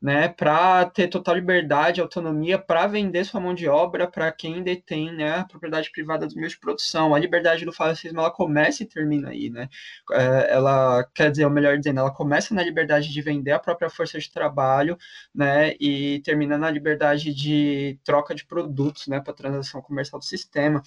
né, 0.00 0.28
para 0.28 0.86
ter 0.86 1.08
total 1.08 1.34
liberdade, 1.34 2.00
autonomia 2.00 2.58
para 2.58 2.86
vender 2.86 3.24
sua 3.24 3.40
mão 3.40 3.52
de 3.52 3.68
obra 3.68 4.08
para 4.08 4.32
quem 4.32 4.62
detém 4.62 5.12
né, 5.14 5.40
a 5.40 5.44
propriedade 5.44 5.90
privada 5.90 6.24
dos 6.26 6.34
meios 6.34 6.52
de 6.52 6.58
produção. 6.58 7.14
A 7.14 7.18
liberdade 7.18 7.66
do 7.66 7.72
fascismo 7.72 8.20
ela 8.20 8.30
começa 8.30 8.82
e 8.82 8.86
termina 8.86 9.28
aí, 9.28 9.50
né? 9.50 9.68
É, 10.12 10.54
ela 10.54 11.04
quer 11.14 11.30
dizer, 11.30 11.44
ou 11.44 11.50
melhor 11.50 11.76
dizendo, 11.76 12.00
ela 12.00 12.10
começa 12.10 12.54
na 12.54 12.62
liberdade 12.62 13.12
de 13.12 13.22
vender 13.22 13.52
a 13.52 13.58
própria 13.58 13.90
força 13.90 14.18
de 14.18 14.30
trabalho, 14.30 14.96
né, 15.34 15.74
e 15.78 16.20
termina 16.24 16.56
na 16.56 16.70
liberdade 16.70 17.34
de 17.34 17.98
troca 18.02 18.34
de 18.34 18.44
produtos, 18.46 19.06
né, 19.06 19.20
para 19.20 19.34
transação 19.34 19.82
comercial 19.82 20.18
do 20.18 20.24
sistema. 20.24 20.82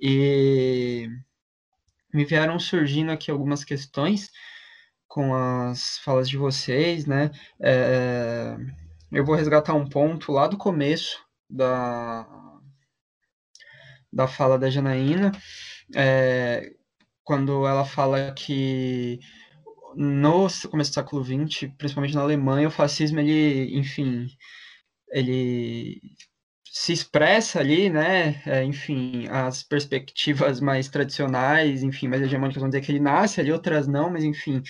E 0.00 1.08
me 2.12 2.24
vieram 2.24 2.58
surgindo 2.58 3.12
aqui 3.12 3.30
algumas 3.30 3.62
questões 3.64 4.30
com 5.12 5.34
as 5.34 5.98
falas 5.98 6.26
de 6.26 6.38
vocês, 6.38 7.04
né? 7.04 7.30
É, 7.60 8.56
eu 9.12 9.22
vou 9.26 9.34
resgatar 9.34 9.74
um 9.74 9.86
ponto 9.86 10.32
lá 10.32 10.46
do 10.46 10.56
começo 10.56 11.22
da, 11.50 12.26
da 14.10 14.26
fala 14.26 14.58
da 14.58 14.70
Janaína, 14.70 15.30
é, 15.94 16.72
quando 17.22 17.66
ela 17.66 17.84
fala 17.84 18.32
que 18.32 19.20
no 19.94 20.48
começo 20.70 20.92
do 20.92 20.94
século 20.94 21.22
XX, 21.22 21.70
principalmente 21.76 22.14
na 22.14 22.22
Alemanha, 22.22 22.68
o 22.68 22.70
fascismo, 22.70 23.20
ele, 23.20 23.76
enfim, 23.78 24.28
ele 25.10 26.00
se 26.74 26.90
expressa 26.90 27.60
ali, 27.60 27.90
né, 27.90 28.42
é, 28.46 28.64
enfim, 28.64 29.28
as 29.28 29.62
perspectivas 29.62 30.58
mais 30.58 30.88
tradicionais, 30.88 31.82
enfim, 31.82 32.08
mais 32.08 32.22
hegemônicas 32.22 32.62
vão 32.62 32.70
dizer 32.70 32.80
que 32.80 32.90
ele 32.90 32.98
nasce 32.98 33.40
ali, 33.40 33.52
outras 33.52 33.86
não, 33.86 34.10
mas 34.10 34.24
enfim, 34.24 34.62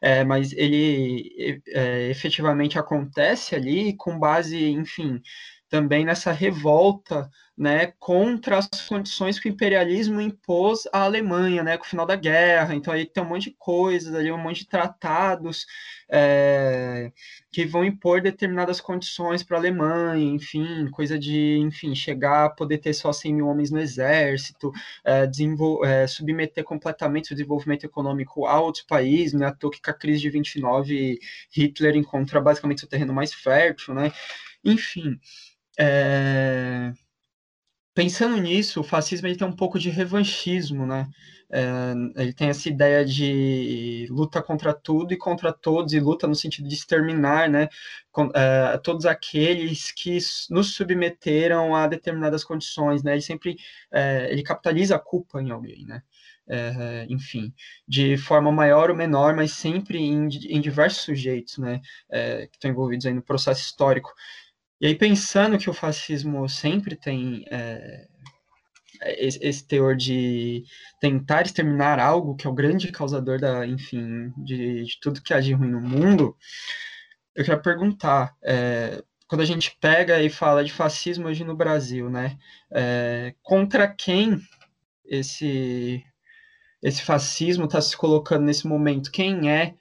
é, 0.00 0.22
mas 0.24 0.52
ele 0.52 1.60
é, 1.74 2.08
efetivamente 2.10 2.78
acontece 2.78 3.56
ali 3.56 3.96
com 3.96 4.16
base, 4.20 4.68
enfim, 4.68 5.20
também 5.68 6.04
nessa 6.04 6.32
revolta 6.32 7.30
né, 7.58 7.92
contra 7.98 8.58
as 8.58 8.68
condições 8.88 9.40
que 9.40 9.48
o 9.48 9.52
imperialismo 9.52 10.20
impôs 10.20 10.86
à 10.92 11.02
Alemanha, 11.02 11.64
né, 11.64 11.76
com 11.76 11.84
o 11.84 11.88
final 11.88 12.06
da 12.06 12.14
guerra. 12.14 12.72
Então 12.74 12.94
aí 12.94 13.04
tem 13.04 13.20
um 13.20 13.26
monte 13.26 13.50
de 13.50 13.56
coisas 13.58 14.14
ali, 14.14 14.30
um 14.30 14.38
monte 14.38 14.60
de 14.60 14.68
tratados 14.68 15.66
é, 16.08 17.10
que 17.50 17.66
vão 17.66 17.84
impor 17.84 18.20
determinadas 18.20 18.80
condições 18.80 19.42
para 19.42 19.56
a 19.56 19.60
Alemanha, 19.60 20.24
enfim, 20.24 20.88
coisa 20.90 21.18
de, 21.18 21.58
enfim, 21.58 21.96
chegar 21.96 22.44
a 22.46 22.50
poder 22.50 22.78
ter 22.78 22.94
só 22.94 23.12
100 23.12 23.34
mil 23.34 23.48
homens 23.48 23.72
no 23.72 23.80
exército, 23.80 24.70
é, 25.04 25.28
é, 25.84 26.06
submeter 26.06 26.62
completamente 26.62 27.32
o 27.32 27.34
desenvolvimento 27.34 27.84
econômico 27.84 28.46
a 28.46 28.60
outros 28.60 28.84
países, 28.84 29.32
né, 29.34 29.46
à 29.46 29.52
toa 29.52 29.72
que 29.72 29.82
com 29.82 29.90
a 29.90 29.94
crise 29.94 30.20
de 30.20 30.30
29 30.30 31.18
Hitler 31.50 31.96
encontra 31.96 32.40
basicamente 32.40 32.84
o 32.84 32.88
terreno 32.88 33.12
mais 33.12 33.34
fértil, 33.34 33.94
né, 33.94 34.12
enfim, 34.64 35.18
é... 35.78 36.92
Pensando 37.94 38.36
nisso, 38.36 38.80
o 38.80 38.84
fascismo 38.84 39.26
ele 39.26 39.36
tem 39.36 39.46
um 39.46 39.56
pouco 39.56 39.76
de 39.76 39.90
revanchismo, 39.90 40.86
né? 40.86 41.08
É, 41.50 41.92
ele 42.22 42.32
tem 42.32 42.48
essa 42.48 42.68
ideia 42.68 43.04
de 43.04 44.06
luta 44.10 44.40
contra 44.40 44.72
tudo 44.72 45.12
e 45.12 45.16
contra 45.16 45.52
todos, 45.52 45.92
e 45.92 45.98
luta 45.98 46.28
no 46.28 46.34
sentido 46.34 46.68
de 46.68 46.74
exterminar, 46.74 47.48
né? 47.50 47.68
Com, 48.12 48.30
é, 48.34 48.78
todos 48.78 49.04
aqueles 49.04 49.90
que 49.90 50.16
nos 50.48 50.74
submeteram 50.74 51.74
a 51.74 51.88
determinadas 51.88 52.44
condições, 52.44 53.02
né? 53.02 53.14
Ele 53.14 53.22
sempre 53.22 53.56
é, 53.92 54.30
ele 54.30 54.44
capitaliza 54.44 54.94
a 54.94 55.00
culpa 55.00 55.42
em 55.42 55.50
alguém, 55.50 55.84
né? 55.84 56.02
É, 56.50 57.04
enfim, 57.10 57.52
de 57.86 58.16
forma 58.16 58.50
maior 58.52 58.90
ou 58.90 58.96
menor, 58.96 59.34
mas 59.34 59.52
sempre 59.52 59.98
em, 59.98 60.28
em 60.28 60.60
diversos 60.60 61.02
sujeitos, 61.02 61.58
né? 61.58 61.80
É, 62.08 62.46
que 62.46 62.56
estão 62.56 62.70
envolvidos 62.70 63.06
aí 63.06 63.12
no 63.12 63.22
processo 63.22 63.60
histórico. 63.62 64.14
E 64.80 64.86
aí, 64.86 64.94
pensando 64.94 65.58
que 65.58 65.68
o 65.68 65.74
fascismo 65.74 66.48
sempre 66.48 66.94
tem 66.94 67.44
é, 67.50 68.06
esse 69.02 69.66
teor 69.66 69.96
de 69.96 70.64
tentar 71.00 71.42
exterminar 71.42 71.98
algo 71.98 72.36
que 72.36 72.46
é 72.46 72.50
o 72.50 72.54
grande 72.54 72.92
causador 72.92 73.40
da, 73.40 73.66
enfim, 73.66 74.32
de, 74.36 74.84
de 74.84 75.00
tudo 75.00 75.22
que 75.22 75.34
há 75.34 75.40
de 75.40 75.52
ruim 75.52 75.70
no 75.70 75.80
mundo, 75.80 76.36
eu 77.34 77.44
quero 77.44 77.60
perguntar, 77.62 78.36
é, 78.42 79.02
quando 79.28 79.42
a 79.42 79.44
gente 79.44 79.76
pega 79.80 80.22
e 80.22 80.30
fala 80.30 80.64
de 80.64 80.72
fascismo 80.72 81.26
hoje 81.28 81.44
no 81.44 81.56
Brasil, 81.56 82.08
né, 82.08 82.38
é, 82.70 83.34
contra 83.42 83.88
quem 83.88 84.40
esse 85.04 86.04
esse 86.80 87.02
fascismo 87.02 87.64
está 87.64 87.80
se 87.80 87.96
colocando 87.96 88.44
nesse 88.44 88.66
momento? 88.66 89.10
Quem 89.10 89.50
é 89.50 89.74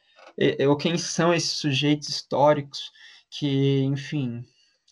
ou 0.68 0.76
quem 0.76 0.98
são 0.98 1.34
esses 1.34 1.52
sujeitos 1.52 2.10
históricos 2.10 2.92
que, 3.30 3.82
enfim, 3.84 4.44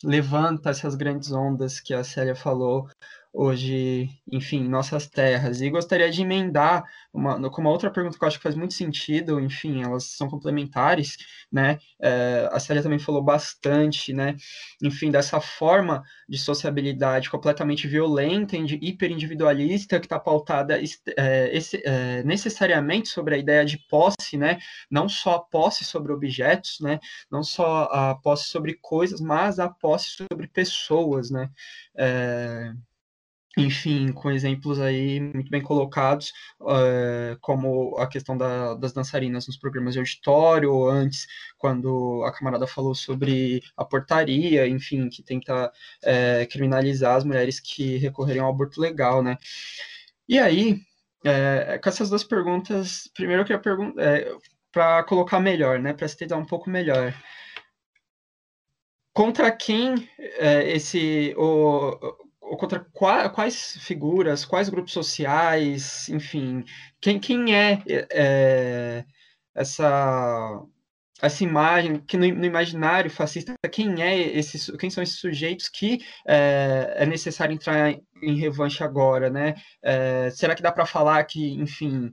levanta 0.05 0.69
essas 0.69 0.93
grandes 0.95 1.31
ondas 1.31 1.79
que 1.79 1.93
a 1.93 2.03
Célia 2.03 2.35
falou 2.35 2.87
hoje, 3.35 4.09
enfim, 4.31 4.67
nossas 4.67 5.07
terras. 5.07 5.59
E 5.59 5.69
gostaria 5.69 6.09
de 6.09 6.21
emendar 6.21 6.85
uma, 7.13 7.35
uma 7.35 7.69
outra 7.69 7.91
pergunta 7.91 8.17
que 8.17 8.23
eu 8.23 8.27
acho 8.27 8.37
que 8.37 8.43
faz 8.43 8.55
muito 8.55 8.73
sentido, 8.73 9.39
enfim, 9.39 9.83
elas 9.83 10.05
são 10.05 10.29
complementares, 10.29 11.17
né? 11.51 11.77
É, 12.01 12.47
a 12.51 12.59
Célia 12.59 12.81
também 12.81 12.97
falou 12.97 13.21
bastante, 13.21 14.13
né? 14.13 14.35
Enfim, 14.81 15.11
dessa 15.11 15.41
forma 15.41 16.01
de 16.29 16.37
sociabilidade 16.37 17.29
completamente 17.29 17.87
violenta, 17.87 18.55
hiperindividualista, 18.57 19.99
que 19.99 20.05
está 20.05 20.19
pautada 20.19 20.79
é, 21.17 21.49
esse, 21.55 21.81
é, 21.85 22.23
necessariamente 22.23 23.09
sobre 23.09 23.35
a 23.35 23.37
ideia 23.37 23.65
de 23.65 23.77
posse, 23.89 24.37
né? 24.37 24.59
Não 24.89 25.09
só 25.09 25.35
a 25.35 25.41
posse 25.41 25.83
sobre 25.83 26.13
objetos, 26.13 26.77
né? 26.79 26.99
Não 27.29 27.43
só 27.43 27.83
a 27.91 28.15
posse 28.15 28.45
sobre 28.45 28.77
coisas, 28.81 29.19
mas 29.19 29.59
a 29.59 29.67
posse 29.69 30.09
sobre 30.31 30.47
pessoas, 30.47 31.29
né? 31.29 31.49
É, 31.97 32.71
enfim, 33.57 34.11
com 34.11 34.29
exemplos 34.31 34.79
aí 34.79 35.19
muito 35.19 35.49
bem 35.49 35.61
colocados, 35.61 36.33
uh, 36.59 37.37
como 37.39 37.97
a 37.97 38.07
questão 38.07 38.37
da, 38.37 38.73
das 38.75 38.91
dançarinas 38.91 39.47
nos 39.47 39.57
programas 39.57 39.93
de 39.93 39.99
auditório, 39.99 40.73
ou 40.73 40.89
antes, 40.89 41.25
quando 41.57 42.23
a 42.25 42.33
camarada 42.33 42.67
falou 42.67 42.93
sobre 42.93 43.63
a 43.77 43.85
portaria, 43.85 44.67
enfim, 44.67 45.07
que 45.09 45.23
tenta 45.23 45.67
uh, 45.67 46.51
criminalizar 46.51 47.15
as 47.15 47.23
mulheres 47.23 47.59
que 47.59 47.97
recorreriam 47.97 48.45
ao 48.45 48.51
aborto 48.51 48.81
legal, 48.81 49.23
né? 49.23 49.37
E 50.27 50.37
aí, 50.37 50.73
uh, 51.25 51.81
com 51.81 51.89
essas 51.89 52.09
duas 52.09 52.23
perguntas, 52.23 53.09
primeiro 53.13 53.41
eu 53.41 53.45
queria 53.45 53.61
perguntar, 53.61 54.03
para 54.71 55.03
colocar 55.03 55.39
melhor, 55.39 55.79
né, 55.79 55.93
para 55.93 56.05
se 56.05 56.17
um 56.33 56.45
pouco 56.45 56.69
melhor, 56.69 57.13
contra 59.13 59.49
quem 59.49 60.09
esse 60.65 61.33
o, 61.37 62.24
contra 62.55 62.79
quais 62.93 63.77
figuras, 63.81 64.45
quais 64.45 64.69
grupos 64.69 64.93
sociais, 64.93 66.09
enfim, 66.09 66.63
quem, 67.01 67.19
quem 67.19 67.55
é, 67.55 67.81
é 67.87 69.05
essa 69.55 70.61
essa 71.21 71.43
imagem 71.43 71.99
que 72.01 72.17
no, 72.17 72.27
no, 72.27 72.45
imaginário 72.45 73.09
fascista 73.09 73.53
quem 73.71 74.01
é 74.01 74.17
esses 74.17 74.69
quem 74.77 74.89
são 74.89 75.01
esses 75.01 75.17
sujeitos 75.17 75.69
que 75.69 75.99
é, 76.27 76.93
é 76.97 77.05
necessário 77.05 77.53
entrar 77.53 77.89
em, 77.89 78.05
em 78.21 78.37
revanche 78.37 78.83
agora 78.83 79.29
né? 79.29 79.55
É, 79.81 80.29
será 80.31 80.53
que 80.55 80.61
dá 80.61 80.71
para 80.71 80.85
falar 80.85 81.23
que 81.23 81.53
enfim 81.53 82.11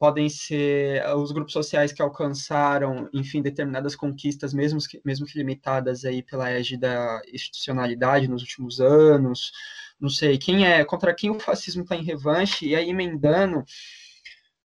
podem 0.00 0.28
ser 0.28 1.06
os 1.14 1.30
grupos 1.30 1.52
sociais 1.52 1.92
que 1.92 2.02
alcançaram 2.02 3.08
enfim 3.12 3.40
determinadas 3.42 3.94
conquistas 3.94 4.52
mesmo 4.52 4.80
que, 4.80 5.00
mesmo 5.04 5.26
que 5.26 5.38
limitadas 5.38 6.04
aí 6.04 6.22
pela 6.24 6.50
égide 6.50 6.78
da 6.78 7.22
institucionalidade 7.32 8.26
nos 8.26 8.42
últimos 8.42 8.80
anos 8.80 9.52
não 10.00 10.08
sei, 10.08 10.38
quem 10.38 10.66
é, 10.66 10.84
contra 10.84 11.14
quem 11.14 11.30
o 11.30 11.38
fascismo 11.38 11.82
está 11.82 11.94
em 11.94 12.02
revanche, 12.02 12.66
e 12.66 12.74
aí 12.74 12.88
emendando, 12.88 13.62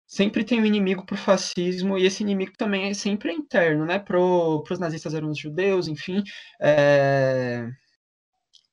sempre 0.06 0.44
tem 0.44 0.60
um 0.60 0.66
inimigo 0.66 1.06
para 1.06 1.14
o 1.14 1.18
fascismo, 1.18 1.96
e 1.96 2.04
esse 2.04 2.22
inimigo 2.22 2.52
também 2.58 2.90
é 2.90 2.94
sempre 2.94 3.32
interno, 3.32 3.86
né? 3.86 3.98
Para 3.98 4.18
os 4.20 4.78
nazistas 4.80 5.14
eram 5.14 5.30
os 5.30 5.38
judeus, 5.38 5.86
enfim. 5.88 6.22
É... 6.60 7.68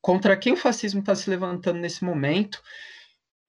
Contra 0.00 0.36
quem 0.36 0.54
o 0.54 0.56
fascismo 0.56 1.00
está 1.00 1.14
se 1.14 1.30
levantando 1.30 1.78
nesse 1.78 2.04
momento, 2.04 2.60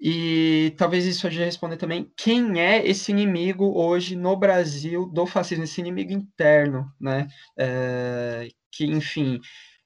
e 0.01 0.73
talvez 0.77 1.05
isso 1.05 1.27
ajude 1.27 1.43
a 1.43 1.45
responder 1.45 1.77
também 1.77 2.11
quem 2.17 2.59
é 2.59 2.85
esse 2.85 3.11
inimigo 3.11 3.77
hoje 3.77 4.15
no 4.15 4.35
Brasil 4.35 5.05
do 5.05 5.27
fascismo, 5.27 5.63
esse 5.63 5.79
inimigo 5.79 6.11
interno, 6.11 6.91
né? 6.99 7.27
É... 7.57 8.47
Que, 8.71 8.85
enfim. 8.85 9.39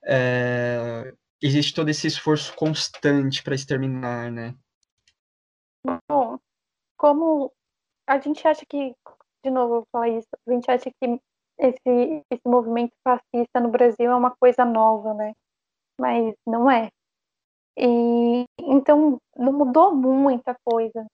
É 0.08 1.12
existe 1.46 1.74
todo 1.74 1.90
esse 1.90 2.08
esforço 2.08 2.56
constante 2.56 3.44
para 3.44 3.56
exterminar, 3.56 4.32
né? 4.32 4.56
Bom, 6.10 6.40
como 6.98 7.52
a 8.08 8.20
gente 8.20 8.48
acha 8.48 8.66
que, 8.66 8.96
de 9.44 9.52
novo, 9.52 9.76
vou 9.76 9.88
falar 9.92 10.10
isso, 10.10 10.28
a 10.48 10.52
gente 10.52 10.70
acha 10.70 10.90
que 10.90 11.22
esse, 11.60 12.24
esse 12.32 12.42
movimento 12.46 12.94
fascista 13.04 13.60
no 13.60 13.70
Brasil 13.70 14.12
é 14.12 14.16
uma 14.16 14.36
coisa 14.36 14.66
nova, 14.66 15.14
né? 15.14 15.34
Mas 16.00 16.34
não 16.46 16.70
é. 16.70 16.90
E 17.78 18.46
então 18.60 19.18
não 19.36 19.54
mudou 19.54 19.94
muita 19.94 20.56
coisa. 20.64 21.06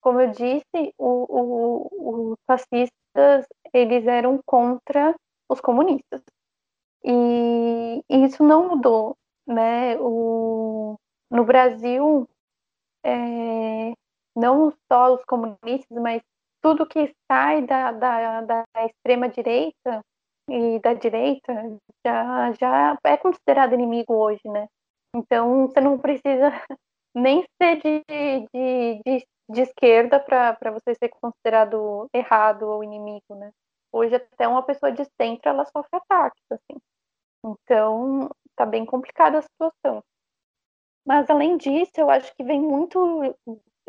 Como 0.00 0.20
eu 0.20 0.30
disse, 0.30 0.94
o, 0.98 1.26
o, 1.28 2.30
os 2.32 2.38
fascistas 2.46 3.46
eles 3.72 4.06
eram 4.06 4.40
contra 4.46 5.14
os 5.48 5.60
comunistas. 5.60 6.22
E, 7.04 8.02
e 8.08 8.24
isso 8.24 8.42
não 8.42 8.68
mudou 8.68 9.16
né, 9.46 9.96
o, 9.98 10.96
no 11.30 11.44
Brasil, 11.44 12.28
é, 13.04 13.92
não 14.36 14.72
só 14.90 15.14
os 15.14 15.24
comunistas, 15.24 15.98
mas 16.00 16.22
tudo 16.62 16.86
que 16.86 17.14
sai 17.30 17.62
da, 17.66 17.92
da, 17.92 18.40
da 18.42 18.64
extrema-direita 18.86 20.00
e 20.48 20.78
da 20.80 20.94
direita 20.94 21.52
já, 22.04 22.52
já 22.52 22.98
é 23.04 23.16
considerado 23.16 23.74
inimigo 23.74 24.14
hoje, 24.14 24.42
né? 24.46 24.66
Então, 25.14 25.66
você 25.66 25.80
não 25.80 25.98
precisa 25.98 26.50
nem 27.14 27.44
ser 27.60 27.76
de, 27.76 28.04
de, 28.54 29.02
de, 29.04 29.26
de 29.50 29.60
esquerda 29.62 30.20
para 30.20 30.70
você 30.70 30.94
ser 30.94 31.08
considerado 31.08 32.08
errado 32.12 32.62
ou 32.64 32.84
inimigo, 32.84 33.34
né? 33.34 33.50
Hoje, 33.92 34.16
até 34.16 34.46
uma 34.46 34.62
pessoa 34.62 34.92
de 34.92 35.04
centro, 35.20 35.48
ela 35.48 35.64
sofre 35.64 35.96
ataques, 35.96 36.44
assim. 36.50 36.78
Então, 37.44 38.30
tá 38.56 38.66
bem 38.66 38.84
complicada 38.84 39.38
a 39.38 39.42
situação. 39.42 40.02
Mas, 41.06 41.28
além 41.30 41.56
disso, 41.56 41.92
eu 41.96 42.10
acho 42.10 42.34
que 42.36 42.44
vem 42.44 42.60
muito 42.60 43.22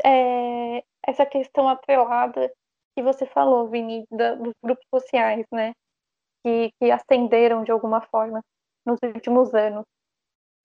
é, 0.05 0.83
essa 1.05 1.25
questão 1.25 1.67
atrelada 1.67 2.51
que 2.95 3.03
você 3.03 3.25
falou, 3.25 3.69
Vini, 3.69 4.05
da, 4.11 4.35
dos 4.35 4.53
grupos 4.63 4.85
sociais, 4.93 5.45
né? 5.51 5.73
Que, 6.45 6.71
que 6.79 6.91
ascenderam 6.91 7.63
de 7.63 7.71
alguma 7.71 8.01
forma 8.01 8.41
nos 8.85 8.99
últimos 9.03 9.53
anos. 9.53 9.85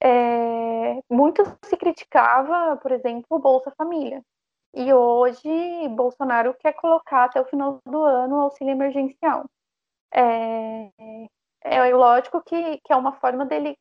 É, 0.05 1.01
muito 1.11 1.43
se 1.65 1.77
criticava, 1.79 2.77
por 2.77 2.93
exemplo, 2.93 3.25
o 3.31 3.39
Bolsa 3.39 3.73
Família. 3.77 4.23
E 4.75 4.93
hoje 4.93 5.89
Bolsonaro 5.91 6.55
quer 6.61 6.75
colocar 6.75 7.25
até 7.25 7.41
o 7.41 7.47
final 7.47 7.81
do 7.87 8.03
ano 8.03 8.37
o 8.37 8.41
auxílio 8.43 8.73
emergencial. 8.73 9.47
É, 10.15 10.91
é 11.63 11.95
lógico 11.95 12.43
que, 12.43 12.79
que 12.85 12.93
é 12.93 12.97
uma 12.97 13.13
forma 13.21 13.47
dele 13.47 13.77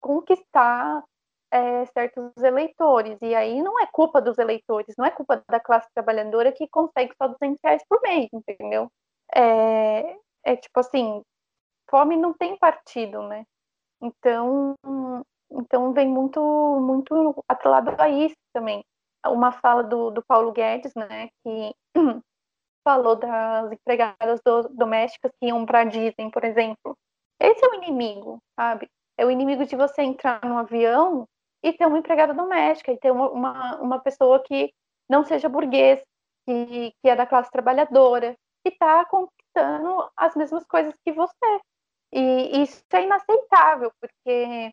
conquistar 0.00 1.02
é, 1.50 1.84
certos 1.86 2.32
eleitores. 2.38 3.18
E 3.22 3.34
aí 3.34 3.62
não 3.62 3.80
é 3.80 3.86
culpa 3.86 4.20
dos 4.20 4.38
eleitores, 4.38 4.94
não 4.96 5.04
é 5.06 5.10
culpa 5.10 5.42
da 5.48 5.60
classe 5.60 5.88
trabalhadora 5.94 6.52
que 6.52 6.68
consegue 6.68 7.14
só 7.20 7.28
200 7.28 7.58
reais 7.64 7.82
por 7.88 8.00
mês, 8.02 8.28
entendeu? 8.32 8.90
É, 9.34 10.16
é 10.44 10.56
tipo 10.56 10.80
assim, 10.80 11.22
fome 11.90 12.16
não 12.16 12.32
tem 12.34 12.56
partido, 12.58 13.22
né? 13.28 13.44
Então, 14.00 14.74
então 15.50 15.92
vem 15.92 16.08
muito, 16.08 16.40
muito 16.80 17.44
atrelado 17.48 17.94
a 18.00 18.08
isso 18.08 18.36
também. 18.52 18.84
Uma 19.26 19.52
fala 19.52 19.82
do, 19.82 20.10
do 20.10 20.24
Paulo 20.24 20.52
Guedes, 20.52 20.94
né, 20.94 21.28
que 21.42 21.74
falou 22.84 23.16
das 23.16 23.72
empregadas 23.72 24.40
do, 24.44 24.68
domésticas 24.70 25.32
que 25.40 25.48
iam 25.48 25.66
para 25.66 25.84
Disney, 25.84 26.30
por 26.32 26.44
exemplo. 26.44 26.96
Esse 27.40 27.64
é 27.64 27.68
o 27.68 27.74
inimigo, 27.74 28.38
sabe? 28.58 28.88
É 29.16 29.26
o 29.26 29.30
inimigo 29.30 29.64
de 29.66 29.76
você 29.76 30.02
entrar 30.02 30.40
num 30.44 30.58
avião 30.58 31.26
e 31.62 31.72
ter 31.72 31.86
uma 31.86 31.98
empregada 31.98 32.32
doméstica, 32.32 32.92
e 32.92 32.98
ter 32.98 33.10
uma, 33.10 33.30
uma, 33.30 33.76
uma 33.80 33.98
pessoa 33.98 34.42
que 34.42 34.72
não 35.08 35.24
seja 35.24 35.48
burguês, 35.48 36.00
que, 36.46 36.92
que 37.02 37.08
é 37.08 37.16
da 37.16 37.26
classe 37.26 37.50
trabalhadora, 37.50 38.36
que 38.64 38.72
está 38.72 39.04
conquistando 39.06 40.08
as 40.16 40.34
mesmas 40.36 40.64
coisas 40.66 40.94
que 41.04 41.12
você. 41.12 41.60
E 42.12 42.62
isso 42.62 42.82
é 42.92 43.02
inaceitável, 43.02 43.92
porque 44.00 44.72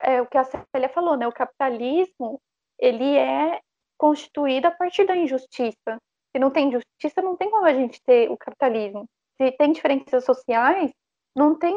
é 0.00 0.20
o 0.20 0.26
que 0.26 0.36
a 0.36 0.44
Célia 0.44 0.88
falou, 0.90 1.16
né? 1.16 1.26
O 1.26 1.32
capitalismo, 1.32 2.40
ele 2.78 3.16
é 3.16 3.60
constituído 3.96 4.68
a 4.68 4.70
partir 4.70 5.06
da 5.06 5.16
injustiça. 5.16 5.98
Se 6.30 6.38
não 6.38 6.50
tem 6.50 6.70
justiça, 6.70 7.22
não 7.22 7.36
tem 7.36 7.50
como 7.50 7.64
a 7.64 7.72
gente 7.72 8.00
ter 8.02 8.30
o 8.30 8.36
capitalismo. 8.36 9.08
Se 9.36 9.52
tem 9.52 9.72
diferenças 9.72 10.24
sociais, 10.24 10.92
não 11.34 11.58
tem, 11.58 11.74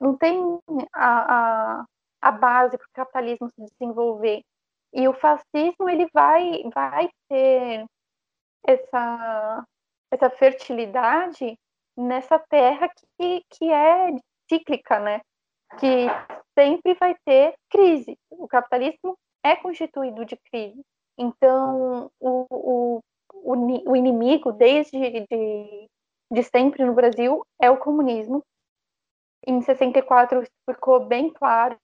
não 0.00 0.16
tem 0.16 0.58
a, 0.92 1.80
a, 1.80 1.84
a 2.22 2.30
base 2.30 2.78
para 2.78 2.86
o 2.86 2.90
capitalismo 2.94 3.50
se 3.50 3.64
desenvolver. 3.78 4.42
E 4.92 5.08
o 5.08 5.12
fascismo 5.12 5.88
ele 5.88 6.08
vai, 6.12 6.62
vai 6.72 7.10
ter 7.28 7.84
essa, 8.66 9.66
essa 10.10 10.30
fertilidade 10.30 11.58
nessa 11.96 12.38
terra 12.38 12.88
que, 13.18 13.44
que 13.50 13.70
é 13.70 14.10
cíclica, 14.48 14.98
né? 14.98 15.20
Que 15.78 16.06
sempre 16.58 16.94
vai 16.94 17.16
ter 17.24 17.54
crise. 17.70 18.16
O 18.30 18.46
capitalismo 18.46 19.16
é 19.42 19.56
constituído 19.56 20.24
de 20.24 20.36
crise. 20.50 20.80
Então, 21.18 22.10
o, 22.20 22.46
o, 22.50 23.00
o, 23.32 23.90
o 23.90 23.96
inimigo, 23.96 24.52
desde 24.52 24.98
de, 24.98 25.88
de 26.30 26.42
sempre 26.42 26.84
no 26.84 26.94
Brasil, 26.94 27.44
é 27.60 27.70
o 27.70 27.78
comunismo. 27.78 28.42
Em 29.46 29.60
64 29.60 30.42
ficou 30.68 31.04
bem 31.04 31.30
claro, 31.30 31.76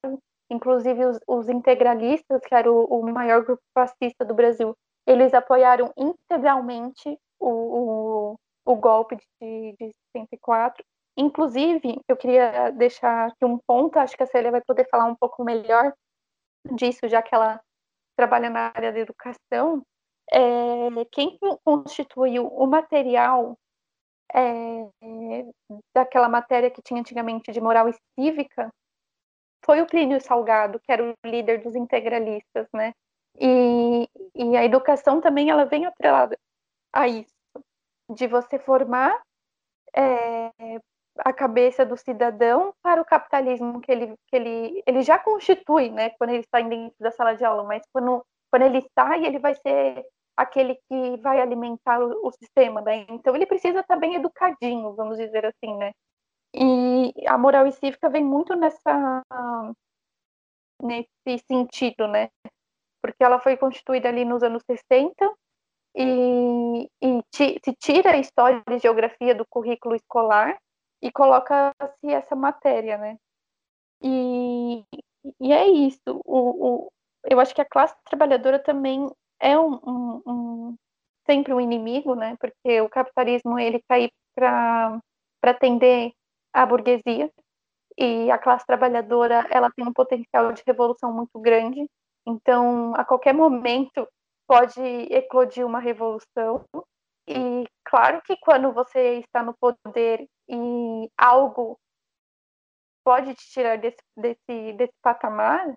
inclusive 0.50 1.04
os, 1.04 1.20
os 1.26 1.48
integralistas, 1.48 2.40
que 2.42 2.54
era 2.54 2.70
o, 2.70 2.84
o, 2.84 3.12
maior 3.12 3.44
grupo 3.44 3.62
fascista 3.74 4.24
do 4.24 4.34
Brasil, 4.34 4.74
eles 5.06 5.34
apoiaram 5.34 5.92
integralmente 5.96 7.18
o, 7.38 8.36
o 8.64 8.76
golpe 8.76 9.16
de, 9.16 9.74
de 9.78 9.94
64. 10.16 10.84
Inclusive, 11.16 12.00
eu 12.08 12.16
queria 12.16 12.70
deixar 12.70 13.28
aqui 13.28 13.44
um 13.44 13.58
ponto, 13.58 13.98
acho 13.98 14.16
que 14.16 14.22
a 14.22 14.26
Célia 14.26 14.50
vai 14.50 14.60
poder 14.62 14.88
falar 14.88 15.06
um 15.06 15.14
pouco 15.14 15.44
melhor 15.44 15.92
disso, 16.76 17.08
já 17.08 17.22
que 17.22 17.34
ela 17.34 17.60
trabalha 18.16 18.48
na 18.48 18.72
área 18.74 18.92
da 18.92 18.98
educação. 18.98 19.82
É, 20.32 21.04
quem 21.10 21.38
constituiu 21.64 22.46
o 22.46 22.66
material 22.66 23.58
é, 24.32 24.86
daquela 25.94 26.28
matéria 26.28 26.70
que 26.70 26.82
tinha 26.82 27.00
antigamente 27.00 27.50
de 27.50 27.60
moral 27.60 27.88
e 27.88 27.94
cívica 28.14 28.72
foi 29.64 29.82
o 29.82 29.86
Plínio 29.86 30.20
Salgado, 30.20 30.80
que 30.80 30.92
era 30.92 31.04
o 31.04 31.14
líder 31.24 31.62
dos 31.62 31.74
integralistas, 31.74 32.68
né? 32.72 32.94
E, 33.38 34.08
e 34.34 34.56
a 34.56 34.64
educação 34.64 35.20
também 35.20 35.50
ela 35.50 35.64
vem 35.64 35.84
atrelada 35.84 36.38
a 36.92 37.08
isso 37.08 37.39
de 38.10 38.26
você 38.26 38.58
formar 38.58 39.20
é, 39.94 40.50
a 41.18 41.32
cabeça 41.32 41.84
do 41.84 41.96
cidadão 41.96 42.72
para 42.82 43.00
o 43.00 43.04
capitalismo 43.04 43.80
que 43.80 43.90
ele, 43.90 44.14
que 44.28 44.36
ele, 44.36 44.82
ele 44.86 45.02
já 45.02 45.18
constitui, 45.18 45.90
né, 45.90 46.10
quando 46.10 46.30
ele 46.30 46.40
está 46.40 46.60
dentro 46.60 46.94
da 46.98 47.10
sala 47.10 47.34
de 47.34 47.44
aula, 47.44 47.64
mas 47.64 47.82
quando, 47.92 48.24
quando 48.50 48.62
ele 48.62 48.84
sai, 48.98 49.24
ele 49.24 49.38
vai 49.38 49.54
ser 49.54 50.04
aquele 50.36 50.76
que 50.88 51.16
vai 51.18 51.40
alimentar 51.40 52.00
o, 52.00 52.26
o 52.26 52.32
sistema, 52.32 52.80
né? 52.80 53.04
Então 53.10 53.36
ele 53.36 53.46
precisa 53.46 53.80
estar 53.80 53.96
bem 53.96 54.14
educadinho, 54.14 54.94
vamos 54.94 55.18
dizer 55.18 55.44
assim, 55.44 55.76
né? 55.76 55.92
E 56.54 57.12
a 57.28 57.36
moral 57.36 57.66
e 57.66 57.72
cívica 57.72 58.08
vem 58.08 58.24
muito 58.24 58.54
nessa 58.56 59.22
nesse 60.82 61.44
sentido, 61.46 62.08
né? 62.08 62.30
Porque 63.02 63.22
ela 63.22 63.38
foi 63.38 63.56
constituída 63.56 64.08
ali 64.08 64.24
nos 64.24 64.42
anos 64.42 64.62
60 64.64 65.12
e, 65.94 66.88
e 67.02 67.22
se 67.32 67.60
tira 67.78 68.12
a 68.12 68.18
história 68.18 68.62
e 68.70 68.78
geografia 68.78 69.34
do 69.34 69.46
currículo 69.46 69.94
escolar 69.94 70.58
e 71.02 71.10
coloca-se 71.10 72.12
essa 72.12 72.36
matéria, 72.36 72.96
né? 72.98 73.16
E, 74.02 74.84
e 75.40 75.52
é 75.52 75.66
isso. 75.68 76.00
O, 76.24 76.86
o, 76.86 76.92
eu 77.24 77.40
acho 77.40 77.54
que 77.54 77.60
a 77.60 77.68
classe 77.68 77.94
trabalhadora 78.04 78.58
também 78.58 79.10
é 79.40 79.58
um, 79.58 79.74
um, 79.84 80.22
um 80.26 80.76
sempre 81.26 81.52
um 81.52 81.60
inimigo, 81.60 82.14
né? 82.14 82.36
Porque 82.38 82.80
o 82.80 82.88
capitalismo 82.88 83.58
ele 83.58 83.78
está 83.78 83.96
aí 83.96 84.10
para 84.34 85.00
atender 85.42 86.12
a 86.52 86.66
burguesia 86.66 87.30
e 87.96 88.30
a 88.30 88.38
classe 88.38 88.66
trabalhadora 88.66 89.46
ela 89.50 89.70
tem 89.70 89.86
um 89.86 89.92
potencial 89.92 90.52
de 90.52 90.62
revolução 90.66 91.12
muito 91.12 91.38
grande. 91.38 91.86
Então, 92.26 92.94
a 92.94 93.04
qualquer 93.04 93.34
momento 93.34 94.06
pode 94.50 94.80
eclodir 95.12 95.64
uma 95.64 95.78
revolução. 95.78 96.64
E 97.28 97.64
claro 97.84 98.20
que 98.22 98.36
quando 98.38 98.72
você 98.72 99.20
está 99.20 99.44
no 99.44 99.54
poder 99.56 100.26
e 100.48 101.08
algo 101.16 101.78
pode 103.04 103.32
te 103.36 103.48
tirar 103.52 103.78
desse, 103.78 104.02
desse, 104.16 104.72
desse 104.72 104.92
patamar, 105.00 105.72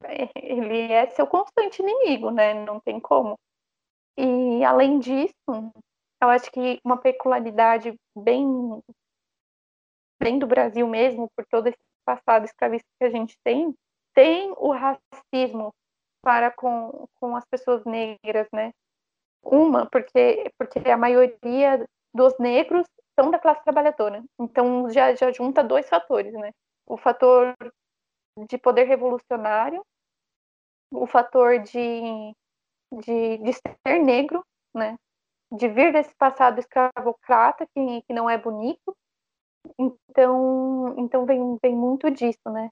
ele 0.36 0.90
é 0.90 1.06
seu 1.10 1.26
constante 1.26 1.82
inimigo, 1.82 2.30
né? 2.30 2.54
Não 2.54 2.80
tem 2.80 2.98
como. 2.98 3.38
E 4.16 4.64
além 4.64 4.98
disso, 4.98 5.34
eu 6.22 6.30
acho 6.30 6.50
que 6.50 6.80
uma 6.82 6.96
peculiaridade 6.96 7.94
bem, 8.16 8.82
bem 10.18 10.38
do 10.38 10.46
Brasil 10.46 10.88
mesmo, 10.88 11.28
por 11.36 11.44
todo 11.44 11.66
esse 11.66 11.78
passado 12.06 12.46
escravista 12.46 12.88
que 12.98 13.04
a 13.04 13.10
gente 13.10 13.36
tem, 13.44 13.74
tem 14.14 14.50
o 14.56 14.72
racismo 14.72 15.74
para 16.22 16.50
com, 16.50 17.06
com 17.20 17.36
as 17.36 17.44
pessoas 17.44 17.84
negras, 17.84 18.48
né? 18.52 18.72
Uma, 19.42 19.86
porque, 19.86 20.50
porque 20.56 20.78
a 20.88 20.96
maioria 20.96 21.84
dos 22.14 22.38
negros 22.38 22.86
são 23.18 23.30
da 23.30 23.38
classe 23.38 23.62
trabalhadora. 23.64 24.22
Então 24.38 24.88
já, 24.90 25.14
já 25.14 25.32
junta 25.32 25.64
dois 25.64 25.88
fatores, 25.88 26.32
né? 26.32 26.52
O 26.86 26.96
fator 26.96 27.54
de 28.48 28.56
poder 28.56 28.84
revolucionário, 28.84 29.82
o 30.92 31.06
fator 31.06 31.58
de, 31.58 32.34
de, 33.04 33.38
de 33.38 33.52
ser 33.52 33.98
negro, 34.02 34.44
né? 34.74 34.96
De 35.52 35.68
vir 35.68 35.92
desse 35.92 36.14
passado 36.14 36.58
escravocrata 36.58 37.66
que, 37.74 38.02
que 38.02 38.12
não 38.12 38.30
é 38.30 38.38
bonito. 38.38 38.96
Então, 39.78 40.94
então 40.98 41.26
vem, 41.26 41.58
vem 41.62 41.74
muito 41.74 42.10
disso, 42.10 42.48
né? 42.50 42.70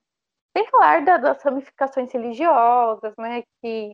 Sem 0.57 0.67
falar 0.71 1.05
da, 1.05 1.17
das 1.17 1.43
ramificações 1.43 2.13
religiosas, 2.13 3.15
né? 3.19 3.43
Que, 3.63 3.93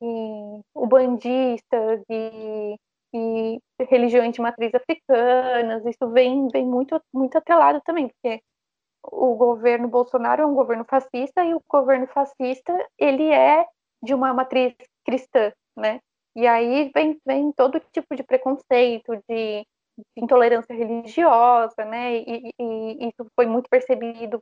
que 0.00 0.62
bandistas 0.74 2.02
e, 2.08 2.76
e 3.14 3.58
religiões 3.80 4.32
de 4.34 4.40
matriz 4.40 4.74
africanas, 4.74 5.84
isso 5.86 6.10
vem, 6.10 6.48
vem 6.48 6.66
muito, 6.66 7.00
muito 7.12 7.36
atrelado 7.36 7.80
também, 7.84 8.08
porque 8.08 8.42
o 9.04 9.34
governo 9.36 9.88
Bolsonaro 9.88 10.42
é 10.42 10.46
um 10.46 10.54
governo 10.54 10.84
fascista 10.84 11.44
e 11.44 11.54
o 11.54 11.62
governo 11.68 12.06
fascista 12.08 12.72
ele 12.98 13.30
é 13.32 13.66
de 14.02 14.14
uma 14.14 14.32
matriz 14.34 14.74
cristã, 15.04 15.52
né? 15.76 16.00
E 16.36 16.46
aí 16.46 16.90
vem, 16.94 17.18
vem 17.26 17.52
todo 17.52 17.80
tipo 17.92 18.14
de 18.14 18.22
preconceito, 18.22 19.16
de, 19.28 19.66
intolerância 20.16 20.74
religiosa, 20.74 21.84
né? 21.84 22.16
E, 22.18 22.48
e, 22.48 22.52
e, 22.60 23.08
isso 23.08 23.26
foi 23.34 23.46
muito 23.46 23.68
percebido 23.68 24.40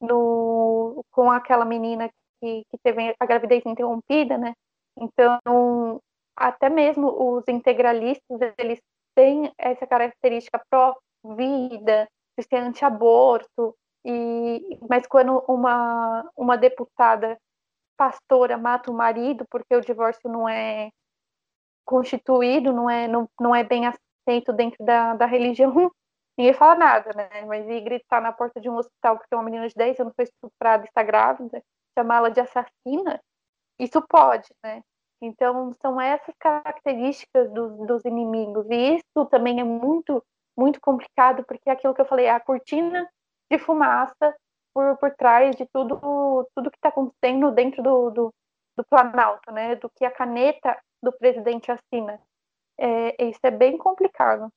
no, 0.00 1.04
com 1.10 1.30
aquela 1.30 1.64
menina 1.64 2.08
que, 2.40 2.64
que 2.70 2.78
teve 2.82 3.14
a 3.18 3.26
gravidez 3.26 3.64
interrompida, 3.64 4.36
né? 4.38 4.54
Então, 4.98 6.00
até 6.36 6.68
mesmo 6.68 7.08
os 7.08 7.44
integralistas, 7.48 8.40
eles 8.58 8.80
têm 9.14 9.52
essa 9.58 9.86
característica 9.86 10.60
pró-vida, 10.70 12.08
de 12.38 12.44
ser 12.44 12.56
anti-aborto, 12.56 13.74
e, 14.04 14.78
mas 14.88 15.06
quando 15.06 15.42
uma, 15.48 16.30
uma 16.36 16.56
deputada 16.56 17.38
pastora 17.96 18.58
mata 18.58 18.90
o 18.90 18.94
marido 18.94 19.44
porque 19.50 19.74
o 19.74 19.80
divórcio 19.80 20.30
não 20.30 20.48
é 20.48 20.90
constituído, 21.84 22.72
não 22.72 22.90
é, 22.90 23.08
não, 23.08 23.28
não 23.40 23.54
é 23.54 23.64
bem 23.64 23.84
aceito 23.86 24.52
dentro 24.52 24.84
da, 24.84 25.14
da 25.14 25.26
religião, 25.26 25.90
ninguém 26.36 26.54
fala 26.54 26.74
nada, 26.74 27.10
né? 27.14 27.44
Mas 27.46 27.66
ir 27.68 27.80
gritar 27.82 28.20
na 28.20 28.32
porta 28.32 28.60
de 28.60 28.68
um 28.68 28.76
hospital 28.76 29.18
porque 29.18 29.34
uma 29.34 29.44
menina 29.44 29.68
de 29.68 29.74
10 29.74 30.00
anos 30.00 30.12
foi 30.14 30.24
estuprada 30.24 30.84
e 30.84 30.88
está 30.88 31.02
grávida, 31.02 31.62
chamá-la 31.98 32.28
de 32.28 32.40
assassina, 32.40 33.20
isso 33.78 34.02
pode, 34.08 34.48
né? 34.62 34.82
Então, 35.20 35.74
são 35.80 36.00
essas 36.00 36.34
características 36.38 37.50
dos, 37.50 37.76
dos 37.86 38.04
inimigos. 38.04 38.66
E 38.70 38.96
isso 38.96 39.26
também 39.30 39.60
é 39.60 39.64
muito, 39.64 40.22
muito 40.56 40.80
complicado, 40.80 41.44
porque 41.44 41.68
é 41.68 41.72
aquilo 41.72 41.94
que 41.94 42.00
eu 42.00 42.06
falei, 42.06 42.26
é 42.26 42.30
a 42.30 42.40
cortina 42.40 43.08
de 43.50 43.58
fumaça 43.58 44.34
por, 44.74 44.96
por 44.98 45.14
trás 45.14 45.56
de 45.56 45.66
tudo, 45.72 45.98
tudo 46.54 46.70
que 46.70 46.76
está 46.76 46.90
acontecendo 46.90 47.50
dentro 47.50 47.82
do, 47.82 48.10
do, 48.10 48.34
do 48.76 48.84
Planalto, 48.84 49.50
né? 49.52 49.76
Do 49.76 49.90
que 49.90 50.04
a 50.04 50.10
caneta 50.10 50.78
do 51.02 51.12
presidente 51.12 51.70
assina. 51.72 52.20
É, 52.78 53.24
isso 53.24 53.40
é 53.42 53.50
bem 53.50 53.78
complicado. 53.78 54.52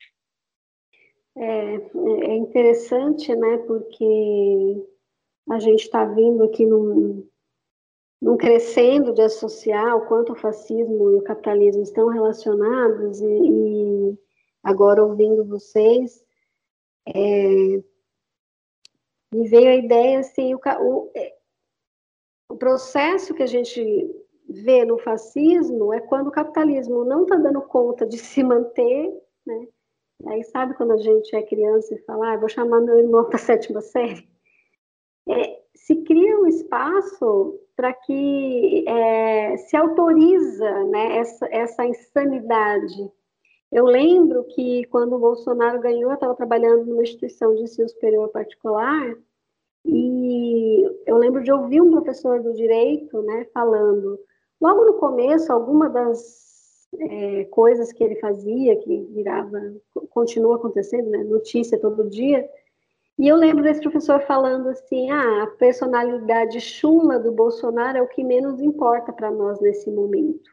É, 1.42 1.76
é 1.76 2.36
interessante, 2.36 3.34
né? 3.34 3.60
Porque 3.60 4.86
a 5.50 5.58
gente 5.58 5.84
está 5.84 6.04
vindo 6.04 6.44
aqui 6.44 6.66
num, 6.66 7.26
num 8.22 8.36
crescendo 8.36 9.14
de 9.14 9.22
associar 9.22 9.96
o 9.96 10.06
quanto 10.06 10.34
o 10.34 10.36
fascismo 10.36 11.12
e 11.12 11.16
o 11.16 11.24
capitalismo 11.24 11.82
estão 11.82 12.10
relacionados, 12.10 13.22
e, 13.22 13.26
e 13.26 14.20
agora 14.62 15.02
ouvindo 15.02 15.46
vocês, 15.46 16.22
é, 17.08 17.82
me 19.32 19.48
veio 19.48 19.70
a 19.70 19.76
ideia 19.76 20.20
assim, 20.20 20.54
o, 20.54 20.60
o, 20.82 21.12
é, 21.16 21.38
o 22.50 22.58
processo 22.58 23.34
que 23.34 23.44
a 23.44 23.48
gente 23.48 23.82
vê 24.50 24.84
no 24.84 24.98
fascismo 24.98 25.94
é 25.94 26.02
quando 26.02 26.28
o 26.28 26.32
capitalismo 26.32 27.06
não 27.06 27.24
está 27.24 27.38
dando 27.38 27.62
conta 27.62 28.06
de 28.06 28.18
se 28.18 28.44
manter, 28.44 29.10
né? 29.46 29.68
Aí 30.28 30.44
sabe 30.44 30.74
quando 30.74 30.92
a 30.92 30.98
gente 30.98 31.36
é 31.36 31.42
criança 31.42 31.94
e 31.94 32.00
fala, 32.00 32.34
ah, 32.34 32.38
vou 32.38 32.50
chamar 32.50 32.82
meu 32.82 32.98
irmão 33.00 33.26
para 33.26 33.36
a 33.36 33.40
sétima 33.40 33.82
série? 33.82 34.28
É, 35.28 35.62
se 35.74 35.96
cria 36.04 36.40
um 36.40 36.48
espaço 36.48 37.60
para 37.76 37.94
que 37.94 38.86
é, 38.88 39.58
se 39.58 39.78
autoriza 39.78 40.84
né, 40.86 41.18
essa, 41.18 41.48
essa 41.50 41.86
insanidade. 41.86 43.10
Eu 43.72 43.86
lembro 43.86 44.44
que 44.46 44.84
quando 44.86 45.16
o 45.16 45.20
Bolsonaro 45.20 45.80
ganhou, 45.80 46.12
eu 46.12 46.16
estava 46.16 46.36
trabalhando 46.36 46.86
numa 46.86 47.04
instituição 47.04 47.56
de 47.56 47.64
ensino 47.64 47.88
superior 47.88 48.28
particular, 48.30 49.16
e 49.86 50.84
eu 51.06 51.18
lembro 51.18 51.42
de 51.42 51.52
ouvir 51.52 51.82
um 51.82 51.92
professor 51.92 52.42
do 52.42 52.54
direito 52.54 53.22
né, 53.22 53.46
falando, 53.54 54.20
logo 54.60 54.86
no 54.86 54.94
começo, 54.96 55.52
alguma 55.54 55.90
das 55.90 56.49
é, 56.98 57.46
coisas 57.46 57.92
que 57.92 58.04
ele 58.04 58.16
fazia, 58.16 58.76
que 58.78 59.02
virava, 59.14 59.60
continua 60.10 60.56
acontecendo, 60.56 61.10
né, 61.10 61.24
notícia 61.24 61.80
todo 61.80 62.10
dia, 62.10 62.50
e 63.20 63.28
eu 63.28 63.36
lembro 63.36 63.62
desse 63.64 63.82
professor 63.82 64.22
falando 64.22 64.70
assim: 64.70 65.12
ah, 65.12 65.44
a 65.44 65.48
personalidade 65.48 66.62
chula 66.62 67.20
do 67.20 67.34
Bolsonaro 67.34 67.98
é 67.98 68.02
o 68.02 68.08
que 68.08 68.24
menos 68.24 68.62
importa 68.62 69.12
para 69.12 69.30
nós 69.30 69.60
nesse 69.60 69.92
momento. 69.92 70.50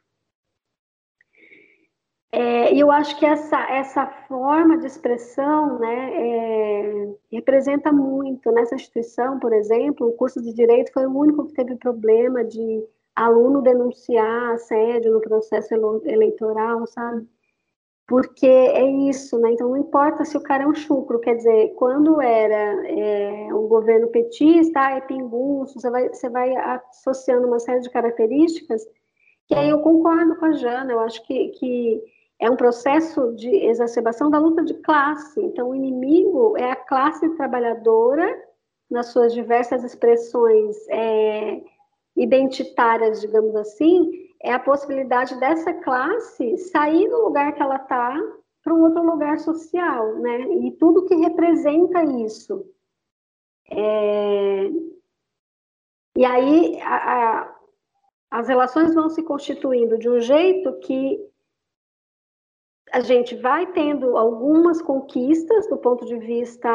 É, 2.32 2.74
eu 2.76 2.91
acho 2.91 3.16
que 3.18 3.24
essa, 3.24 3.59
essa 3.70 4.05
forma 4.28 4.76
de 4.78 4.87
expressão 4.87 5.78
né, 5.78 6.11
é, 6.12 7.14
representa 7.32 7.93
muito. 7.93 8.51
Nessa 8.51 8.74
instituição, 8.74 9.39
por 9.39 9.53
exemplo, 9.53 10.09
o 10.09 10.12
curso 10.12 10.43
de 10.43 10.53
Direito 10.53 10.93
foi 10.93 11.07
o 11.07 11.16
único 11.16 11.47
que 11.47 11.55
teve 11.55 11.76
problema 11.76 12.45
de 12.45 12.84
aluno 13.16 13.62
denunciar 13.62 14.52
assédio 14.52 15.12
no 15.12 15.20
processo 15.20 15.74
eleitoral, 16.04 16.86
sabe? 16.86 17.26
porque 18.06 18.46
é 18.46 18.84
isso, 19.08 19.38
né? 19.38 19.50
Então 19.52 19.68
não 19.68 19.76
importa 19.76 20.24
se 20.24 20.36
o 20.36 20.42
cara 20.42 20.62
é 20.62 20.66
um 20.66 20.74
chucro, 20.74 21.18
quer 21.18 21.34
dizer, 21.34 21.74
quando 21.74 22.20
era 22.20 22.86
é, 22.88 23.48
um 23.52 23.66
governo 23.66 24.08
petista, 24.08 24.80
ah, 24.80 24.92
é 24.92 25.00
pinguço, 25.00 25.80
você 25.80 25.90
vai, 25.90 26.08
você 26.08 26.28
vai 26.28 26.54
associando 26.56 27.48
uma 27.48 27.58
série 27.58 27.80
de 27.80 27.90
características, 27.90 28.86
que 29.48 29.54
aí 29.54 29.68
eu 29.68 29.80
concordo 29.80 30.36
com 30.36 30.46
a 30.46 30.52
Jana, 30.52 30.92
eu 30.92 31.00
acho 31.00 31.24
que, 31.26 31.48
que 31.48 32.02
é 32.38 32.48
um 32.48 32.56
processo 32.56 33.34
de 33.34 33.48
exacerbação 33.66 34.30
da 34.30 34.38
luta 34.38 34.62
de 34.64 34.74
classe. 34.74 35.40
Então 35.40 35.70
o 35.70 35.74
inimigo 35.74 36.56
é 36.56 36.70
a 36.70 36.76
classe 36.76 37.28
trabalhadora 37.30 38.40
nas 38.88 39.06
suas 39.08 39.34
diversas 39.34 39.82
expressões 39.82 40.76
é, 40.88 41.60
identitárias, 42.16 43.20
digamos 43.20 43.54
assim, 43.54 44.26
é 44.42 44.52
a 44.52 44.58
possibilidade 44.58 45.38
dessa 45.38 45.72
classe 45.72 46.56
sair 46.58 47.08
do 47.08 47.24
lugar 47.24 47.54
que 47.54 47.62
ela 47.62 47.76
está 47.76 48.16
para 48.62 48.74
um 48.74 48.82
outro 48.82 49.02
lugar 49.04 49.38
social, 49.38 50.14
né? 50.16 50.40
E 50.66 50.72
tudo 50.72 51.04
que 51.04 51.14
representa 51.14 52.02
isso. 52.04 52.64
É... 53.70 54.70
E 56.16 56.24
aí 56.24 56.80
a, 56.80 56.96
a, 57.42 57.56
as 58.30 58.48
relações 58.48 58.94
vão 58.94 59.08
se 59.08 59.22
constituindo 59.22 59.98
de 59.98 60.08
um 60.08 60.18
jeito 60.18 60.72
que 60.80 61.18
a 62.92 63.00
gente 63.00 63.34
vai 63.36 63.70
tendo 63.72 64.16
algumas 64.16 64.80
conquistas 64.80 65.68
do 65.68 65.76
ponto 65.76 66.06
de 66.06 66.16
vista 66.18 66.68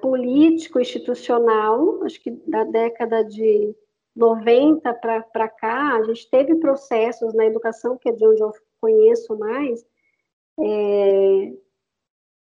político, 0.00 0.80
institucional, 0.80 2.02
acho 2.04 2.20
que 2.22 2.30
da 2.30 2.64
década 2.64 3.24
de 3.24 3.74
90 4.18 4.92
para 4.94 5.48
cá, 5.48 5.94
a 5.96 6.02
gente 6.02 6.28
teve 6.28 6.56
processos 6.56 7.32
na 7.34 7.46
educação, 7.46 7.96
que 7.96 8.08
é 8.08 8.12
de 8.12 8.26
onde 8.26 8.42
eu 8.42 8.52
conheço 8.80 9.38
mais, 9.38 9.86
é, 10.60 11.52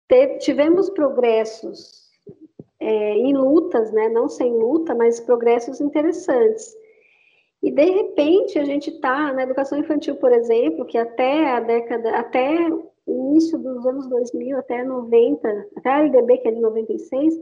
teve, 0.06 0.38
tivemos 0.38 0.88
progressos 0.88 2.08
é, 2.78 3.14
em 3.14 3.36
lutas, 3.36 3.90
né, 3.92 4.08
não 4.08 4.28
sem 4.28 4.52
luta, 4.52 4.94
mas 4.94 5.18
progressos 5.18 5.80
interessantes. 5.80 6.72
E 7.60 7.72
de 7.72 7.90
repente 7.90 8.56
a 8.56 8.64
gente 8.64 8.90
está 8.90 9.32
na 9.32 9.42
educação 9.42 9.78
infantil, 9.78 10.14
por 10.14 10.30
exemplo, 10.30 10.86
que 10.86 10.96
até 10.96 11.50
a 11.50 11.58
década, 11.58 12.16
até 12.16 12.56
início 13.04 13.58
dos 13.58 13.84
anos 13.84 14.06
2000, 14.06 14.58
até 14.58 14.84
90, 14.84 15.68
até 15.76 15.90
a 15.90 15.98
LDB, 16.04 16.38
que 16.38 16.48
é 16.48 16.52
de 16.52 16.60
96, 16.60 17.34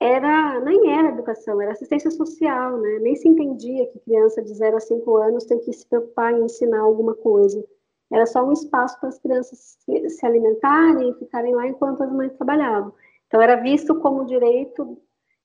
era 0.00 0.60
nem 0.60 0.92
era 0.92 1.08
educação, 1.08 1.60
era 1.60 1.72
assistência 1.72 2.10
social, 2.10 2.78
né? 2.78 2.98
Nem 3.00 3.16
se 3.16 3.28
entendia 3.28 3.86
que 3.86 3.98
criança 4.00 4.42
de 4.42 4.54
0 4.54 4.76
a 4.76 4.80
5 4.80 5.16
anos 5.16 5.44
tem 5.44 5.58
que 5.58 5.72
se 5.72 5.86
preocupar 5.86 6.32
em 6.32 6.44
ensinar 6.44 6.80
alguma 6.80 7.14
coisa. 7.14 7.64
Era 8.10 8.24
só 8.24 8.42
um 8.44 8.52
espaço 8.52 8.98
para 9.00 9.08
as 9.08 9.18
crianças 9.18 9.78
se 10.08 10.26
alimentarem 10.26 11.10
e 11.10 11.14
ficarem 11.14 11.54
lá 11.54 11.66
enquanto 11.66 12.02
as 12.02 12.12
mães 12.12 12.32
trabalhavam. 12.34 12.92
Então, 13.26 13.42
era 13.42 13.56
visto 13.56 13.94
como 13.96 14.24
direito 14.24 14.96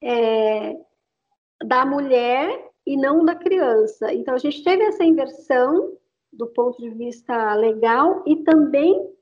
é, 0.01 0.77
da 1.65 1.85
mulher 1.85 2.71
e 2.85 2.95
não 2.95 3.25
da 3.25 3.35
criança. 3.35 4.13
Então, 4.13 4.33
a 4.33 4.37
gente 4.37 4.63
teve 4.63 4.83
essa 4.83 5.03
inversão 5.03 5.97
do 6.31 6.47
ponto 6.47 6.81
de 6.81 6.89
vista 6.89 7.53
legal 7.55 8.23
e 8.25 8.37
também 8.37 9.12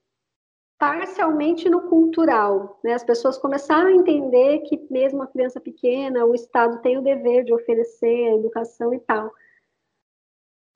parcialmente 0.82 1.70
no 1.70 1.88
cultural. 1.88 2.80
Né? 2.84 2.94
As 2.94 3.04
pessoas 3.04 3.38
começaram 3.38 3.90
a 3.90 3.94
entender 3.94 4.62
que 4.62 4.84
mesmo 4.90 5.22
a 5.22 5.28
criança 5.28 5.62
pequena, 5.62 6.26
o 6.26 6.34
Estado 6.34 6.82
tem 6.82 6.98
o 6.98 7.04
dever 7.04 7.44
de 7.44 7.54
oferecer 7.54 8.30
a 8.30 8.36
educação 8.36 8.92
e 8.92 9.00
tal. 9.02 9.32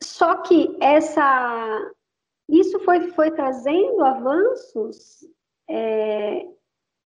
Só 0.03 0.43
que 0.43 0.78
essa, 0.80 1.91
isso 2.47 2.80
foi, 2.82 3.10
foi 3.14 3.32
trazendo 3.32 4.03
avanços 4.03 5.28
é, 5.68 6.45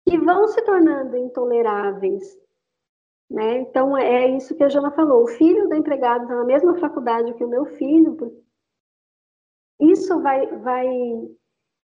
que 0.08 0.16
vão 0.20 0.48
se 0.50 0.62
tornando 0.62 1.18
intoleráveis. 1.18 2.40
Né? 3.28 3.58
Então, 3.58 3.98
é 3.98 4.28
isso 4.28 4.56
que 4.56 4.64
a 4.64 4.70
Jana 4.70 4.92
falou. 4.92 5.24
O 5.24 5.30
filho 5.30 5.68
do 5.68 5.74
empregado 5.74 6.26
está 6.26 6.36
na 6.36 6.46
mesma 6.46 6.78
faculdade 6.78 7.34
que 7.34 7.44
o 7.44 7.50
meu 7.50 7.66
filho. 7.66 8.40
Isso 9.80 10.22
vai, 10.22 10.46
vai 10.60 10.88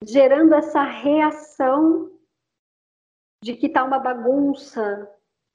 gerando 0.04 0.54
essa 0.54 0.82
reação 0.82 2.10
de 3.42 3.54
que 3.54 3.66
está 3.66 3.84
uma 3.84 3.98
bagunça, 3.98 5.08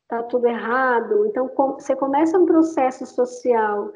está 0.04 0.24
tudo 0.24 0.48
errado. 0.48 1.26
Então, 1.28 1.50
você 1.56 1.96
começa 1.96 2.38
um 2.38 2.46
processo 2.46 3.06
social 3.06 3.92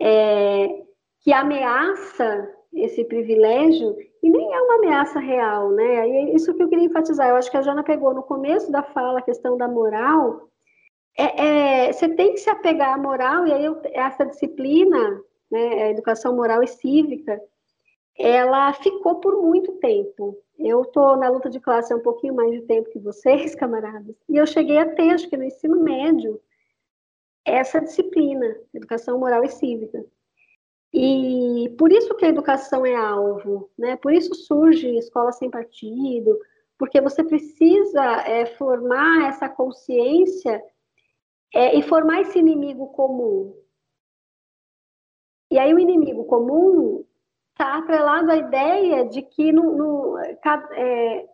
é, 0.00 0.84
que 1.20 1.32
ameaça 1.32 2.52
esse 2.72 3.04
privilégio, 3.04 3.96
e 4.22 4.28
nem 4.28 4.52
é 4.52 4.60
uma 4.60 4.74
ameaça 4.76 5.18
real, 5.18 5.70
né? 5.70 6.08
E 6.08 6.12
é 6.12 6.34
isso 6.34 6.52
que 6.54 6.62
eu 6.62 6.68
queria 6.68 6.84
enfatizar. 6.84 7.28
Eu 7.28 7.36
acho 7.36 7.50
que 7.50 7.56
a 7.56 7.62
Jana 7.62 7.82
pegou 7.82 8.12
no 8.12 8.22
começo 8.22 8.70
da 8.70 8.82
fala 8.82 9.20
a 9.20 9.22
questão 9.22 9.56
da 9.56 9.66
moral. 9.66 10.48
É, 11.16 11.86
é, 11.86 11.92
você 11.92 12.08
tem 12.08 12.32
que 12.32 12.38
se 12.38 12.50
apegar 12.50 12.92
à 12.92 12.98
moral, 12.98 13.46
e 13.46 13.52
aí 13.52 13.64
eu, 13.64 13.80
essa 13.86 14.26
disciplina, 14.26 15.22
né, 15.50 15.84
a 15.84 15.90
educação 15.90 16.36
moral 16.36 16.62
e 16.62 16.66
cívica, 16.66 17.40
ela 18.18 18.72
ficou 18.72 19.16
por 19.20 19.42
muito 19.42 19.72
tempo. 19.74 20.38
Eu 20.58 20.82
estou 20.82 21.16
na 21.16 21.28
luta 21.28 21.50
de 21.50 21.60
classe 21.60 21.92
há 21.92 21.96
um 21.96 22.02
pouquinho 22.02 22.34
mais 22.34 22.50
de 22.52 22.62
tempo 22.62 22.90
que 22.90 22.98
vocês, 22.98 23.54
camaradas, 23.56 24.16
e 24.28 24.36
eu 24.36 24.46
cheguei 24.46 24.78
a 24.78 24.94
ter, 24.94 25.10
acho 25.10 25.28
que 25.28 25.36
no 25.36 25.44
ensino 25.44 25.82
médio, 25.82 26.40
essa 27.44 27.80
disciplina, 27.80 28.56
educação 28.74 29.18
moral 29.18 29.44
e 29.44 29.48
cívica. 29.48 30.04
E 30.92 31.74
por 31.78 31.92
isso 31.92 32.14
que 32.14 32.24
a 32.24 32.28
educação 32.28 32.86
é 32.86 32.94
alvo, 32.94 33.70
né? 33.76 33.96
Por 33.96 34.12
isso 34.12 34.34
surge 34.34 34.96
escola 34.96 35.30
sem 35.30 35.50
partido, 35.50 36.38
porque 36.78 37.00
você 37.00 37.22
precisa 37.22 38.02
é, 38.22 38.46
formar 38.46 39.28
essa 39.28 39.48
consciência 39.48 40.62
é, 41.54 41.76
e 41.76 41.82
formar 41.82 42.22
esse 42.22 42.38
inimigo 42.38 42.88
comum. 42.88 43.54
E 45.50 45.58
aí 45.58 45.72
o 45.72 45.78
inimigo 45.78 46.24
comum 46.24 47.04
está 47.56 47.78
atrelado 47.78 48.30
à 48.30 48.36
ideia 48.36 49.06
de 49.06 49.22
que 49.22 49.50
no, 49.50 49.72
no 49.72 50.18
é, 50.18 51.26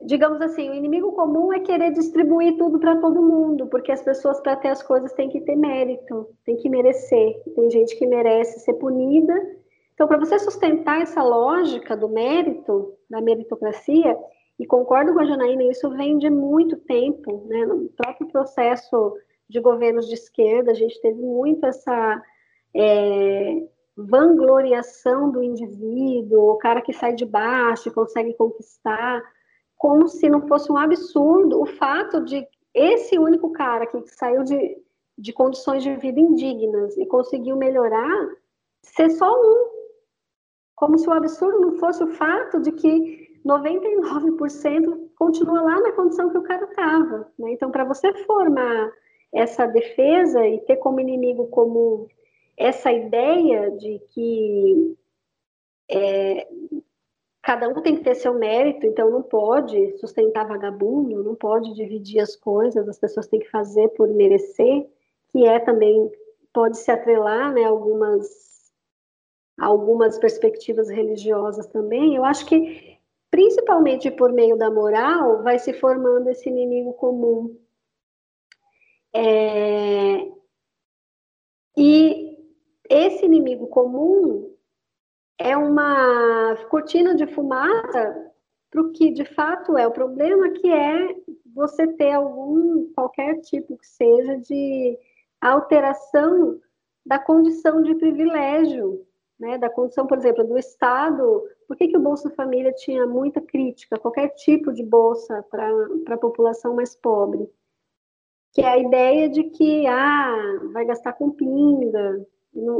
digamos 0.00 0.40
assim, 0.40 0.70
o 0.70 0.74
inimigo 0.74 1.12
comum 1.12 1.52
é 1.52 1.58
querer 1.58 1.90
distribuir 1.90 2.56
tudo 2.56 2.78
para 2.78 2.96
todo 3.00 3.20
mundo, 3.20 3.66
porque 3.66 3.90
as 3.90 4.02
pessoas, 4.02 4.40
para 4.40 4.54
ter 4.54 4.68
as 4.68 4.82
coisas, 4.82 5.12
têm 5.12 5.28
que 5.28 5.40
ter 5.40 5.56
mérito, 5.56 6.28
têm 6.44 6.56
que 6.56 6.68
merecer. 6.68 7.42
Tem 7.56 7.68
gente 7.68 7.96
que 7.96 8.06
merece 8.06 8.60
ser 8.60 8.74
punida. 8.74 9.34
Então, 9.92 10.06
para 10.06 10.18
você 10.18 10.38
sustentar 10.38 11.02
essa 11.02 11.22
lógica 11.22 11.96
do 11.96 12.08
mérito, 12.08 12.94
da 13.10 13.20
meritocracia, 13.20 14.16
e 14.58 14.66
concordo 14.66 15.12
com 15.12 15.20
a 15.20 15.24
Janaína, 15.24 15.64
isso 15.64 15.90
vem 15.90 16.16
de 16.16 16.30
muito 16.30 16.76
tempo, 16.76 17.44
né? 17.48 17.66
no 17.66 17.88
próprio 17.88 18.28
processo 18.28 19.16
de 19.48 19.58
governos 19.58 20.06
de 20.06 20.14
esquerda, 20.14 20.70
a 20.70 20.74
gente 20.74 21.00
teve 21.00 21.20
muito 21.20 21.66
essa 21.66 22.22
é, 22.72 23.62
vangloriação 23.96 25.30
do 25.30 25.42
indivíduo, 25.42 26.50
o 26.50 26.58
cara 26.58 26.82
que 26.82 26.92
sai 26.92 27.14
de 27.14 27.24
baixo 27.24 27.88
e 27.88 27.92
consegue 27.92 28.34
conquistar, 28.34 29.22
como 29.76 30.08
se 30.08 30.28
não 30.28 30.46
fosse 30.48 30.70
um 30.70 30.76
absurdo 30.76 31.60
o 31.60 31.66
fato 31.66 32.24
de 32.24 32.46
esse 32.72 33.18
único 33.18 33.52
cara 33.52 33.86
que 33.86 34.04
saiu 34.06 34.42
de, 34.42 34.76
de 35.16 35.32
condições 35.32 35.82
de 35.82 35.94
vida 35.96 36.18
indignas 36.18 36.96
e 36.96 37.06
conseguiu 37.06 37.56
melhorar 37.56 38.28
ser 38.82 39.10
só 39.10 39.32
um. 39.32 39.74
Como 40.74 40.98
se 40.98 41.08
o 41.08 41.12
absurdo 41.12 41.60
não 41.60 41.78
fosse 41.78 42.02
o 42.02 42.08
fato 42.08 42.60
de 42.60 42.72
que 42.72 43.40
99% 43.46 45.10
continua 45.16 45.62
lá 45.62 45.80
na 45.80 45.92
condição 45.92 46.30
que 46.30 46.38
o 46.38 46.42
cara 46.42 46.64
estava. 46.64 47.32
Né? 47.38 47.52
Então, 47.52 47.70
para 47.70 47.84
você 47.84 48.12
formar 48.24 48.90
essa 49.32 49.66
defesa 49.66 50.44
e 50.46 50.60
ter 50.62 50.76
como 50.76 51.00
inimigo 51.00 51.46
comum 51.48 52.06
essa 52.56 52.92
ideia 52.92 53.70
de 53.72 53.98
que 54.10 54.96
é, 55.90 56.48
cada 57.42 57.68
um 57.68 57.82
tem 57.82 57.96
que 57.96 58.04
ter 58.04 58.14
seu 58.14 58.34
mérito, 58.34 58.86
então 58.86 59.10
não 59.10 59.22
pode 59.22 59.98
sustentar 59.98 60.48
vagabundo, 60.48 61.22
não 61.22 61.34
pode 61.34 61.74
dividir 61.74 62.20
as 62.20 62.34
coisas, 62.34 62.88
as 62.88 62.98
pessoas 62.98 63.26
têm 63.26 63.40
que 63.40 63.50
fazer 63.50 63.88
por 63.90 64.08
merecer, 64.08 64.88
que 65.30 65.46
é 65.46 65.58
também, 65.58 66.10
pode 66.52 66.78
se 66.78 66.90
atrelar, 66.90 67.52
né, 67.52 67.64
algumas, 67.64 68.72
algumas 69.58 70.18
perspectivas 70.18 70.88
religiosas 70.88 71.66
também, 71.66 72.14
eu 72.14 72.24
acho 72.24 72.46
que, 72.46 72.98
principalmente 73.30 74.10
por 74.10 74.32
meio 74.32 74.56
da 74.56 74.70
moral, 74.70 75.42
vai 75.42 75.58
se 75.58 75.72
formando 75.74 76.30
esse 76.30 76.48
inimigo 76.48 76.94
comum. 76.94 77.54
É, 79.12 80.28
e 81.76 82.33
esse 82.94 83.24
inimigo 83.24 83.66
comum 83.66 84.54
é 85.38 85.56
uma 85.56 86.56
cortina 86.70 87.14
de 87.14 87.26
fumaça 87.26 88.32
para 88.70 88.82
o 88.82 88.92
que 88.92 89.10
de 89.10 89.24
fato 89.24 89.76
é 89.76 89.86
o 89.86 89.92
problema, 89.92 90.50
que 90.50 90.70
é 90.70 91.16
você 91.54 91.86
ter 91.86 92.12
algum, 92.12 92.92
qualquer 92.92 93.40
tipo 93.40 93.76
que 93.76 93.86
seja, 93.86 94.36
de 94.38 94.98
alteração 95.40 96.60
da 97.04 97.18
condição 97.18 97.82
de 97.82 97.94
privilégio, 97.96 99.04
né, 99.38 99.58
da 99.58 99.68
condição, 99.68 100.06
por 100.06 100.16
exemplo, 100.16 100.44
do 100.44 100.56
Estado. 100.56 101.42
Por 101.66 101.76
que, 101.76 101.88
que 101.88 101.96
o 101.96 102.00
Bolsa 102.00 102.30
Família 102.30 102.72
tinha 102.72 103.06
muita 103.06 103.40
crítica, 103.40 103.98
qualquer 103.98 104.28
tipo 104.30 104.72
de 104.72 104.84
bolsa 104.84 105.44
para 105.50 105.68
a 106.10 106.18
população 106.18 106.74
mais 106.74 106.96
pobre? 106.96 107.48
Que 108.52 108.62
é 108.62 108.68
a 108.68 108.78
ideia 108.78 109.28
de 109.28 109.44
que, 109.44 109.86
ah, 109.86 110.60
vai 110.72 110.84
gastar 110.84 111.12
com 111.14 111.30
pinga, 111.30 112.24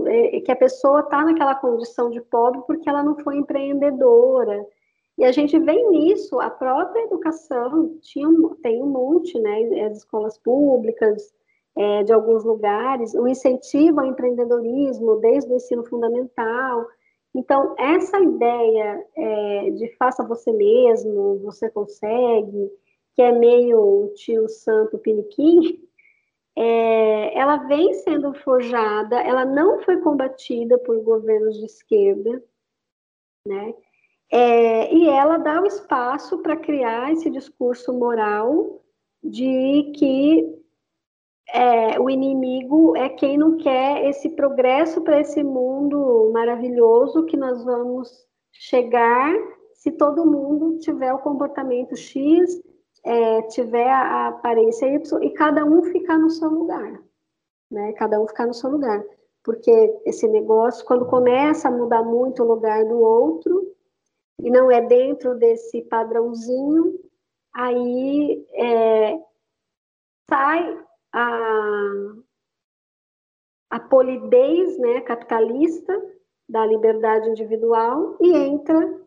é, 0.06 0.36
é 0.36 0.40
que 0.40 0.52
a 0.52 0.56
pessoa 0.56 1.00
está 1.00 1.24
naquela 1.24 1.54
condição 1.54 2.10
de 2.10 2.20
pobre 2.20 2.62
porque 2.66 2.88
ela 2.88 3.02
não 3.02 3.16
foi 3.18 3.36
empreendedora. 3.36 4.66
E 5.16 5.24
a 5.24 5.30
gente 5.30 5.58
vê 5.58 5.80
nisso, 5.90 6.40
a 6.40 6.50
própria 6.50 7.02
educação 7.02 7.96
tinha, 8.00 8.28
tem 8.62 8.82
um 8.82 8.86
monte, 8.86 9.38
né, 9.38 9.86
as 9.86 9.98
escolas 9.98 10.36
públicas, 10.38 11.32
é, 11.76 12.02
de 12.04 12.12
alguns 12.12 12.44
lugares, 12.44 13.14
o 13.14 13.26
incentivo 13.26 14.00
ao 14.00 14.06
empreendedorismo 14.06 15.16
desde 15.16 15.52
o 15.52 15.56
ensino 15.56 15.84
fundamental. 15.84 16.86
Então, 17.34 17.74
essa 17.78 18.18
ideia 18.20 19.04
é, 19.16 19.70
de 19.70 19.88
faça 19.96 20.26
você 20.26 20.52
mesmo, 20.52 21.38
você 21.40 21.68
consegue, 21.68 22.70
que 23.14 23.22
é 23.22 23.32
meio 23.32 24.12
tio 24.14 24.48
santo 24.48 24.98
piniquim, 24.98 25.80
é, 26.56 27.38
ela 27.38 27.56
vem 27.56 27.92
sendo 27.94 28.32
forjada, 28.34 29.20
ela 29.20 29.44
não 29.44 29.80
foi 29.82 30.00
combatida 30.00 30.78
por 30.78 31.02
governos 31.02 31.58
de 31.58 31.66
esquerda, 31.66 32.42
né? 33.46 33.74
É, 34.30 34.92
e 34.92 35.08
ela 35.08 35.36
dá 35.38 35.60
o 35.60 35.66
espaço 35.66 36.38
para 36.42 36.56
criar 36.56 37.12
esse 37.12 37.30
discurso 37.30 37.92
moral 37.92 38.82
de 39.22 39.92
que 39.96 40.64
é, 41.52 42.00
o 42.00 42.08
inimigo 42.08 42.96
é 42.96 43.08
quem 43.08 43.36
não 43.36 43.56
quer 43.58 44.06
esse 44.06 44.30
progresso 44.30 45.02
para 45.02 45.20
esse 45.20 45.42
mundo 45.42 46.30
maravilhoso 46.32 47.26
que 47.26 47.36
nós 47.36 47.64
vamos 47.64 48.26
chegar 48.52 49.32
se 49.74 49.92
todo 49.92 50.26
mundo 50.26 50.78
tiver 50.78 51.12
o 51.12 51.18
comportamento 51.18 51.94
X 51.96 52.60
é, 53.04 53.42
tiver 53.42 53.90
a 53.90 54.28
aparência 54.28 54.86
Y 54.86 55.22
e 55.22 55.30
cada 55.30 55.64
um 55.64 55.82
ficar 55.84 56.18
no 56.18 56.30
seu 56.30 56.48
lugar, 56.48 57.00
né? 57.70 57.92
Cada 57.92 58.18
um 58.20 58.26
ficar 58.26 58.46
no 58.46 58.54
seu 58.54 58.70
lugar, 58.70 59.04
porque 59.42 59.70
esse 60.06 60.26
negócio 60.26 60.84
quando 60.86 61.06
começa 61.06 61.68
a 61.68 61.70
mudar 61.70 62.02
muito 62.02 62.42
o 62.42 62.46
lugar 62.46 62.84
do 62.86 62.98
outro 62.98 63.74
e 64.40 64.50
não 64.50 64.70
é 64.70 64.80
dentro 64.80 65.34
desse 65.34 65.82
padrãozinho, 65.82 66.98
aí 67.52 68.46
é, 68.54 69.18
sai 70.28 70.84
a, 71.12 71.90
a 73.70 73.80
polidez, 73.80 74.78
né, 74.78 75.02
capitalista 75.02 75.92
da 76.48 76.64
liberdade 76.66 77.28
individual 77.28 78.16
e 78.20 78.34
entra 78.34 79.00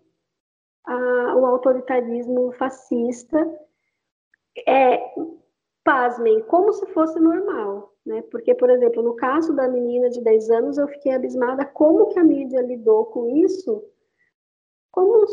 a, 0.85 1.35
o 1.35 1.45
autoritarismo 1.45 2.51
fascista 2.53 3.66
é, 4.65 5.13
pasmem, 5.83 6.41
como 6.43 6.71
se 6.73 6.85
fosse 6.87 7.19
normal, 7.19 7.93
né? 8.05 8.21
Porque, 8.31 8.53
por 8.55 8.69
exemplo, 8.69 9.01
no 9.03 9.15
caso 9.15 9.55
da 9.55 9.67
menina 9.67 10.09
de 10.09 10.21
10 10.21 10.49
anos, 10.49 10.77
eu 10.77 10.87
fiquei 10.87 11.13
abismada 11.13 11.65
como 11.65 12.07
que 12.07 12.19
a 12.19 12.23
mídia 12.23 12.61
lidou 12.61 13.05
com 13.05 13.29
isso, 13.29 13.83
como, 14.91 15.25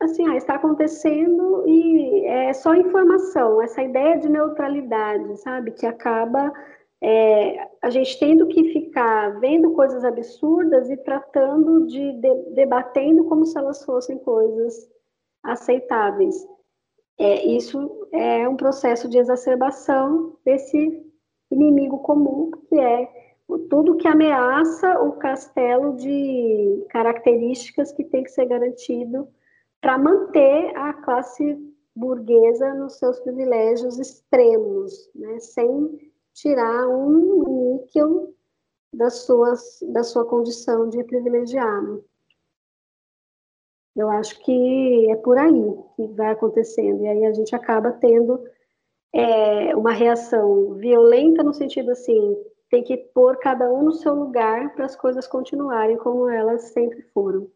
assim, 0.00 0.26
ah, 0.28 0.36
está 0.36 0.56
acontecendo 0.56 1.64
e 1.66 2.26
é 2.26 2.52
só 2.52 2.74
informação, 2.74 3.62
essa 3.62 3.82
ideia 3.82 4.18
de 4.18 4.28
neutralidade, 4.28 5.36
sabe? 5.40 5.70
Que 5.70 5.86
acaba 5.86 6.52
é, 7.02 7.68
a 7.82 7.90
gente 7.90 8.18
tendo 8.18 8.46
que 8.46 8.72
ficar 8.72 9.40
vendo 9.40 9.72
coisas 9.72 10.04
absurdas 10.04 10.88
e 10.88 10.96
tratando 10.98 11.86
de, 11.86 12.12
de 12.20 12.34
debatendo 12.54 13.24
como 13.24 13.44
se 13.44 13.58
elas 13.58 13.84
fossem 13.84 14.18
coisas 14.18 14.88
aceitáveis. 15.42 16.46
É, 17.22 17.46
isso 17.46 18.08
é 18.10 18.48
um 18.48 18.56
processo 18.56 19.08
de 19.08 19.16
exacerbação 19.16 20.36
desse 20.44 21.06
inimigo 21.52 21.98
comum, 22.00 22.50
que 22.68 22.80
é 22.80 23.08
tudo 23.70 23.96
que 23.96 24.08
ameaça 24.08 25.00
o 25.00 25.12
castelo 25.12 25.94
de 25.94 26.84
características 26.90 27.92
que 27.92 28.02
tem 28.02 28.24
que 28.24 28.30
ser 28.32 28.46
garantido 28.46 29.28
para 29.80 29.96
manter 29.98 30.76
a 30.76 30.94
classe 30.94 31.56
burguesa 31.94 32.74
nos 32.74 32.94
seus 32.94 33.20
privilégios 33.20 34.00
extremos, 34.00 35.08
né, 35.14 35.38
sem 35.38 36.12
tirar 36.34 36.88
um 36.88 37.76
níquel 37.76 38.34
das 38.92 39.18
suas, 39.18 39.78
da 39.92 40.02
sua 40.02 40.24
condição 40.24 40.88
de 40.88 41.04
privilegiado. 41.04 42.04
Eu 43.94 44.08
acho 44.10 44.38
que 44.42 45.10
é 45.10 45.16
por 45.16 45.38
aí 45.38 45.76
que 45.96 46.06
vai 46.14 46.32
acontecendo, 46.32 47.02
e 47.02 47.08
aí 47.08 47.24
a 47.26 47.32
gente 47.32 47.54
acaba 47.54 47.92
tendo 47.92 48.42
é, 49.12 49.76
uma 49.76 49.92
reação 49.92 50.74
violenta 50.74 51.42
no 51.42 51.52
sentido 51.52 51.90
assim, 51.90 52.36
tem 52.70 52.82
que 52.82 52.96
pôr 52.96 53.38
cada 53.38 53.70
um 53.70 53.82
no 53.82 53.92
seu 53.92 54.14
lugar 54.14 54.74
para 54.74 54.86
as 54.86 54.96
coisas 54.96 55.26
continuarem 55.26 55.98
como 55.98 56.28
elas 56.28 56.72
sempre 56.72 57.02
foram. 57.12 57.50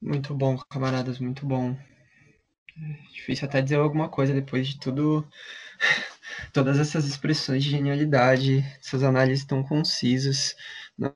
Muito 0.00 0.34
bom, 0.34 0.58
camaradas, 0.68 1.20
muito 1.20 1.46
bom. 1.46 1.76
Difícil 3.12 3.46
até 3.46 3.62
dizer 3.62 3.76
alguma 3.76 4.08
coisa 4.08 4.34
depois 4.34 4.66
de 4.66 4.80
tudo, 4.80 5.24
todas 6.52 6.80
essas 6.80 7.04
expressões 7.04 7.62
de 7.62 7.70
genialidade, 7.70 8.64
essas 8.80 9.04
análises 9.04 9.44
tão 9.44 9.62
concisas, 9.62 10.56
né? 10.98 11.14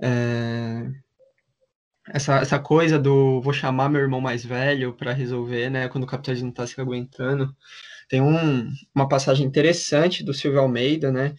É, 0.00 1.03
essa, 2.08 2.36
essa 2.38 2.58
coisa 2.58 2.98
do 2.98 3.40
vou 3.40 3.52
chamar 3.52 3.88
meu 3.88 4.00
irmão 4.00 4.20
mais 4.20 4.44
velho 4.44 4.92
para 4.94 5.12
resolver, 5.12 5.70
né? 5.70 5.88
Quando 5.88 6.04
o 6.04 6.06
capitalismo 6.06 6.50
está 6.50 6.66
se 6.66 6.80
aguentando. 6.80 7.54
Tem 8.08 8.20
um, 8.20 8.70
uma 8.94 9.08
passagem 9.08 9.46
interessante 9.46 10.22
do 10.22 10.34
Silvio 10.34 10.60
Almeida, 10.60 11.10
né? 11.10 11.34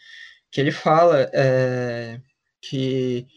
Que 0.52 0.62
ele 0.62 0.72
fala 0.72 1.30
é, 1.34 2.20
que 2.62 3.28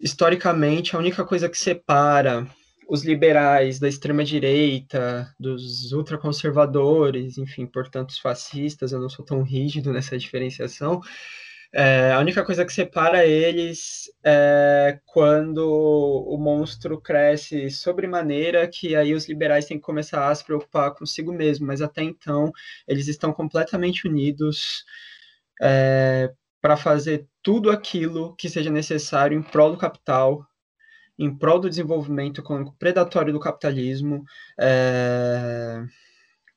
historicamente 0.00 0.94
a 0.94 0.98
única 0.98 1.24
coisa 1.24 1.48
que 1.48 1.58
separa 1.58 2.46
os 2.88 3.04
liberais 3.04 3.80
da 3.80 3.88
extrema-direita, 3.88 5.34
dos 5.40 5.92
ultraconservadores, 5.92 7.36
enfim, 7.36 7.66
portanto, 7.66 8.10
os 8.10 8.18
fascistas, 8.18 8.92
eu 8.92 9.00
não 9.00 9.08
sou 9.08 9.24
tão 9.24 9.42
rígido 9.42 9.92
nessa 9.92 10.16
diferenciação, 10.16 11.00
é, 11.72 12.12
a 12.12 12.18
única 12.20 12.44
coisa 12.44 12.64
que 12.64 12.72
separa 12.72 13.26
eles 13.26 14.10
é 14.24 14.98
quando 15.04 15.58
o 15.68 16.38
monstro 16.38 17.00
cresce 17.00 17.70
sobremaneira, 17.70 18.66
que 18.68 18.94
aí 18.94 19.12
os 19.14 19.28
liberais 19.28 19.66
têm 19.66 19.78
que 19.78 19.84
começar 19.84 20.28
a 20.28 20.34
se 20.34 20.44
preocupar 20.44 20.94
consigo 20.94 21.32
mesmo, 21.32 21.66
mas 21.66 21.82
até 21.82 22.02
então 22.02 22.52
eles 22.86 23.08
estão 23.08 23.32
completamente 23.32 24.06
unidos 24.06 24.84
é, 25.60 26.32
para 26.60 26.76
fazer 26.76 27.26
tudo 27.42 27.70
aquilo 27.70 28.34
que 28.36 28.48
seja 28.48 28.70
necessário 28.70 29.38
em 29.38 29.42
prol 29.42 29.72
do 29.72 29.78
capital, 29.78 30.46
em 31.18 31.34
prol 31.36 31.58
do 31.58 31.68
desenvolvimento 31.68 32.40
econômico 32.40 32.76
predatório 32.78 33.32
do 33.32 33.40
capitalismo. 33.40 34.24
É, 34.58 35.82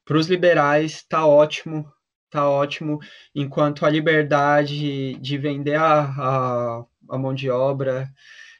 para 0.06 0.18
os 0.18 0.28
liberais, 0.28 0.94
está 0.94 1.26
ótimo 1.26 1.92
tá 2.30 2.50
ótimo, 2.50 3.00
enquanto 3.34 3.86
a 3.86 3.90
liberdade 3.90 5.16
de 5.16 5.38
vender 5.38 5.76
a, 5.76 6.02
a, 6.02 6.86
a 7.10 7.18
mão 7.18 7.34
de 7.34 7.50
obra 7.50 8.10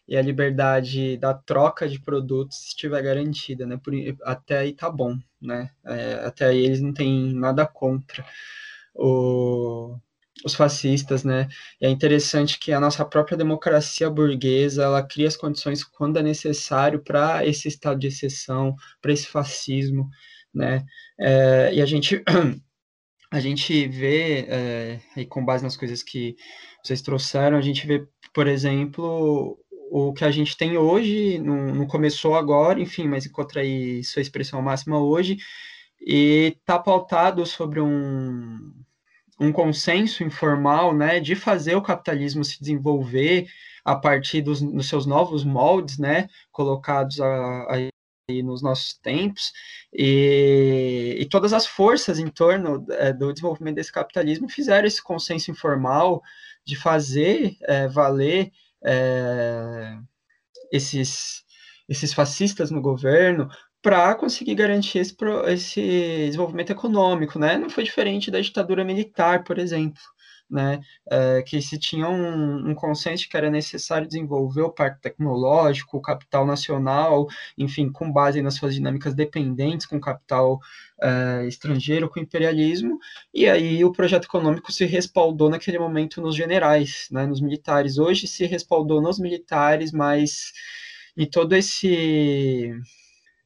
e 0.08 0.18
a 0.18 0.22
liberdade 0.22 1.18
da 1.18 1.34
troca 1.36 1.88
de 1.88 2.00
produtos 2.00 2.66
estiver 2.68 3.02
garantida, 3.04 3.66
né? 3.66 3.78
Por, 3.78 3.94
até 4.24 4.58
aí 4.60 4.74
tá 4.74 4.90
bom, 4.90 5.18
né? 5.40 5.70
É, 5.86 6.14
até 6.26 6.46
aí 6.48 6.66
eles 6.66 6.82
não 6.82 6.92
têm 6.92 7.34
nada 7.36 7.68
contra 7.68 8.26
o, 8.96 9.96
os 10.44 10.56
fascistas, 10.56 11.24
né? 11.24 11.48
E 11.80 11.86
é 11.86 11.90
interessante 11.90 12.58
que 12.60 12.72
a 12.72 12.80
nossa 12.80 13.06
própria 13.06 13.38
democracia 13.38 14.10
burguesa 14.10 14.84
ela 14.84 15.04
cria 15.04 15.28
as 15.28 15.38
condições 15.38 15.84
quando 15.84 16.18
é 16.18 16.24
necessário 16.24 17.04
para 17.04 17.46
esse 17.46 17.68
estado 17.68 18.00
de 18.00 18.08
exceção, 18.08 18.76
para 19.02 19.14
esse 19.14 19.28
fascismo, 19.28 20.10
né? 20.54 20.86
É, 21.20 21.72
e 21.74 21.82
a 21.82 21.86
gente 21.86 22.24
a 23.32 23.40
gente 23.40 23.88
vê, 23.88 24.46
é, 24.50 25.00
e 25.16 25.26
com 25.26 25.46
base 25.46 25.64
nas 25.64 25.78
coisas 25.78 26.02
que 26.02 26.36
vocês 26.84 27.02
trouxeram, 27.02 27.58
a 27.58 27.62
gente 27.62 27.86
vê, 27.86 28.08
por 28.34 28.48
exemplo, 28.48 29.58
o 29.92 30.14
que 30.14 30.24
a 30.24 30.32
gente 30.32 30.58
tem 30.58 30.78
hoje, 30.78 31.40
não, 31.40 31.74
não 31.74 31.88
começou 31.88 32.36
agora, 32.36 32.80
enfim, 32.80 33.08
mas 33.08 33.26
encontra 33.26 33.62
aí 33.62 34.04
sua 34.04 34.22
expressão 34.22 34.62
máxima 34.62 35.00
hoje, 35.00 35.38
e 36.02 36.56
está 36.60 36.80
pautado 36.80 37.46
sobre 37.46 37.80
um, 37.80 38.74
um 39.40 39.52
consenso 39.52 40.24
informal, 40.24 40.96
né, 40.96 41.20
de 41.20 41.36
fazer 41.36 41.76
o 41.76 41.82
capitalismo 41.82 42.44
se 42.44 42.60
desenvolver 42.60 43.48
a 43.86 43.96
partir 43.96 44.42
dos, 44.42 44.62
dos 44.62 44.88
seus 44.90 45.06
novos 45.06 45.44
moldes, 45.44 45.98
né, 45.98 46.28
colocados 46.52 47.20
a, 47.22 47.28
a 47.28 47.90
nos 48.44 48.62
nossos 48.62 48.94
tempos, 48.94 49.52
e, 49.94 51.18
e, 51.20 51.26
todas 51.26 51.54
as 51.54 51.66
forças 51.66 52.20
em 52.20 52.28
torno 52.28 52.86
é, 52.92 53.12
do 53.12 53.34
desenvolvimento 53.34 53.76
desse 53.76 53.92
capitalismo 53.92 54.50
fizeram 54.50 54.88
esse 54.88 55.04
consenso 55.04 55.52
informal 55.52 56.22
de 56.66 56.76
fazer 56.76 57.58
é, 57.64 57.88
valer 57.88 58.52
é, 58.84 59.98
esses, 60.72 61.44
esses 61.88 62.14
fascistas 62.14 62.72
no 62.72 62.82
governo 62.82 63.50
para 63.82 64.14
conseguir 64.16 64.56
garantir 64.56 65.00
esse, 65.00 65.16
esse 65.48 65.82
desenvolvimento 66.26 66.72
econômico, 66.72 67.40
né? 67.40 67.58
Não 67.58 67.70
foi 67.70 67.84
diferente 67.84 68.30
da 68.30 68.42
ditadura 68.42 68.84
militar, 68.84 69.44
por 69.44 69.58
exemplo 69.58 70.02
né, 70.50 70.82
é, 71.10 71.44
que 71.44 71.62
se 71.62 71.78
tinha 71.78 72.10
um, 72.10 72.70
um, 72.70 72.74
consenso 72.74 73.30
que 73.30 73.38
era 73.38 73.50
necessário 73.50 74.08
desenvolver 74.08 74.64
o 74.64 74.72
parque 74.72 75.02
tecnológico, 75.02 75.98
o 75.98 76.02
capital 76.02 76.46
nacional, 76.46 77.28
enfim, 77.58 77.92
com 77.92 78.12
base 78.12 78.42
nas 78.42 78.56
suas 78.56 78.74
dinâmicas 78.74 79.14
dependentes 79.14 79.86
com 79.86 80.00
capital 80.00 80.60
é, 81.02 81.46
estrangeiro, 81.48 82.10
com 82.10 82.20
imperialismo, 82.20 83.00
e 83.34 83.48
aí 83.48 83.84
o 83.86 83.92
projeto 83.92 84.26
econômico 84.26 84.72
se 84.72 84.86
respaldou 84.86 85.50
naquele 85.50 85.78
momento 85.78 86.22
nos 86.22 86.36
generais, 86.36 87.08
né, 87.12 87.26
nos 87.26 87.42
militares. 87.42 87.98
Hoje 87.98 88.28
se 88.28 88.46
respaldou 88.46 89.02
nos 89.02 89.20
militares, 89.20 89.92
mas 89.92 90.52
em 91.16 91.26
todo 91.30 91.54
esse 91.54 92.74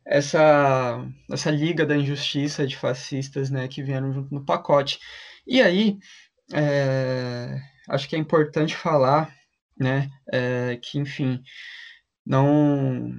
essa 0.06 1.06
essa 1.32 1.50
liga 1.52 1.86
da 1.86 1.96
injustiça 1.96 2.68
de 2.68 2.78
fascistas, 2.78 3.50
né, 3.50 3.68
que 3.68 3.84
vieram 3.84 4.14
junto 4.14 4.34
no 4.34 4.46
pacote. 4.46 5.00
E 5.46 5.62
aí 5.62 5.98
é, 6.52 7.62
acho 7.88 8.10
que 8.10 8.16
é 8.16 8.20
importante 8.20 8.76
falar, 8.76 9.34
né, 9.80 10.10
é, 10.32 10.78
que, 10.82 11.00
enfim, 11.00 11.42
não 12.26 13.16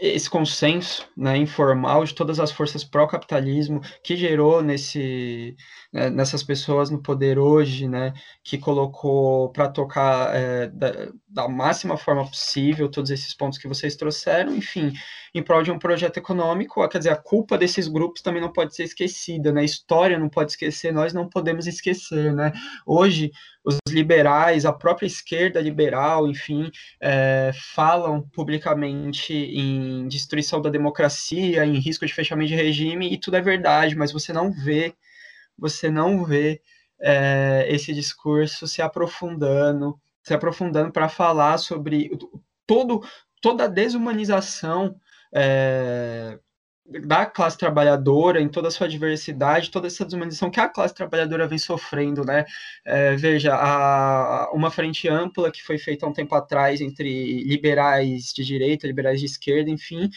esse 0.00 0.30
consenso 0.30 1.08
né, 1.16 1.36
informal 1.36 2.04
de 2.04 2.14
todas 2.14 2.38
as 2.38 2.52
forças 2.52 2.84
pró-capitalismo 2.84 3.80
que 4.02 4.16
gerou 4.16 4.62
nesse, 4.62 5.56
né, 5.92 6.08
nessas 6.08 6.42
pessoas 6.42 6.90
no 6.90 7.02
poder 7.02 7.38
hoje, 7.38 7.88
né, 7.88 8.12
que 8.44 8.58
colocou 8.58 9.50
para 9.50 9.68
tocar 9.68 10.34
é, 10.34 10.68
da, 10.68 11.12
da, 11.32 11.48
máxima 11.48 11.96
forma 11.96 12.26
possível 12.26 12.88
todos 12.88 13.10
esses 13.10 13.34
pontos 13.34 13.58
que 13.58 13.68
vocês 13.68 13.96
trouxeram, 13.96 14.54
enfim, 14.54 14.92
em 15.34 15.42
prol 15.42 15.62
de 15.62 15.70
um 15.70 15.78
projeto 15.78 16.18
econômico, 16.18 16.86
quer 16.88 16.98
dizer, 16.98 17.10
a 17.10 17.16
culpa 17.16 17.56
desses 17.56 17.88
grupos 17.88 18.22
também 18.22 18.40
não 18.40 18.52
pode 18.52 18.74
ser 18.74 18.84
esquecida, 18.84 19.52
né, 19.52 19.62
a 19.62 19.64
história 19.64 20.18
não 20.18 20.28
pode 20.28 20.52
esquecer, 20.52 20.92
nós 20.92 21.12
não 21.12 21.28
podemos 21.28 21.66
esquecer, 21.66 22.32
né, 22.34 22.52
hoje 22.86 23.30
os 23.64 23.78
liberais, 23.88 24.66
a 24.66 24.72
própria 24.72 25.06
esquerda 25.06 25.60
liberal, 25.60 26.28
enfim, 26.28 26.70
é, 27.00 27.52
falam 27.74 28.20
publicamente 28.32 29.32
em 29.32 30.08
destruição 30.08 30.60
da 30.60 30.68
democracia, 30.68 31.64
em 31.64 31.78
risco 31.78 32.04
de 32.04 32.12
fechamento 32.12 32.48
de 32.48 32.56
regime, 32.56 33.12
e 33.12 33.18
tudo 33.18 33.36
é 33.36 33.40
verdade, 33.40 33.96
mas 33.96 34.12
você 34.12 34.32
não 34.32 34.50
vê, 34.52 34.94
você 35.56 35.88
não 35.88 36.24
vê 36.24 36.60
é, 37.00 37.66
esse 37.68 37.92
discurso 37.92 38.66
se 38.66 38.80
aprofundando, 38.80 39.98
se 40.22 40.34
aprofundando 40.34 40.92
para 40.92 41.08
falar 41.08 41.58
sobre 41.58 42.10
todo, 42.66 43.02
toda 43.40 43.64
a 43.64 43.68
desumanização 43.68 44.96
é, 45.34 46.38
da 46.84 47.24
classe 47.24 47.56
trabalhadora 47.56 48.40
em 48.40 48.48
toda 48.48 48.68
a 48.68 48.70
sua 48.70 48.88
diversidade, 48.88 49.70
toda 49.70 49.86
essa 49.86 50.04
desumanização 50.04 50.50
que 50.50 50.60
a 50.60 50.68
classe 50.68 50.94
trabalhadora 50.94 51.46
vem 51.46 51.58
sofrendo, 51.58 52.24
né? 52.24 52.44
É, 52.84 53.14
veja, 53.16 53.54
a, 53.54 54.50
uma 54.52 54.70
frente 54.70 55.08
ampla 55.08 55.50
que 55.50 55.62
foi 55.62 55.78
feita 55.78 56.04
há 56.04 56.08
um 56.08 56.12
tempo 56.12 56.34
atrás 56.34 56.80
entre 56.80 57.42
liberais 57.44 58.32
de 58.34 58.44
direita, 58.44 58.86
liberais 58.86 59.20
de 59.20 59.26
esquerda, 59.26 59.70
enfim, 59.70 60.10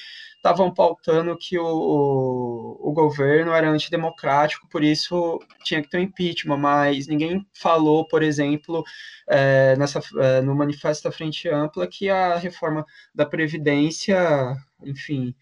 estavam 0.46 0.72
pautando 0.72 1.36
que 1.36 1.58
o, 1.58 2.78
o 2.80 2.94
governo 2.94 3.52
era 3.52 3.68
antidemocrático, 3.68 4.68
por 4.70 4.84
isso 4.84 5.40
tinha 5.64 5.82
que 5.82 5.90
ter 5.90 5.98
um 5.98 6.02
impeachment, 6.02 6.58
mas 6.58 7.08
ninguém 7.08 7.44
falou, 7.52 8.08
por 8.08 8.22
exemplo, 8.22 8.84
é, 9.28 9.76
nessa, 9.76 10.00
é, 10.20 10.42
no 10.42 10.54
manifesto 10.54 11.06
da 11.06 11.12
Frente 11.12 11.50
Ampla, 11.50 11.88
que 11.88 12.10
a 12.10 12.36
reforma 12.36 12.86
da 13.14 13.26
Previdência, 13.26 14.56
enfim, 14.84 15.34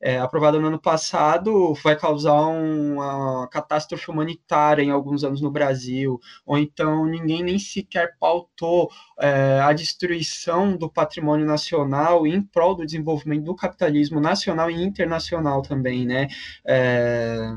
é, 0.00 0.18
aprovada 0.18 0.58
no 0.58 0.68
ano 0.68 0.80
passado 0.80 1.74
vai 1.82 1.96
causar 1.96 2.40
uma 2.46 3.48
catástrofe 3.48 4.10
humanitária 4.10 4.82
em 4.82 4.90
alguns 4.90 5.24
anos 5.24 5.40
no 5.40 5.50
Brasil, 5.50 6.20
ou 6.46 6.56
então 6.56 7.04
ninguém 7.06 7.42
nem 7.42 7.58
sequer 7.58 8.16
pautou 8.18 8.90
é, 9.18 9.60
a 9.60 9.72
destruição 9.72 10.76
do 10.76 10.88
patrimônio 10.88 11.46
nacional 11.46 12.26
em 12.26 12.40
prol 12.40 12.74
do 12.74 12.86
desenvolvimento 12.86 13.44
do 13.44 13.54
capitalismo 13.54 14.20
nacional 14.20 14.70
e 14.70 14.82
internacional 14.82 15.62
também, 15.62 16.06
né? 16.06 16.28
É, 16.66 17.54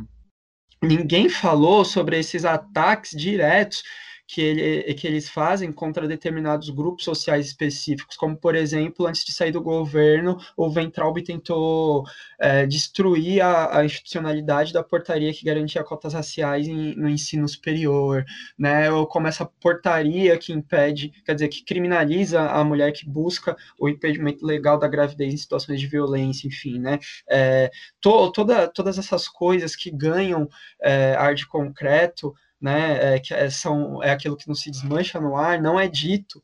ninguém 0.82 1.30
falou 1.30 1.86
sobre 1.86 2.18
esses 2.20 2.44
ataques 2.44 3.12
diretos 3.12 3.84
que, 4.32 4.42
ele, 4.42 4.94
que 4.94 5.06
eles 5.06 5.28
fazem 5.28 5.74
contra 5.74 6.08
determinados 6.08 6.70
grupos 6.70 7.04
sociais 7.04 7.48
específicos, 7.48 8.16
como, 8.16 8.38
por 8.38 8.56
exemplo, 8.56 9.06
antes 9.06 9.26
de 9.26 9.34
sair 9.34 9.52
do 9.52 9.62
governo, 9.62 10.38
o 10.56 10.70
Ventralb 10.70 11.22
tentou 11.22 12.06
é, 12.40 12.66
destruir 12.66 13.42
a, 13.42 13.80
a, 13.80 13.86
institucionalidade 13.86 14.72
da 14.72 14.82
portaria 14.82 15.34
que 15.34 15.44
garantia 15.44 15.84
cotas 15.84 16.14
raciais 16.14 16.66
em, 16.66 16.96
no 16.96 17.10
ensino 17.10 17.46
superior, 17.46 18.24
né? 18.58 18.90
ou 18.90 19.06
como 19.06 19.28
essa 19.28 19.46
portaria 19.46 20.38
que 20.38 20.54
impede, 20.54 21.10
quer 21.26 21.34
dizer, 21.34 21.50
que 21.50 21.66
criminaliza 21.66 22.42
a 22.42 22.64
mulher 22.64 22.94
que 22.94 23.06
busca 23.06 23.58
o 23.78 23.90
impedimento 23.90 24.46
legal 24.46 24.80
da 24.80 24.88
gravidez 24.88 25.34
em 25.34 25.38
situações 25.38 25.78
de 25.78 25.88
violência, 25.88 26.48
enfim, 26.48 26.80
né? 26.80 27.00
É, 27.30 27.70
to, 28.00 28.32
toda, 28.32 28.66
todas 28.70 28.98
essas 28.98 29.28
coisas 29.28 29.76
que 29.76 29.92
ganham 29.92 30.48
é, 30.82 31.16
ar 31.16 31.36
de 31.36 31.46
concreto, 31.46 32.34
né, 32.62 33.16
é, 33.16 33.20
que 33.20 33.34
é, 33.34 33.50
são, 33.50 34.02
é 34.04 34.12
aquilo 34.12 34.38
que 34.38 34.48
não 34.48 34.56
se 34.56 34.70
desmancha 34.70 35.20
no 35.20 35.36
ar, 35.36 35.62
não 35.62 35.80
é 35.80 35.88
dito 35.88 36.42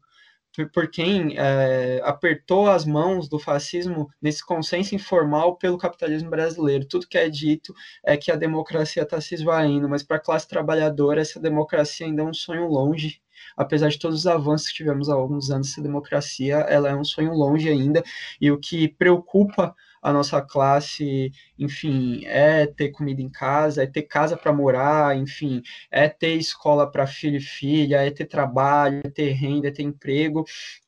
por 0.66 0.90
quem 0.90 1.38
é, 1.38 2.02
apertou 2.04 2.68
as 2.68 2.84
mãos 2.86 3.30
do 3.30 3.38
fascismo 3.38 4.10
nesse 4.22 4.44
consenso 4.44 4.96
informal 4.96 5.56
pelo 5.56 5.78
capitalismo 5.78 6.30
brasileiro. 6.30 6.86
Tudo 6.86 7.08
que 7.08 7.18
é 7.18 7.30
dito 7.30 7.74
é 8.04 8.18
que 8.18 8.32
a 8.32 8.36
democracia 8.36 9.04
está 9.04 9.22
se 9.22 9.36
esvaindo, 9.36 9.88
mas 9.88 10.02
para 10.02 10.18
a 10.18 10.20
classe 10.22 10.48
trabalhadora 10.48 11.22
essa 11.22 11.40
democracia 11.40 12.08
ainda 12.08 12.24
é 12.24 12.26
um 12.26 12.34
sonho 12.34 12.68
longe. 12.68 13.22
Apesar 13.56 13.90
de 13.90 14.00
todos 14.00 14.20
os 14.20 14.28
avanços 14.28 14.70
que 14.70 14.76
tivemos 14.76 15.10
há 15.10 15.14
alguns 15.14 15.52
anos, 15.52 15.70
essa 15.72 15.82
democracia 15.82 16.56
ela 16.56 16.90
é 16.90 16.96
um 16.96 17.04
sonho 17.04 17.34
longe 17.34 17.70
ainda, 17.70 18.04
e 18.42 18.50
o 18.52 18.60
que 18.60 18.88
preocupa 18.88 19.76
a 20.02 20.14
nossa 20.14 20.42
classe, 20.42 21.32
enfim, 21.58 22.24
é 22.26 22.66
ter 22.66 22.90
comida 22.90 23.22
em 23.22 23.30
casa, 23.30 23.84
é 23.84 23.88
ter 23.88 24.04
casa 24.04 24.38
para 24.38 24.54
morar, 24.54 25.16
enfim, 25.18 25.62
é 25.92 26.08
ter 26.08 26.36
escola 26.36 26.90
para 26.92 27.08
filho 27.08 27.38
e 27.38 27.42
filha, 27.42 28.06
é 28.06 28.12
ter 28.12 28.26
trabalho, 28.26 29.02
é 29.04 29.10
ter 29.10 29.32
renda, 29.32 29.68
é 29.68 29.72
ter 29.72 29.84
emprego, 29.84 30.46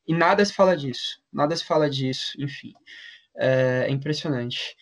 e 0.07 0.14
nada 0.14 0.44
se 0.44 0.53
fala 0.53 0.76
disso, 0.76 1.22
nada 1.31 1.56
se 1.56 1.65
fala 1.65 1.90
disso, 1.90 2.34
enfim, 2.40 2.73
é, 3.38 3.86
é 3.88 3.91
impressionante. 3.91 4.76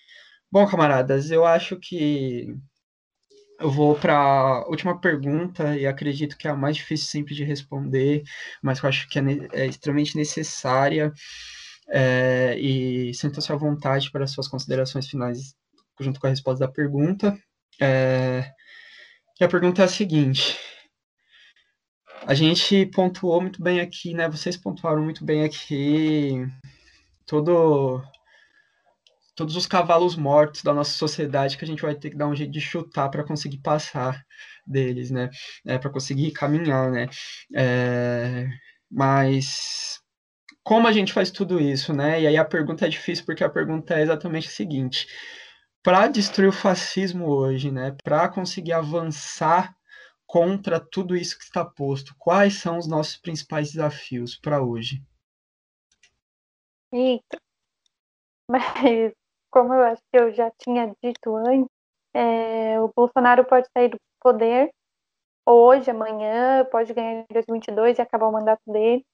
Bom, 0.52 0.66
camaradas, 0.68 1.32
eu 1.32 1.46
acho 1.46 1.78
que 1.78 2.56
eu 3.60 3.72
vou 3.72 3.96
para 3.96 4.16
a 4.16 4.68
última 4.68 5.00
pergunta 5.00 5.76
e 5.76 5.86
acredito 5.88 6.38
que 6.38 6.48
é 6.48 6.52
a 6.52 6.56
mais 6.56 6.78
difícil 6.78 7.08
sempre 7.08 7.34
de 7.36 7.44
responder, 7.44 8.24
mas 8.62 8.82
eu 8.82 8.90
acho 8.90 9.10
que 9.10 9.20
é, 9.20 9.24
é 9.54 9.66
extremamente 9.66 10.16
necessária 10.16 11.12
é, 11.90 12.58
e 12.60 13.14
sinta-se 13.14 13.52
à 13.52 13.56
vontade 13.56 14.12
para 14.12 14.28
suas 14.28 14.48
considerações 14.48 15.08
finais 15.08 15.56
junto 16.00 16.20
com 16.20 16.28
a 16.28 16.30
resposta 16.30 16.66
da 16.66 16.72
pergunta. 16.72 17.38
É, 17.82 18.52
e 19.40 19.44
a 19.44 19.48
pergunta 19.48 19.82
é 19.82 19.86
a 19.86 19.88
seguinte: 19.88 20.58
a 22.26 22.34
gente 22.34 22.86
pontuou 22.88 23.42
muito 23.42 23.62
bem 23.62 23.80
aqui, 23.80 24.14
né? 24.14 24.28
Vocês 24.30 24.58
pontuaram 24.58 25.04
muito 25.04 25.24
bem 25.24 25.44
aqui 25.44 26.46
todo, 27.26 28.02
todos 29.36 29.56
os 29.56 29.68
cavalos 29.68 30.16
mortos 30.16 30.64
da 30.64 30.74
nossa 30.74 30.92
sociedade 30.92 31.58
que 31.58 31.64
a 31.64 31.68
gente 31.68 31.82
vai 31.82 31.96
ter 31.96 32.10
que 32.10 32.18
dar 32.18 32.28
um 32.28 32.36
jeito 32.36 32.52
de 32.52 32.62
chutar 32.62 33.10
para 33.10 33.24
conseguir 33.24 33.60
passar 33.60 34.24
deles, 34.66 35.12
né? 35.12 35.30
É, 35.66 35.78
para 35.78 35.92
conseguir 35.92 36.32
caminhar, 36.32 36.92
né? 36.92 37.08
É, 37.56 38.48
mas 38.90 40.00
como 40.68 40.86
a 40.86 40.92
gente 40.92 41.14
faz 41.14 41.32
tudo 41.32 41.62
isso, 41.62 41.94
né? 41.94 42.20
E 42.20 42.28
aí 42.28 42.36
a 42.36 42.44
pergunta 42.44 42.86
é 42.86 42.90
difícil 42.90 43.26
porque 43.26 43.42
a 43.42 43.50
pergunta 43.50 43.94
é 43.94 44.02
exatamente 44.02 44.50
a 44.50 44.52
seguinte: 44.52 45.08
para 45.82 46.10
destruir 46.10 46.50
o 46.50 46.52
fascismo 46.52 47.26
hoje, 47.30 47.72
né? 47.72 47.96
Para 48.04 48.28
conseguir 48.28 48.74
avançar 48.74 49.74
contra 50.26 50.78
tudo 50.78 51.16
isso 51.16 51.38
que 51.38 51.46
está 51.46 51.64
posto, 51.64 52.14
quais 52.20 52.56
são 52.56 52.78
os 52.78 52.86
nossos 52.86 53.16
principais 53.16 53.72
desafios 53.72 54.38
para 54.38 54.62
hoje? 54.62 55.02
Eita. 56.92 57.38
Mas 58.52 59.14
como 59.50 59.74
eu 59.74 59.84
acho 59.84 60.02
que 60.12 60.20
eu 60.20 60.34
já 60.34 60.52
tinha 60.60 60.94
dito 61.02 61.34
antes, 61.34 61.72
é, 62.14 62.78
o 62.82 62.92
Bolsonaro 62.94 63.46
pode 63.46 63.70
sair 63.72 63.88
do 63.88 63.98
poder 64.20 64.70
hoje, 65.46 65.90
amanhã, 65.90 66.66
pode 66.70 66.94
ganhar 66.94 67.22
em 67.22 67.26
2022 67.32 68.00
e 68.00 68.02
acabar 68.02 68.28
o 68.28 68.34
mandato 68.34 68.62
dele. 68.68 69.06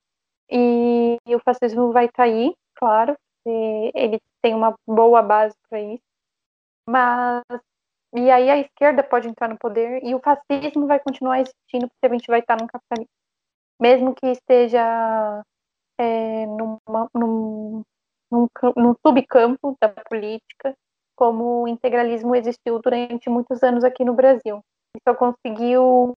E, 0.53 1.17
e 1.25 1.35
o 1.35 1.39
fascismo 1.39 1.91
vai 1.91 2.07
cair, 2.07 2.53
claro, 2.75 3.15
ele 3.45 4.19
tem 4.41 4.53
uma 4.53 4.75
boa 4.87 5.21
base 5.21 5.55
para 5.67 5.81
isso. 5.81 6.03
Mas 6.87 7.43
e 8.15 8.29
aí 8.29 8.49
a 8.51 8.59
esquerda 8.59 9.01
pode 9.01 9.27
entrar 9.27 9.49
no 9.49 9.57
poder 9.57 10.03
e 10.03 10.13
o 10.13 10.19
fascismo 10.19 10.85
vai 10.85 10.99
continuar 10.99 11.39
existindo 11.39 11.89
porque 11.89 12.05
a 12.05 12.09
gente 12.09 12.27
vai 12.27 12.39
estar 12.39 12.55
num 12.59 12.67
capitalismo. 12.67 13.09
Mesmo 13.81 14.13
que 14.13 14.27
esteja 14.27 15.43
é, 15.97 16.45
numa, 16.45 17.09
num, 17.15 17.81
num, 18.31 18.47
num 18.77 18.95
subcampo 19.05 19.75
da 19.81 19.89
política, 19.89 20.75
como 21.15 21.63
o 21.63 21.67
integralismo 21.67 22.35
existiu 22.35 22.79
durante 22.79 23.29
muitos 23.29 23.63
anos 23.63 23.83
aqui 23.83 24.05
no 24.05 24.13
Brasil. 24.13 24.61
Só 25.07 25.15
conseguiu 25.15 26.13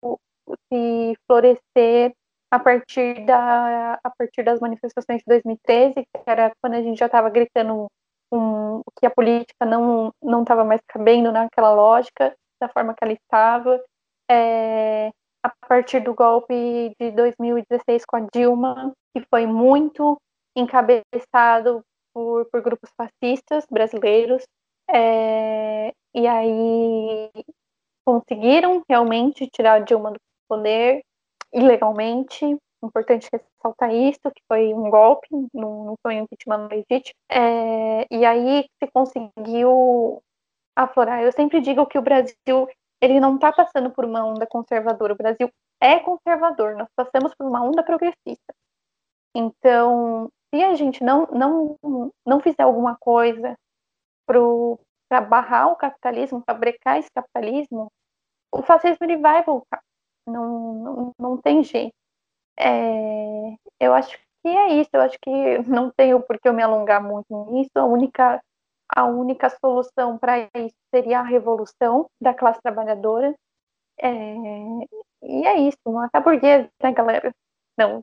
se 0.72 1.16
florescer 1.28 2.12
a 2.54 2.58
partir, 2.60 3.26
da, 3.26 3.94
a 3.94 4.10
partir 4.16 4.44
das 4.44 4.60
manifestações 4.60 5.18
de 5.18 5.24
2013, 5.26 5.94
que 5.94 6.22
era 6.24 6.52
quando 6.62 6.74
a 6.74 6.82
gente 6.82 6.96
já 6.96 7.06
estava 7.06 7.28
gritando 7.28 7.88
um, 8.32 8.80
que 8.96 9.04
a 9.04 9.10
política 9.10 9.66
não 9.66 10.12
estava 10.22 10.62
mais 10.64 10.80
cabendo 10.86 11.32
naquela 11.32 11.74
lógica, 11.74 12.32
da 12.62 12.68
forma 12.68 12.94
que 12.94 13.02
ela 13.02 13.12
estava. 13.12 13.82
É, 14.30 15.10
a 15.42 15.52
partir 15.66 15.98
do 15.98 16.14
golpe 16.14 16.94
de 16.98 17.10
2016 17.10 18.04
com 18.06 18.16
a 18.18 18.26
Dilma, 18.32 18.92
que 19.12 19.26
foi 19.28 19.46
muito 19.46 20.16
encabeçado 20.56 21.82
por, 22.14 22.46
por 22.52 22.62
grupos 22.62 22.90
fascistas 22.96 23.66
brasileiros, 23.68 24.44
é, 24.88 25.92
e 26.14 26.26
aí 26.28 27.30
conseguiram 28.06 28.80
realmente 28.88 29.48
tirar 29.48 29.74
a 29.74 29.78
Dilma 29.80 30.12
do 30.12 30.20
poder, 30.48 31.02
ilegalmente. 31.54 32.44
Importante 32.82 33.28
ressaltar 33.32 33.94
isso, 33.94 34.20
que 34.34 34.42
foi 34.46 34.74
um 34.74 34.90
golpe, 34.90 35.26
não, 35.54 35.94
foi 36.02 36.16
um 36.16 36.24
impeachment 36.24 36.68
legítimo. 36.68 37.14
É, 37.30 38.06
e 38.10 38.26
aí 38.26 38.66
se 38.82 38.90
conseguiu 38.92 40.22
aflorar. 40.76 41.22
Eu 41.22 41.32
sempre 41.32 41.60
digo 41.62 41.86
que 41.86 41.98
o 41.98 42.02
Brasil 42.02 42.68
ele 43.00 43.20
não 43.20 43.36
está 43.36 43.52
passando 43.52 43.90
por 43.90 44.04
uma 44.04 44.24
onda 44.24 44.46
conservadora. 44.46 45.14
O 45.14 45.16
Brasil 45.16 45.50
é 45.80 45.98
conservador. 46.00 46.76
Nós 46.76 46.88
passamos 46.94 47.34
por 47.34 47.46
uma 47.46 47.62
onda 47.62 47.82
progressista. 47.82 48.54
Então, 49.34 50.30
se 50.54 50.62
a 50.62 50.74
gente 50.74 51.02
não 51.02 51.26
não 51.26 51.76
não 52.26 52.40
fizer 52.40 52.62
alguma 52.62 52.96
coisa 52.96 53.56
para 54.26 55.20
barrar 55.22 55.68
o 55.68 55.76
capitalismo, 55.76 56.42
para 56.44 56.54
brecar 56.54 56.98
esse 56.98 57.10
capitalismo, 57.12 57.90
o 58.52 58.62
fascismo 58.62 58.98
ele 59.02 59.16
vai 59.18 59.42
voltar. 59.42 59.82
Não, 60.26 60.74
não, 60.74 61.12
não 61.18 61.36
tem 61.36 61.62
jeito. 61.62 61.94
É, 62.58 63.54
eu 63.80 63.94
acho 63.94 64.18
que 64.42 64.48
é 64.48 64.74
isso. 64.80 64.90
Eu 64.92 65.02
acho 65.02 65.18
que 65.20 65.30
não 65.68 65.90
tenho 65.90 66.20
por 66.22 66.38
que 66.40 66.48
eu 66.48 66.54
me 66.54 66.62
alongar 66.62 67.02
muito 67.02 67.26
nisso. 67.50 67.70
A 67.76 67.84
única, 67.84 68.42
a 68.94 69.04
única 69.06 69.50
solução 69.50 70.18
para 70.18 70.48
isso 70.56 70.76
seria 70.94 71.20
a 71.20 71.22
revolução 71.22 72.06
da 72.20 72.34
classe 72.34 72.60
trabalhadora. 72.62 73.34
É, 74.00 74.10
e 75.22 75.46
é 75.46 75.58
isso. 75.58 75.78
Matar 75.86 76.20
burguês, 76.20 76.68
né, 76.82 76.92
galera? 76.92 77.32
Não, 77.78 78.02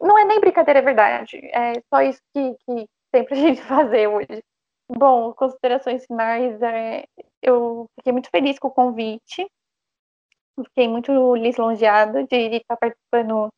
não 0.00 0.18
é 0.18 0.24
nem 0.24 0.40
brincadeira, 0.40 0.80
é 0.80 0.82
verdade. 0.82 1.36
É 1.52 1.74
só 1.92 2.02
isso 2.02 2.20
que, 2.34 2.54
que 2.66 2.86
sempre 3.14 3.34
a 3.34 3.36
gente 3.36 3.62
fazer 3.62 4.08
hoje. 4.08 4.42
Bom, 4.88 5.32
considerações 5.34 6.04
finais. 6.06 6.60
É, 6.62 7.04
eu 7.42 7.86
fiquei 7.98 8.12
muito 8.12 8.30
feliz 8.30 8.58
com 8.58 8.68
o 8.68 8.72
convite. 8.72 9.48
Fiquei 10.58 10.88
muito 10.88 11.34
lisonjeada 11.36 12.24
de, 12.24 12.56
estar 12.56 12.76
participando 12.76 13.48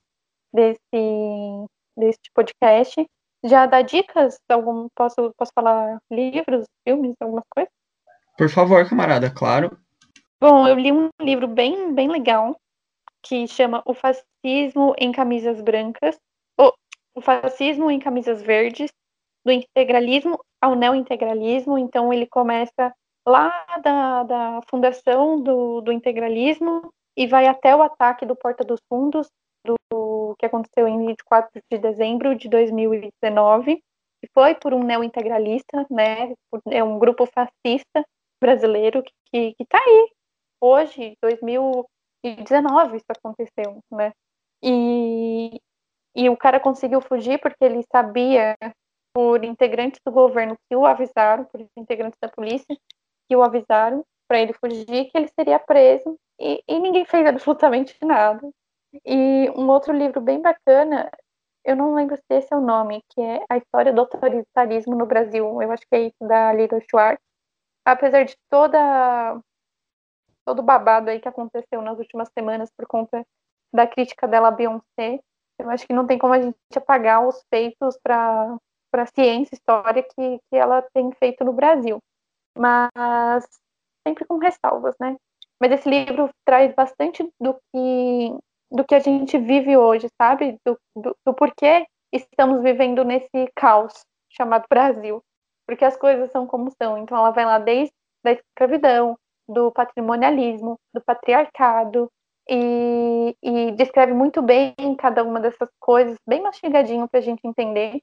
desse, 0.52 1.66
desse 1.96 2.20
podcast. 2.34 3.04
Já 3.44 3.66
dá 3.66 3.82
dicas? 3.82 4.36
Algum, 4.48 4.88
posso, 4.94 5.32
posso 5.36 5.52
falar 5.54 5.98
livros, 6.10 6.64
filmes, 6.86 7.14
algumas 7.20 7.44
coisas? 7.54 7.72
Por 8.36 8.48
favor, 8.48 8.88
camarada, 8.88 9.30
claro. 9.30 9.76
Bom, 10.40 10.66
eu 10.66 10.76
li 10.76 10.92
um 10.92 11.08
livro 11.20 11.46
bem, 11.46 11.94
bem 11.94 12.08
legal 12.08 12.56
que 13.22 13.46
chama 13.46 13.82
O 13.86 13.94
Fascismo 13.94 14.94
em 14.98 15.12
Camisas 15.12 15.60
Brancas, 15.60 16.18
ou 16.56 16.74
O 17.14 17.20
Fascismo 17.20 17.90
em 17.90 18.00
Camisas 18.00 18.42
Verdes, 18.42 18.90
do 19.44 19.52
integralismo 19.52 20.38
ao 20.60 20.74
neointegralismo. 20.74 21.78
Então, 21.78 22.12
ele 22.12 22.26
começa 22.26 22.92
lá 23.26 23.64
da, 23.82 24.22
da 24.24 24.60
fundação 24.68 25.40
do, 25.40 25.80
do 25.80 25.92
integralismo 25.92 26.92
e 27.16 27.26
vai 27.26 27.46
até 27.46 27.74
o 27.74 27.82
ataque 27.82 28.26
do 28.26 28.34
Porta 28.34 28.64
dos 28.64 28.80
Fundos, 28.88 29.28
do 29.64 30.34
que 30.38 30.46
aconteceu 30.46 30.88
em 30.88 31.06
24 31.06 31.60
de 31.70 31.78
dezembro 31.78 32.34
de 32.34 32.48
2019, 32.48 33.76
que 33.76 34.28
foi 34.32 34.54
por 34.54 34.72
um 34.72 34.82
neointegralista, 34.82 35.86
né, 35.90 36.34
é 36.70 36.82
um 36.82 36.98
grupo 36.98 37.26
fascista 37.26 38.04
brasileiro 38.40 39.02
que 39.30 39.54
está 39.60 39.78
aí, 39.78 40.10
hoje, 40.60 41.16
2019, 41.22 42.96
isso 42.96 43.06
aconteceu, 43.08 43.78
né, 43.90 44.12
E, 44.62 45.60
e 46.16 46.28
o 46.28 46.36
cara 46.36 46.58
conseguiu 46.58 47.00
fugir 47.00 47.40
porque 47.40 47.64
ele 47.64 47.82
sabia, 47.90 48.56
por 49.14 49.44
integrantes 49.44 50.00
do 50.04 50.10
governo 50.10 50.56
que 50.68 50.74
o 50.74 50.86
avisaram, 50.86 51.44
por 51.44 51.60
integrantes 51.76 52.18
da 52.20 52.28
polícia, 52.28 52.74
que 53.32 53.36
o 53.36 53.42
avisaram 53.42 54.04
para 54.28 54.40
ele 54.40 54.52
fugir, 54.52 55.10
que 55.10 55.16
ele 55.16 55.28
seria 55.28 55.58
preso. 55.58 56.18
E, 56.38 56.62
e 56.68 56.78
ninguém 56.78 57.06
fez 57.06 57.26
absolutamente 57.26 57.96
nada. 58.04 58.46
E 59.06 59.50
um 59.56 59.68
outro 59.70 59.92
livro 59.92 60.20
bem 60.20 60.42
bacana, 60.42 61.10
eu 61.64 61.74
não 61.74 61.94
lembro 61.94 62.16
se 62.16 62.22
esse 62.28 62.52
é 62.52 62.56
o 62.56 62.60
nome, 62.60 63.02
que 63.08 63.22
é 63.22 63.42
A 63.48 63.56
História 63.56 63.90
do 63.90 64.02
Autoritarismo 64.02 64.94
no 64.94 65.06
Brasil. 65.06 65.62
Eu 65.62 65.72
acho 65.72 65.82
que 65.88 65.96
é 65.96 66.00
isso, 66.02 66.16
da 66.20 66.52
Lira 66.52 66.78
Schwartz. 66.90 67.22
Apesar 67.86 68.24
de 68.24 68.36
toda 68.50 69.40
todo 70.44 70.58
o 70.58 70.62
babado 70.62 71.08
aí 71.08 71.20
que 71.20 71.28
aconteceu 71.28 71.80
nas 71.80 71.98
últimas 71.98 72.28
semanas 72.36 72.68
por 72.76 72.84
conta 72.86 73.24
da 73.72 73.86
crítica 73.86 74.26
dela 74.26 74.48
à 74.48 74.50
Beyoncé, 74.50 75.20
eu 75.58 75.70
acho 75.70 75.86
que 75.86 75.92
não 75.92 76.06
tem 76.06 76.18
como 76.18 76.34
a 76.34 76.40
gente 76.42 76.56
apagar 76.76 77.26
os 77.26 77.42
feitos 77.48 77.96
para 78.02 78.58
a 78.92 79.06
ciência, 79.06 79.54
história 79.54 80.02
que, 80.02 80.40
que 80.50 80.56
ela 80.56 80.82
tem 80.92 81.12
feito 81.12 81.44
no 81.44 81.52
Brasil. 81.52 82.02
Mas 82.56 83.44
sempre 84.06 84.24
com 84.24 84.38
ressalvas, 84.38 84.94
né? 85.00 85.16
Mas 85.60 85.72
esse 85.72 85.88
livro 85.88 86.30
traz 86.44 86.74
bastante 86.74 87.22
do 87.40 87.54
que, 87.54 88.38
do 88.70 88.84
que 88.84 88.94
a 88.94 88.98
gente 88.98 89.38
vive 89.38 89.76
hoje, 89.76 90.08
sabe? 90.20 90.58
Do, 90.64 90.78
do, 90.96 91.16
do 91.24 91.34
porquê 91.34 91.86
estamos 92.12 92.62
vivendo 92.62 93.04
nesse 93.04 93.50
caos 93.54 93.92
chamado 94.30 94.64
Brasil. 94.68 95.22
Porque 95.66 95.84
as 95.84 95.96
coisas 95.96 96.30
são 96.32 96.46
como 96.46 96.70
são. 96.82 96.98
Então 96.98 97.16
ela 97.16 97.30
vai 97.30 97.44
lá 97.44 97.58
desde 97.58 97.94
a 98.24 98.32
escravidão, 98.32 99.16
do 99.48 99.70
patrimonialismo, 99.72 100.78
do 100.94 101.00
patriarcado, 101.00 102.10
e, 102.48 103.36
e, 103.42 103.70
descreve 103.72 104.12
muito 104.12 104.42
bem 104.42 104.74
cada 104.98 105.22
uma 105.22 105.38
dessas 105.40 105.68
coisas, 105.78 106.16
bem 106.26 106.42
mastigadinho 106.42 107.08
para 107.08 107.20
a 107.20 107.22
gente 107.22 107.40
entender. 107.44 108.00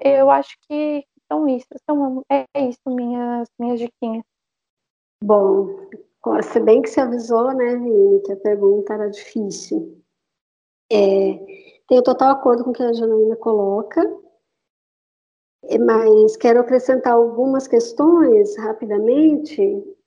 Eu 0.00 0.30
acho 0.30 0.56
que 0.66 1.04
são 1.32 1.48
isso, 1.48 1.66
são, 1.88 2.22
é 2.30 2.44
isso 2.68 2.80
minhas, 2.86 3.48
minhas 3.58 3.80
diquinhas. 3.80 4.22
Bom, 5.24 5.88
se 6.42 6.60
bem 6.60 6.82
que 6.82 6.90
se 6.90 7.00
avisou, 7.00 7.54
né, 7.54 7.76
Vini, 7.76 8.20
que 8.20 8.32
a 8.32 8.36
pergunta 8.36 8.92
era 8.92 9.08
difícil. 9.08 9.98
É, 10.92 11.38
tenho 11.88 12.02
total 12.02 12.32
acordo 12.32 12.64
com 12.64 12.70
o 12.70 12.72
que 12.72 12.82
a 12.82 12.92
Janaína 12.92 13.36
coloca, 13.36 14.02
mas 15.86 16.36
quero 16.36 16.60
acrescentar 16.60 17.14
algumas 17.14 17.66
questões 17.66 18.56
rapidamente, 18.58 19.56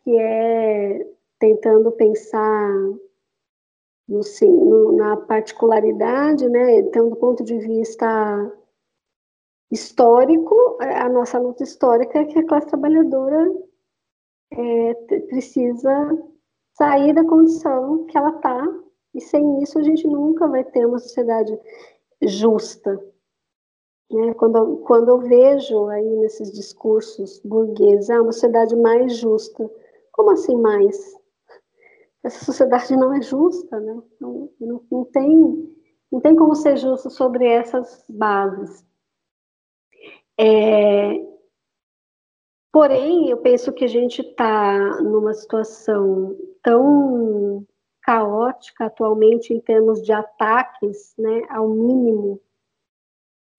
que 0.03 0.17
é 0.17 1.07
tentando 1.39 1.91
pensar 1.91 2.71
no, 4.07 4.21
no, 4.43 4.91
na 4.91 5.17
particularidade, 5.17 6.47
né, 6.47 6.79
então 6.79 7.09
do 7.09 7.15
ponto 7.15 7.43
de 7.43 7.57
vista 7.57 8.05
histórico, 9.75 10.77
a 10.81 11.07
nossa 11.09 11.37
luta 11.37 11.63
histórica 11.63 12.19
é 12.19 12.25
que 12.25 12.39
a 12.39 12.47
classe 12.47 12.67
trabalhadora 12.67 13.53
é, 14.51 14.93
precisa 15.27 16.17
sair 16.73 17.13
da 17.13 17.23
condição 17.23 18.05
que 18.05 18.17
ela 18.17 18.29
está, 18.29 18.65
e 19.13 19.21
sem 19.21 19.61
isso 19.61 19.77
a 19.79 19.83
gente 19.83 20.07
nunca 20.07 20.47
vai 20.47 20.63
ter 20.63 20.85
uma 20.85 20.99
sociedade 20.99 21.57
justa. 22.21 22.99
Né? 24.11 24.33
Quando, 24.33 24.77
quando 24.77 25.09
eu 25.09 25.19
vejo 25.19 25.87
aí 25.87 26.15
nesses 26.17 26.51
discursos 26.51 27.39
burgueses, 27.43 28.09
ah, 28.09 28.21
uma 28.21 28.31
sociedade 28.31 28.75
mais 28.75 29.17
justa, 29.17 29.69
como 30.11 30.31
assim 30.31 30.55
mais? 30.57 31.15
essa 32.25 32.43
sociedade 32.43 32.95
não 32.95 33.13
é 33.13 33.21
justa, 33.21 33.79
né? 33.79 34.01
Não, 34.19 34.49
não, 34.59 34.81
não, 34.91 35.05
tem, 35.05 35.75
não 36.11 36.19
tem 36.19 36.35
como 36.35 36.55
ser 36.55 36.75
justo 36.75 37.09
sobre 37.09 37.47
essas 37.47 38.03
bases. 38.09 38.83
É, 40.37 41.13
porém, 42.71 43.29
eu 43.29 43.37
penso 43.37 43.71
que 43.71 43.85
a 43.85 43.87
gente 43.87 44.21
está 44.21 45.01
numa 45.01 45.33
situação 45.33 46.35
tão 46.61 47.65
caótica 48.01 48.85
atualmente 48.85 49.53
em 49.53 49.59
termos 49.59 50.01
de 50.01 50.11
ataques, 50.11 51.15
né, 51.17 51.41
ao 51.49 51.69
mínimo, 51.69 52.39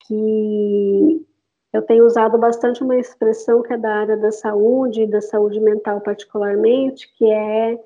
que 0.07 1.27
eu 1.73 1.83
tenho 1.83 2.07
usado 2.07 2.39
bastante 2.39 2.83
uma 2.83 2.97
expressão 2.97 3.63
que 3.63 3.73
é 3.73 3.79
da 3.79 3.93
área 3.93 4.17
da 4.17 4.31
saúde 4.31 5.03
e 5.03 5.07
da 5.07 5.21
saúde 5.21 5.61
mental 5.61 6.01
particularmente, 6.01 7.13
que 7.17 7.25
é 7.31 7.79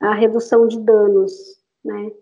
a 0.00 0.14
redução 0.14 0.68
de 0.68 0.80
danos, 0.80 1.60
né? 1.84 2.12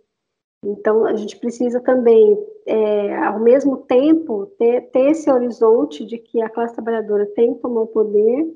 Então, 0.67 1.05
a 1.05 1.15
gente 1.15 1.37
precisa 1.37 1.79
também, 1.81 2.39
é, 2.67 3.17
ao 3.19 3.39
mesmo 3.39 3.77
tempo, 3.77 4.47
ter, 4.59 4.91
ter, 4.91 5.11
esse 5.11 5.31
horizonte 5.31 6.07
de 6.07 6.17
que 6.17 6.41
a 6.41 6.49
classe 6.49 6.75
trabalhadora 6.75 7.27
tem 7.27 7.55
que 7.55 7.61
tomar 7.61 7.83
o 7.83 7.87
poder 7.87 8.51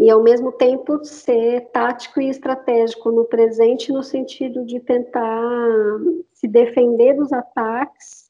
e, 0.00 0.10
ao 0.10 0.20
mesmo 0.20 0.50
tempo, 0.50 1.04
ser 1.04 1.70
tático 1.70 2.20
e 2.20 2.28
estratégico 2.28 3.12
no 3.12 3.24
presente, 3.24 3.92
no 3.92 4.02
sentido 4.02 4.64
de 4.64 4.80
tentar 4.80 6.00
se 6.32 6.48
defender 6.48 7.14
dos 7.14 7.32
ataques, 7.32 8.28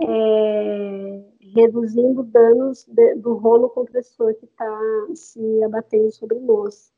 é, 0.00 1.24
reduzindo 1.54 2.22
danos 2.22 2.84
de, 2.86 3.14
do 3.16 3.34
rolo 3.34 3.68
compressor 3.70 4.32
que 4.34 4.44
está 4.44 4.80
se 5.14 5.62
abatendo 5.64 6.12
sobre 6.12 6.38
nós. 6.38 6.92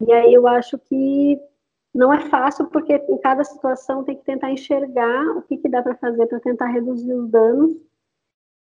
E 0.00 0.12
aí 0.12 0.32
eu 0.32 0.46
acho 0.46 0.78
que 0.78 1.38
não 1.98 2.12
é 2.12 2.20
fácil, 2.28 2.66
porque 2.66 2.94
em 2.94 3.18
cada 3.18 3.42
situação 3.42 4.04
tem 4.04 4.14
que 4.14 4.22
tentar 4.22 4.52
enxergar 4.52 5.36
o 5.36 5.42
que, 5.42 5.56
que 5.56 5.68
dá 5.68 5.82
para 5.82 5.96
fazer 5.96 6.28
para 6.28 6.38
tentar 6.38 6.66
reduzir 6.66 7.12
os 7.12 7.28
danos. 7.28 7.72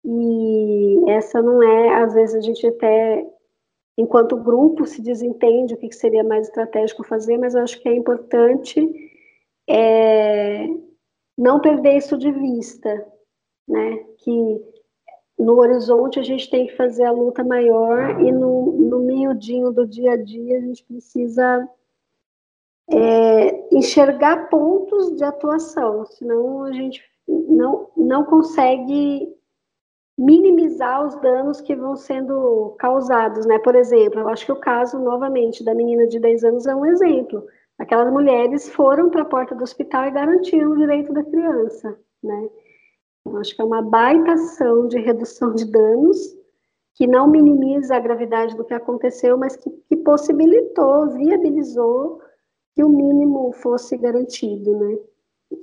E 0.04 1.04
essa 1.08 1.40
não 1.40 1.62
é, 1.62 2.02
às 2.02 2.16
vezes 2.16 2.34
a 2.34 2.42
gente 2.42 2.66
até, 2.66 3.24
enquanto 3.96 4.42
grupo, 4.42 4.88
se 4.88 5.04
desentende 5.04 5.76
o 5.76 5.78
que, 5.78 5.88
que 5.88 5.96
seria 5.96 6.24
mais 6.24 6.48
estratégico 6.48 7.04
fazer, 7.04 7.38
mas 7.38 7.54
eu 7.54 7.62
acho 7.62 7.80
que 7.80 7.88
é 7.88 7.96
importante 7.96 8.82
é, 9.70 10.68
não 11.38 11.62
perder 11.62 11.96
isso 11.96 12.18
de 12.18 12.32
vista, 12.32 13.08
né? 13.68 14.04
Que 14.18 14.66
no 15.38 15.60
horizonte 15.60 16.20
a 16.20 16.24
gente 16.24 16.50
tem 16.50 16.66
que 16.66 16.76
fazer 16.76 17.04
a 17.04 17.12
luta 17.12 17.44
maior 17.44 18.20
e 18.20 18.32
no, 18.32 18.72
no 18.72 19.00
miudinho 19.02 19.72
do 19.72 19.86
dia 19.86 20.14
a 20.14 20.18
dia 20.18 20.58
a 20.58 20.62
gente 20.62 20.84
precisa 20.86 21.70
é, 22.90 23.76
enxergar 23.76 24.50
pontos 24.50 25.16
de 25.16 25.24
atuação, 25.24 26.06
senão 26.06 26.64
a 26.64 26.72
gente 26.72 27.04
não, 27.28 27.90
não 27.98 28.24
consegue 28.24 29.28
minimizar 30.18 31.06
os 31.06 31.16
danos 31.22 31.62
que 31.62 31.76
vão 31.76 31.96
sendo 31.96 32.76
causados, 32.80 33.46
né? 33.46 33.60
Por 33.60 33.76
exemplo, 33.76 34.20
eu 34.20 34.30
acho 34.30 34.46
que 34.46 34.52
o 34.52 34.60
caso, 34.60 34.98
novamente, 34.98 35.64
da 35.64 35.76
menina 35.76 36.08
de 36.08 36.20
10 36.20 36.44
anos 36.44 36.66
é 36.66 36.76
um 36.76 36.86
exemplo. 36.86 37.46
Aquelas 37.78 38.12
mulheres 38.12 38.70
foram 38.70 39.12
para 39.12 39.22
a 39.22 39.26
porta 39.26 39.54
do 39.54 39.64
hospital 39.64 40.06
e 40.06 40.12
garantiram 40.12 40.72
o 40.72 40.78
direito 40.78 41.14
da 41.14 41.24
criança, 41.24 42.00
né? 42.24 42.50
Eu 43.24 43.38
acho 43.38 43.56
que 43.56 43.62
é 43.62 43.66
uma 43.66 43.82
baita 43.82 44.34
ação 44.34 44.88
de 44.88 44.98
redução 44.98 45.54
de 45.54 45.70
danos, 45.70 46.18
que 46.96 47.06
não 47.06 47.28
minimiza 47.28 47.96
a 47.96 48.00
gravidade 48.00 48.56
do 48.56 48.64
que 48.64 48.74
aconteceu, 48.74 49.38
mas 49.38 49.56
que, 49.56 49.70
que 49.70 49.98
possibilitou, 49.98 51.10
viabilizou 51.12 52.20
que 52.78 52.84
o 52.84 52.90
mínimo 52.90 53.52
fosse 53.54 53.98
garantido, 53.98 54.78
né? 54.78 55.00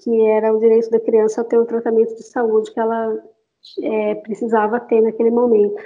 Que 0.03 0.27
era 0.27 0.53
o 0.53 0.59
direito 0.59 0.91
da 0.91 0.99
criança 0.99 1.43
a 1.43 1.45
ter 1.45 1.57
o 1.57 1.65
tratamento 1.65 2.17
de 2.17 2.25
saúde 2.25 2.73
que 2.73 2.81
ela 2.81 3.23
é, 3.81 4.17
precisava 4.17 4.81
ter 4.81 5.01
naquele 5.01 5.31
momento. 5.31 5.81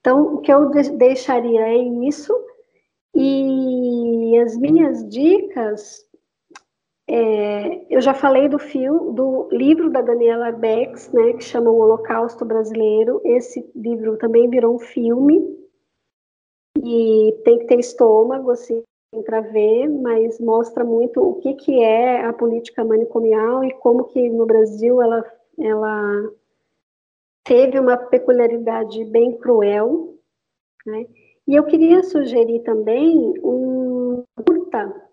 Então, 0.00 0.36
o 0.36 0.38
que 0.40 0.50
eu 0.50 0.70
deixaria 0.70 1.68
é 1.68 1.76
isso, 1.76 2.34
e 3.14 4.38
as 4.38 4.56
minhas 4.56 5.06
dicas 5.06 6.08
é, 7.06 7.94
eu 7.94 8.00
já 8.00 8.14
falei 8.14 8.48
do 8.48 8.58
filme, 8.58 9.12
do 9.12 9.50
livro 9.52 9.90
da 9.90 10.00
Daniela 10.00 10.50
Bex, 10.50 11.12
né, 11.12 11.34
que 11.34 11.44
chama 11.44 11.70
O 11.70 11.78
Holocausto 11.78 12.42
Brasileiro. 12.46 13.20
Esse 13.22 13.70
livro 13.74 14.16
também 14.16 14.48
virou 14.48 14.76
um 14.76 14.78
filme 14.78 15.42
e 16.82 17.38
tem 17.44 17.58
que 17.58 17.66
ter 17.66 17.78
estômago 17.78 18.50
assim 18.50 18.82
para 19.22 19.40
ver, 19.40 19.88
mas 19.88 20.40
mostra 20.40 20.84
muito 20.84 21.20
o 21.22 21.34
que 21.34 21.54
que 21.54 21.82
é 21.82 22.24
a 22.24 22.32
política 22.32 22.84
manicomial 22.84 23.64
e 23.64 23.72
como 23.74 24.04
que 24.04 24.28
no 24.28 24.46
Brasil 24.46 25.00
ela 25.00 25.24
ela 25.58 26.32
teve 27.44 27.78
uma 27.78 27.96
peculiaridade 27.96 29.04
bem 29.04 29.36
cruel, 29.38 30.18
né? 30.84 31.06
E 31.46 31.54
eu 31.54 31.64
queria 31.64 32.02
sugerir 32.02 32.60
também 32.60 33.34
um 33.44 34.24
curta 34.46 35.10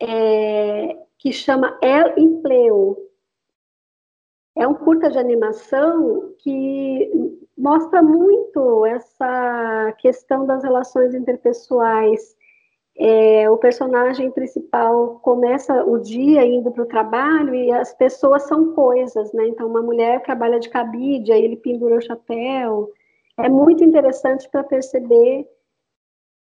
é, 0.00 0.96
que 1.18 1.32
chama 1.32 1.76
El 1.82 2.16
Empleo. 2.16 2.96
É 4.56 4.66
um 4.66 4.74
curta 4.74 5.10
de 5.10 5.18
animação 5.18 6.34
que 6.38 7.10
mostra 7.56 8.02
muito 8.02 8.86
essa 8.86 9.92
questão 9.98 10.46
das 10.46 10.62
relações 10.62 11.14
interpessoais 11.14 12.36
é, 12.96 13.48
o 13.48 13.56
personagem 13.56 14.30
principal 14.30 15.20
começa 15.20 15.84
o 15.84 15.98
dia 15.98 16.44
indo 16.44 16.70
para 16.70 16.82
o 16.82 16.86
trabalho 16.86 17.54
e 17.54 17.72
as 17.72 17.94
pessoas 17.94 18.42
são 18.42 18.74
coisas, 18.74 19.32
né? 19.32 19.48
Então, 19.48 19.68
uma 19.68 19.82
mulher 19.82 20.22
trabalha 20.22 20.60
de 20.60 20.68
cabide, 20.68 21.32
aí 21.32 21.44
ele 21.44 21.56
pendura 21.56 21.96
o 21.96 22.02
chapéu. 22.02 22.90
É 23.38 23.48
muito 23.48 23.82
interessante 23.82 24.48
para 24.50 24.62
perceber 24.62 25.48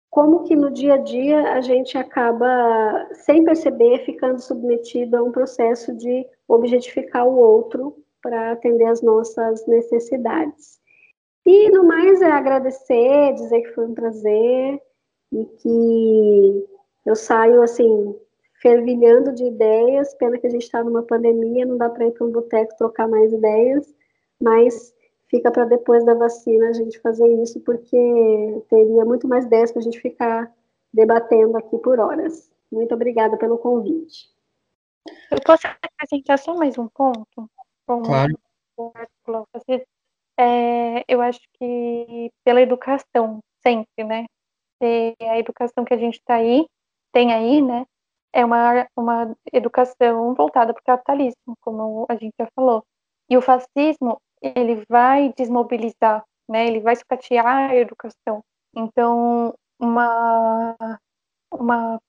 como 0.10 0.44
que 0.44 0.56
no 0.56 0.72
dia 0.72 0.96
a 0.96 0.98
dia 0.98 1.54
a 1.54 1.62
gente 1.62 1.98
acaba, 1.98 3.08
sem 3.14 3.44
perceber, 3.44 4.00
ficando 4.00 4.42
submetido 4.42 5.18
a 5.18 5.24
um 5.24 5.32
processo 5.32 5.96
de 5.96 6.26
objetificar 6.48 7.28
o 7.28 7.38
outro 7.38 7.96
para 8.22 8.52
atender 8.52 8.86
às 8.86 9.02
nossas 9.02 9.66
necessidades. 9.68 10.80
E 11.46 11.70
no 11.70 11.86
mais 11.86 12.22
é 12.22 12.32
agradecer, 12.32 13.34
dizer 13.34 13.62
que 13.62 13.74
foi 13.74 13.86
um 13.86 13.94
prazer 13.94 14.82
e 15.32 15.46
que 15.46 16.68
eu 17.06 17.16
saio 17.16 17.62
assim 17.62 18.16
fervilhando 18.62 19.34
de 19.34 19.46
ideias. 19.46 20.14
Pena 20.16 20.38
que 20.38 20.48
a 20.48 20.50
gente 20.50 20.64
está 20.64 20.84
numa 20.84 21.04
pandemia, 21.04 21.66
não 21.66 21.78
dá 21.78 21.90
para 21.90 22.08
ir 22.08 22.12
para 22.12 22.26
um 22.28 22.32
boteco 22.32 22.76
trocar 22.78 23.08
mais 23.08 23.32
ideias, 23.32 23.94
mas 24.40 24.94
fica 25.28 25.52
para 25.52 25.66
depois 25.66 26.06
da 26.06 26.14
vacina 26.14 26.70
a 26.70 26.74
gente 26.74 27.00
fazer 27.00 27.28
isso, 27.42 27.60
porque 27.62 28.64
teria 28.70 29.06
muito 29.06 29.28
mais 29.28 29.46
ideias 29.46 29.72
para 29.72 29.82
a 29.82 29.84
gente 29.84 30.00
ficar 30.00 30.54
debatendo 30.94 31.58
aqui 31.58 31.78
por 31.78 32.00
horas. 32.00 32.52
Muito 32.72 32.94
obrigada 32.94 33.38
pelo 33.38 33.58
convite. 33.58 34.30
Eu 35.32 35.40
posso 35.46 35.68
acrescentar 35.68 36.38
só 36.38 36.56
mais 36.56 36.78
um 36.78 36.88
ponto? 36.88 37.50
Como 37.86 38.04
claro. 38.04 38.34
É, 40.38 41.04
eu 41.08 41.22
acho 41.22 41.42
que 41.54 42.32
pela 42.44 42.62
educação, 42.62 43.40
sempre, 43.62 44.04
né? 44.04 44.26
E 44.82 45.16
a 45.22 45.38
educação 45.38 45.84
que 45.84 45.94
a 45.94 45.98
gente 45.98 46.22
tá 46.24 46.36
aí, 46.36 46.66
tem 47.12 47.34
aí, 47.34 47.62
né? 47.62 47.86
É 48.34 48.46
uma, 48.46 48.88
uma 48.96 49.36
educação 49.52 50.34
voltada 50.36 50.74
para 50.74 50.82
o 50.82 50.86
capitalismo, 50.86 51.58
como 51.62 52.06
a 52.10 52.16
gente 52.16 52.34
já 52.40 52.48
falou. 52.56 52.84
E 53.30 53.38
o 53.38 53.42
fascismo, 53.42 54.22
ele 54.42 54.84
vai 54.90 55.34
desmobilizar, 55.34 56.24
né? 56.50 56.68
Ele 56.68 56.80
vai 56.80 56.96
sucatear 56.96 57.72
a 57.72 57.76
educação. 57.76 58.44
Então, 58.76 59.54
uma, 59.80 60.76
uma, 61.52 62.00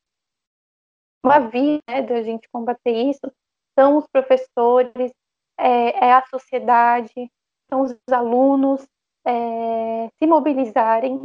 uma 1.24 1.38
via 1.40 1.80
né, 1.88 2.02
da 2.02 2.22
gente 2.22 2.48
combater 2.50 2.92
isso 2.92 3.32
são 3.78 3.96
os 3.96 4.06
professores, 4.08 5.12
é, 5.58 6.06
é 6.06 6.12
a 6.12 6.24
sociedade, 6.26 7.30
são 7.68 7.82
os 7.82 7.94
alunos 8.10 8.86
é, 9.26 10.08
se 10.18 10.26
mobilizarem 10.26 11.22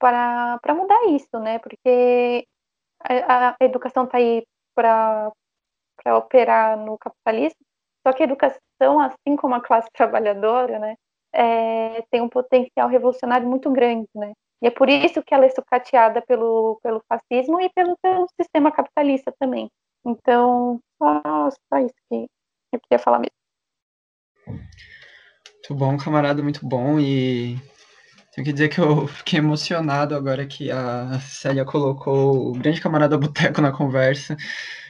para 0.00 0.74
mudar 0.74 1.04
isso, 1.10 1.38
né? 1.38 1.58
Porque 1.60 2.46
a, 3.04 3.50
a 3.50 3.64
educação 3.64 4.04
está 4.04 4.18
aí 4.18 4.42
para 4.74 5.30
operar 6.16 6.78
no 6.78 6.98
capitalismo, 6.98 7.60
só 8.04 8.12
que 8.12 8.22
a 8.22 8.26
educação, 8.26 9.00
assim 9.00 9.36
como 9.36 9.54
a 9.54 9.60
classe 9.60 9.88
trabalhadora, 9.94 10.78
né, 10.78 10.96
é, 11.32 12.02
tem 12.10 12.20
um 12.22 12.28
potencial 12.28 12.88
revolucionário 12.88 13.46
muito 13.46 13.70
grande, 13.70 14.08
né? 14.14 14.32
E 14.62 14.66
é 14.66 14.70
por 14.70 14.88
isso 14.88 15.22
que 15.22 15.32
ela 15.32 15.46
é 15.46 15.50
sucateada 15.50 16.20
pelo, 16.22 16.78
pelo 16.82 17.02
fascismo 17.08 17.60
e 17.60 17.70
pelo, 17.70 17.96
pelo 18.02 18.26
sistema 18.38 18.70
capitalista 18.70 19.32
também. 19.38 19.70
Então, 20.04 20.78
só, 20.98 21.50
só 21.50 21.78
isso 21.78 21.94
que 22.10 22.26
eu 22.72 22.80
queria 22.80 22.98
falar 22.98 23.20
mesmo. 23.20 24.60
Muito 25.70 25.74
bom, 25.74 25.96
camarada, 25.96 26.42
muito 26.42 26.66
bom. 26.66 26.98
E 26.98 27.56
tenho 28.40 28.44
que 28.44 28.52
dizer 28.52 28.68
que 28.68 28.80
eu 28.80 29.06
fiquei 29.06 29.38
emocionado 29.38 30.14
agora 30.14 30.46
que 30.46 30.70
a 30.70 31.20
Célia 31.20 31.64
colocou 31.64 32.50
o 32.50 32.52
grande 32.52 32.80
camarada 32.80 33.18
Boteco 33.18 33.60
na 33.60 33.70
conversa. 33.70 34.36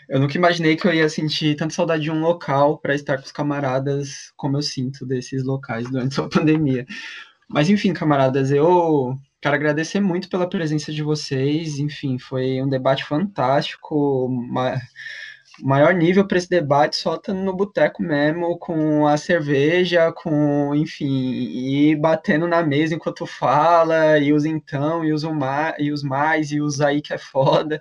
Eu 0.09 0.21
nunca 0.21 0.37
imaginei 0.37 0.77
que 0.77 0.87
eu 0.87 0.95
ia 0.95 1.09
sentir 1.09 1.57
tanta 1.57 1.75
saudade 1.75 2.03
de 2.03 2.11
um 2.11 2.21
local 2.21 2.79
para 2.79 2.95
estar 2.95 3.17
com 3.17 3.25
os 3.25 3.33
camaradas 3.33 4.33
como 4.37 4.57
eu 4.57 4.63
sinto 4.63 5.05
desses 5.07 5.45
locais 5.45 5.89
durante 5.91 6.21
a 6.21 6.29
pandemia. 6.29 6.87
Mas 7.49 7.69
enfim, 7.69 7.93
camaradas, 7.93 8.51
eu 8.53 9.17
quero 9.41 9.57
agradecer 9.57 10.01
muito 10.01 10.29
pela 10.29 10.49
presença 10.49 10.93
de 10.93 11.03
vocês. 11.03 11.79
Enfim, 11.79 12.19
foi 12.19 12.63
um 12.63 12.69
debate 12.69 13.05
fantástico. 13.05 14.29
Maior 15.63 15.95
nível 15.95 16.27
para 16.27 16.39
esse 16.39 16.49
debate 16.49 16.97
só 16.97 17.17
tá 17.17 17.33
no 17.33 17.55
boteco 17.55 18.03
mesmo, 18.03 18.59
com 18.59 19.07
a 19.07 19.17
cerveja, 19.17 20.13
com, 20.13 20.75
enfim, 20.75 21.07
e 21.07 21.97
batendo 21.97 22.47
na 22.49 22.63
mesa 22.63 22.95
enquanto 22.95 23.27
fala, 23.27 24.19
e 24.19 24.33
os 24.33 24.45
então, 24.45 25.05
e 25.05 25.13
os, 25.13 25.23
uma, 25.25 25.75
e 25.79 25.93
os 25.93 26.03
mais, 26.03 26.53
e 26.53 26.61
os 26.61 26.81
aí 26.81 27.03
que 27.03 27.13
é 27.13 27.19
foda. 27.19 27.81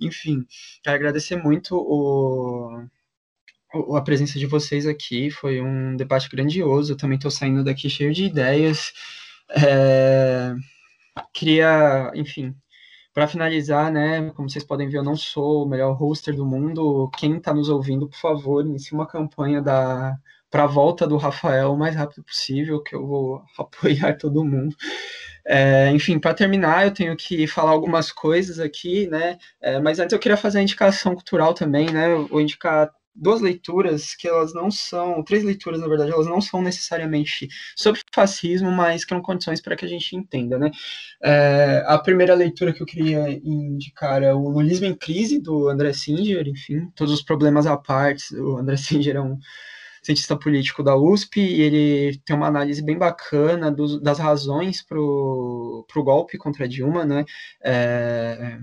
Enfim, 0.00 0.46
quero 0.82 0.96
agradecer 0.96 1.36
muito 1.36 1.76
o, 1.76 2.86
a 3.96 4.00
presença 4.00 4.38
de 4.38 4.46
vocês 4.46 4.86
aqui. 4.86 5.30
Foi 5.30 5.60
um 5.60 5.96
debate 5.96 6.28
grandioso. 6.28 6.92
Eu 6.92 6.96
também 6.96 7.16
estou 7.16 7.30
saindo 7.30 7.64
daqui 7.64 7.90
cheio 7.90 8.12
de 8.12 8.24
ideias. 8.24 8.92
É, 9.50 10.54
queria, 11.32 12.10
enfim, 12.14 12.54
para 13.18 13.26
finalizar, 13.26 13.90
né, 13.90 14.30
como 14.36 14.48
vocês 14.48 14.62
podem 14.62 14.88
ver, 14.88 14.98
eu 14.98 15.02
não 15.02 15.16
sou 15.16 15.64
o 15.64 15.68
melhor 15.68 15.92
hoster 16.00 16.36
do 16.36 16.46
mundo. 16.46 17.10
Quem 17.18 17.36
está 17.36 17.52
nos 17.52 17.68
ouvindo, 17.68 18.08
por 18.08 18.16
favor, 18.16 18.64
inicie 18.64 18.94
uma 18.94 19.08
campanha 19.08 19.60
da 19.60 20.16
para 20.48 20.62
a 20.62 20.66
volta 20.68 21.04
do 21.04 21.16
Rafael 21.16 21.72
o 21.72 21.76
mais 21.76 21.96
rápido 21.96 22.22
possível, 22.22 22.80
que 22.80 22.94
eu 22.94 23.04
vou 23.04 23.42
apoiar 23.58 24.16
todo 24.16 24.44
mundo. 24.44 24.72
É, 25.44 25.90
enfim, 25.90 26.16
para 26.20 26.32
terminar, 26.32 26.84
eu 26.86 26.94
tenho 26.94 27.16
que 27.16 27.48
falar 27.48 27.72
algumas 27.72 28.12
coisas 28.12 28.60
aqui, 28.60 29.08
né? 29.08 29.36
É, 29.60 29.80
mas 29.80 29.98
antes 29.98 30.12
eu 30.12 30.18
queria 30.20 30.36
fazer 30.36 30.60
a 30.60 30.62
indicação 30.62 31.12
cultural 31.12 31.52
também, 31.52 31.90
né? 31.90 32.12
Eu 32.12 32.28
vou 32.28 32.40
indicar 32.40 32.88
duas 33.18 33.40
leituras 33.40 34.14
que 34.14 34.28
elas 34.28 34.54
não 34.54 34.70
são, 34.70 35.22
três 35.22 35.42
leituras 35.44 35.80
na 35.80 35.88
verdade, 35.88 36.12
elas 36.12 36.26
não 36.26 36.40
são 36.40 36.62
necessariamente 36.62 37.48
sobre 37.76 38.00
fascismo, 38.14 38.70
mas 38.70 39.04
criam 39.04 39.20
condições 39.20 39.60
para 39.60 39.76
que 39.76 39.84
a 39.84 39.88
gente 39.88 40.16
entenda, 40.16 40.58
né? 40.58 40.70
É, 41.22 41.84
a 41.86 41.98
primeira 41.98 42.34
leitura 42.34 42.72
que 42.72 42.82
eu 42.82 42.86
queria 42.86 43.28
indicar 43.30 44.22
é 44.22 44.32
o 44.32 44.48
Lulismo 44.48 44.86
em 44.86 44.94
Crise, 44.94 45.40
do 45.40 45.68
André 45.68 45.92
Singer, 45.92 46.46
enfim, 46.46 46.88
todos 46.94 47.12
os 47.12 47.22
problemas 47.22 47.66
à 47.66 47.76
parte, 47.76 48.34
o 48.36 48.56
André 48.58 48.76
Singer 48.78 49.16
é 49.16 49.20
um 49.20 49.38
cientista 50.02 50.36
político 50.36 50.82
da 50.82 50.96
USP, 50.96 51.40
e 51.40 51.60
ele 51.60 52.18
tem 52.24 52.36
uma 52.36 52.46
análise 52.46 52.82
bem 52.82 52.96
bacana 52.96 53.70
dos, 53.70 54.00
das 54.00 54.18
razões 54.18 54.82
para 54.82 54.98
o 54.98 55.84
golpe 55.96 56.38
contra 56.38 56.68
Dilma, 56.68 57.04
né? 57.04 57.24
É, 57.62 58.58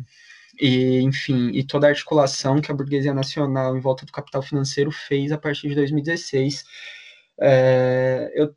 e, 0.59 1.01
enfim, 1.01 1.49
e 1.53 1.63
toda 1.63 1.87
a 1.87 1.89
articulação 1.89 2.61
que 2.61 2.71
a 2.71 2.75
burguesia 2.75 3.13
nacional 3.13 3.75
em 3.75 3.79
volta 3.79 4.05
do 4.05 4.11
capital 4.11 4.41
financeiro 4.41 4.91
fez 4.91 5.31
a 5.31 5.37
partir 5.37 5.69
de 5.69 5.75
2016. 5.75 6.63
É, 7.39 8.31
eu 8.35 8.55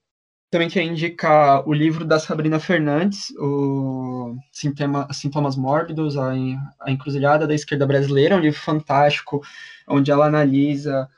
também 0.50 0.68
queria 0.68 0.88
indicar 0.90 1.68
o 1.68 1.72
livro 1.72 2.04
da 2.04 2.18
Sabrina 2.18 2.58
Fernandes, 2.58 3.30
o 3.38 4.34
Sintema, 4.50 5.06
Sintomas 5.12 5.56
Mórbidos, 5.56 6.16
a, 6.16 6.32
a 6.80 6.90
Encruzilhada 6.90 7.46
da 7.46 7.54
Esquerda 7.54 7.86
Brasileira, 7.86 8.36
um 8.36 8.40
livro 8.40 8.58
fantástico, 8.58 9.42
onde 9.86 10.10
ela 10.10 10.26
analisa 10.26 11.08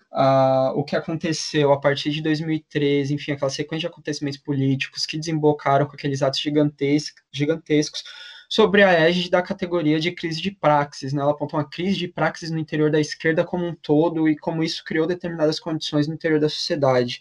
o 0.74 0.82
que 0.82 0.96
aconteceu 0.96 1.72
a 1.72 1.80
partir 1.80 2.10
de 2.10 2.22
2013, 2.22 3.14
enfim, 3.14 3.32
aquela 3.32 3.50
sequência 3.50 3.88
de 3.88 3.92
acontecimentos 3.92 4.40
políticos 4.40 5.06
que 5.06 5.16
desembocaram 5.16 5.86
com 5.86 5.94
aqueles 5.94 6.22
atos 6.22 6.40
gigantescos, 6.40 7.22
gigantescos 7.32 8.02
sobre 8.50 8.82
a 8.82 8.90
égide 8.90 9.30
da 9.30 9.40
categoria 9.40 10.00
de 10.00 10.10
crise 10.10 10.42
de 10.42 10.50
praxis. 10.50 11.12
Né? 11.12 11.22
Ela 11.22 11.30
aponta 11.30 11.56
uma 11.56 11.64
crise 11.64 11.96
de 11.96 12.08
praxis 12.08 12.50
no 12.50 12.58
interior 12.58 12.90
da 12.90 13.00
esquerda 13.00 13.44
como 13.44 13.64
um 13.64 13.74
todo 13.74 14.28
e 14.28 14.36
como 14.36 14.64
isso 14.64 14.84
criou 14.84 15.06
determinadas 15.06 15.60
condições 15.60 16.08
no 16.08 16.14
interior 16.14 16.40
da 16.40 16.48
sociedade. 16.48 17.20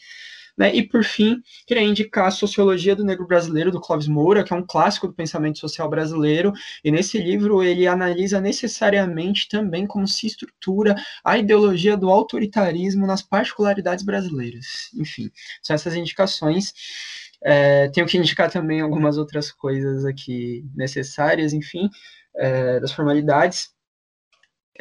Né? 0.58 0.76
E, 0.76 0.84
por 0.84 1.06
fim, 1.06 1.42
queria 1.66 1.84
indicar 1.84 2.26
a 2.26 2.32
Sociologia 2.32 2.94
do 2.94 3.06
Negro 3.06 3.26
Brasileiro, 3.26 3.72
do 3.72 3.80
Clóvis 3.80 4.10
Moura, 4.10 4.44
que 4.44 4.52
é 4.52 4.56
um 4.56 4.66
clássico 4.66 5.08
do 5.08 5.14
pensamento 5.14 5.58
social 5.58 5.90
brasileiro, 5.90 6.52
e 6.84 6.92
nesse 6.92 7.18
livro 7.18 7.64
ele 7.64 7.88
analisa 7.88 8.42
necessariamente 8.42 9.48
também 9.48 9.88
como 9.88 10.06
se 10.06 10.28
estrutura 10.28 10.96
a 11.24 11.38
ideologia 11.38 11.96
do 11.96 12.10
autoritarismo 12.10 13.08
nas 13.08 13.22
particularidades 13.22 14.04
brasileiras. 14.04 14.90
Enfim, 14.96 15.32
são 15.62 15.76
essas 15.76 15.96
indicações. 15.96 16.74
É, 17.44 17.90
tenho 17.90 18.08
que 18.08 18.18
indicar 18.18 18.52
também 18.52 18.82
algumas 18.82 19.18
outras 19.18 19.52
coisas 19.52 20.06
aqui 20.06 20.66
necessárias, 20.76 21.54
enfim, 21.54 21.90
é, 22.36 22.80
das 22.80 22.92
formalidades. 22.92 23.70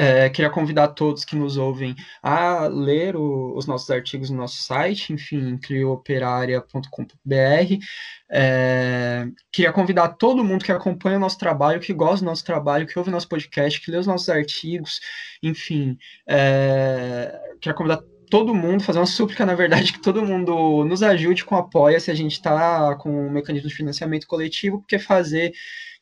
É, 0.00 0.30
queria 0.30 0.48
convidar 0.48 0.88
todos 0.88 1.24
que 1.24 1.34
nos 1.34 1.56
ouvem 1.56 1.96
a 2.22 2.68
ler 2.68 3.16
o, 3.16 3.56
os 3.56 3.66
nossos 3.66 3.90
artigos 3.90 4.30
no 4.30 4.36
nosso 4.36 4.62
site, 4.62 5.12
enfim, 5.12 5.58
cliooperaria.com.br. 5.58 7.84
É, 8.30 9.26
queria 9.50 9.72
convidar 9.72 10.10
todo 10.10 10.44
mundo 10.44 10.64
que 10.64 10.70
acompanha 10.70 11.16
o 11.16 11.20
nosso 11.20 11.36
trabalho, 11.36 11.80
que 11.80 11.92
gosta 11.92 12.24
do 12.24 12.28
nosso 12.28 12.44
trabalho, 12.44 12.86
que 12.86 12.96
ouve 12.96 13.10
nosso 13.10 13.28
podcast, 13.28 13.80
que 13.80 13.90
lê 13.90 13.98
os 13.98 14.06
nossos 14.06 14.28
artigos, 14.28 15.00
enfim. 15.42 15.98
É, 16.28 17.36
queria 17.60 17.74
convidar 17.74 18.00
todo 18.28 18.54
mundo, 18.54 18.82
fazer 18.82 18.98
uma 18.98 19.06
súplica, 19.06 19.46
na 19.46 19.54
verdade, 19.54 19.92
que 19.92 20.00
todo 20.00 20.24
mundo 20.24 20.84
nos 20.84 21.02
ajude 21.02 21.44
com 21.44 21.56
apoia 21.56 22.00
se 22.00 22.10
a 22.10 22.14
gente 22.14 22.32
está 22.32 22.94
com 22.96 23.10
um 23.28 23.30
mecanismo 23.30 23.68
de 23.68 23.74
financiamento 23.74 24.26
coletivo, 24.26 24.78
porque 24.80 24.98
fazer 24.98 25.52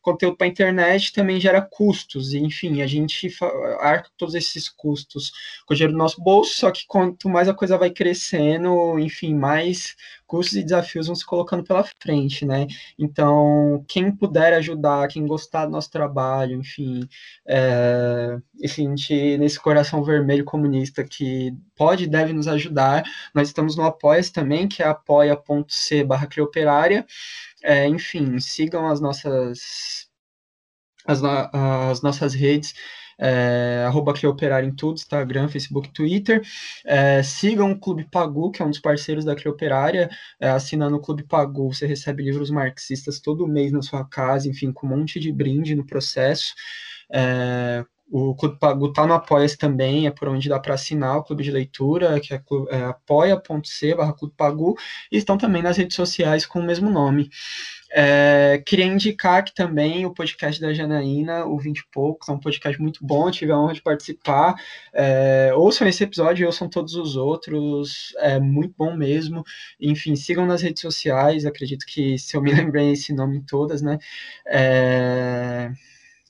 conteúdo 0.07 0.37
para 0.37 0.47
a 0.47 0.49
internet 0.49 1.11
também 1.11 1.37
gera 1.37 1.61
custos, 1.61 2.33
e, 2.33 2.37
enfim, 2.37 2.81
a 2.81 2.87
gente 2.87 3.29
arca 3.81 4.09
todos 4.17 4.35
esses 4.35 4.69
custos 4.69 5.31
com 5.65 5.73
o 5.73 5.75
dinheiro 5.75 5.91
do 5.91 5.99
nosso 5.99 6.21
bolso, 6.21 6.57
só 6.57 6.71
que 6.71 6.85
quanto 6.87 7.27
mais 7.27 7.49
a 7.49 7.53
coisa 7.53 7.77
vai 7.77 7.89
crescendo, 7.89 8.97
enfim, 8.99 9.35
mais 9.35 9.97
custos 10.25 10.55
e 10.55 10.63
desafios 10.63 11.07
vão 11.07 11.15
se 11.15 11.25
colocando 11.25 11.63
pela 11.63 11.83
frente, 12.01 12.45
né? 12.45 12.67
Então, 12.97 13.83
quem 13.87 14.09
puder 14.09 14.53
ajudar, 14.53 15.09
quem 15.09 15.25
gostar 15.25 15.65
do 15.65 15.71
nosso 15.71 15.91
trabalho, 15.91 16.57
enfim, 16.57 17.07
é, 17.45 18.37
enfim, 18.61 18.95
nesse 19.37 19.59
coração 19.59 20.03
vermelho 20.03 20.45
comunista 20.45 21.03
que 21.03 21.53
pode 21.75 22.05
e 22.05 22.07
deve 22.07 22.31
nos 22.31 22.47
ajudar, 22.47 23.03
nós 23.33 23.49
estamos 23.49 23.75
no 23.75 23.83
apoia 23.83 24.21
também, 24.33 24.67
que 24.67 24.81
é 24.81 24.87
apoia.c 24.87 26.03
barra 26.05 26.27
é, 27.63 27.87
enfim, 27.87 28.39
sigam 28.39 28.87
as 28.87 28.99
nossas 28.99 30.07
as, 31.05 31.23
as 31.23 32.01
nossas 32.01 32.33
redes 32.33 32.73
é, 33.19 33.83
arroba 33.87 34.13
Cleoperária 34.13 34.67
em 34.67 34.75
tudo, 34.75 34.97
Instagram, 34.97 35.47
Facebook, 35.47 35.89
Twitter. 35.89 36.41
É, 36.85 37.23
sigam 37.23 37.71
o 37.71 37.79
Clube 37.79 38.07
Pagu, 38.09 38.51
que 38.51 38.61
é 38.61 38.65
um 38.65 38.69
dos 38.69 38.79
parceiros 38.79 39.25
da 39.25 39.35
Cleoperária. 39.35 40.09
É, 40.39 40.49
assinando 40.49 40.97
o 40.97 41.01
Clube 41.01 41.23
Pagu, 41.23 41.73
você 41.73 41.87
recebe 41.87 42.23
livros 42.23 42.51
marxistas 42.51 43.19
todo 43.19 43.47
mês 43.47 43.71
na 43.71 43.81
sua 43.81 44.05
casa, 44.05 44.47
enfim, 44.47 44.71
com 44.71 44.85
um 44.85 44.97
monte 44.97 45.19
de 45.19 45.31
brinde 45.31 45.75
no 45.75 45.85
processo. 45.85 46.53
É, 47.11 47.83
o 48.09 48.33
Clube 48.35 48.57
Pagu 48.57 48.87
está 48.87 49.05
no 49.05 49.13
Apoia-se 49.13 49.57
também, 49.57 50.07
é 50.07 50.11
por 50.11 50.29
onde 50.29 50.47
dá 50.47 50.59
para 50.59 50.73
assinar 50.73 51.17
o 51.17 51.23
Clube 51.23 51.43
de 51.43 51.51
Leitura, 51.51 52.19
que 52.19 52.33
é, 52.33 52.41
é 52.69 52.83
apoia.c 52.85 53.95
barra 53.95 54.13
Clube 54.13 54.33
Pagu, 54.35 54.75
e 55.11 55.17
estão 55.17 55.37
também 55.37 55.61
nas 55.61 55.77
redes 55.77 55.95
sociais 55.95 56.45
com 56.45 56.59
o 56.59 56.63
mesmo 56.63 56.89
nome. 56.89 57.29
É, 57.91 58.61
queria 58.65 58.85
indicar 58.85 59.43
que 59.43 59.53
também 59.53 60.05
o 60.05 60.13
podcast 60.13 60.59
da 60.59 60.73
Janaína, 60.73 61.45
o 61.45 61.57
20 61.57 61.79
e 61.79 61.83
poucos, 61.91 62.27
é 62.27 62.31
um 62.31 62.39
podcast 62.39 62.81
muito 62.81 63.05
bom, 63.05 63.31
tive 63.31 63.51
a 63.51 63.57
honra 63.57 63.73
de 63.73 63.81
participar. 63.81 64.55
É, 64.93 65.51
ouçam 65.53 65.87
esse 65.87 66.03
episódio, 66.03 66.45
ouçam 66.47 66.69
todos 66.69 66.95
os 66.95 67.15
outros, 67.15 68.13
é 68.19 68.39
muito 68.39 68.73
bom 68.77 68.95
mesmo. 68.95 69.43
Enfim, 69.79 70.15
sigam 70.15 70.45
nas 70.45 70.61
redes 70.61 70.81
sociais, 70.81 71.45
acredito 71.45 71.85
que 71.85 72.17
se 72.17 72.35
eu 72.35 72.41
me 72.41 72.51
lembrei 72.53 72.91
esse 72.91 73.13
nome 73.13 73.37
em 73.37 73.41
todas, 73.41 73.81
né? 73.81 73.97
É, 74.45 75.71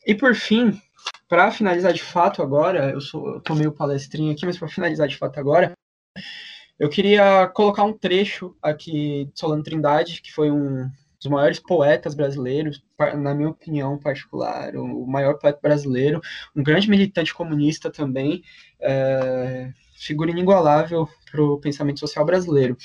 e 0.06 0.16
por 0.16 0.36
fim, 0.36 0.80
para 1.28 1.52
finalizar 1.52 1.94
de 1.94 2.02
fato 2.02 2.42
agora, 2.42 2.92
eu, 2.92 3.02
sou, 3.02 3.36
eu 3.36 3.42
tô 3.42 3.54
meio 3.54 3.72
palestrinho 3.72 4.32
aqui, 4.32 4.46
mas 4.46 4.58
para 4.58 4.68
finalizar 4.68 5.08
de 5.08 5.18
fato 5.18 5.40
agora, 5.40 5.74
eu 6.80 6.90
queria 6.90 7.48
colocar 7.48 7.84
um 7.84 7.98
trecho 7.98 8.56
aqui 8.62 9.26
de 9.26 9.40
Solano 9.40 9.64
Trindade, 9.64 10.22
que 10.22 10.32
foi 10.32 10.52
um 10.52 10.90
dos 11.20 11.32
maiores 11.32 11.60
poetas 11.60 12.14
brasileiros, 12.14 12.84
na 13.16 13.34
minha 13.34 13.50
opinião 13.50 13.98
particular, 13.98 14.76
o 14.76 15.08
maior 15.08 15.40
poeta 15.40 15.60
brasileiro, 15.62 16.22
um 16.56 16.62
grande 16.62 16.90
militante 16.90 17.34
comunista 17.34 17.92
também, 17.92 18.44
é, 18.80 19.72
figura 19.98 20.30
inigualável 20.30 21.10
para 21.32 21.42
o 21.42 21.60
pensamento 21.60 22.00
social 22.00 22.24
brasileiro. 22.24 22.78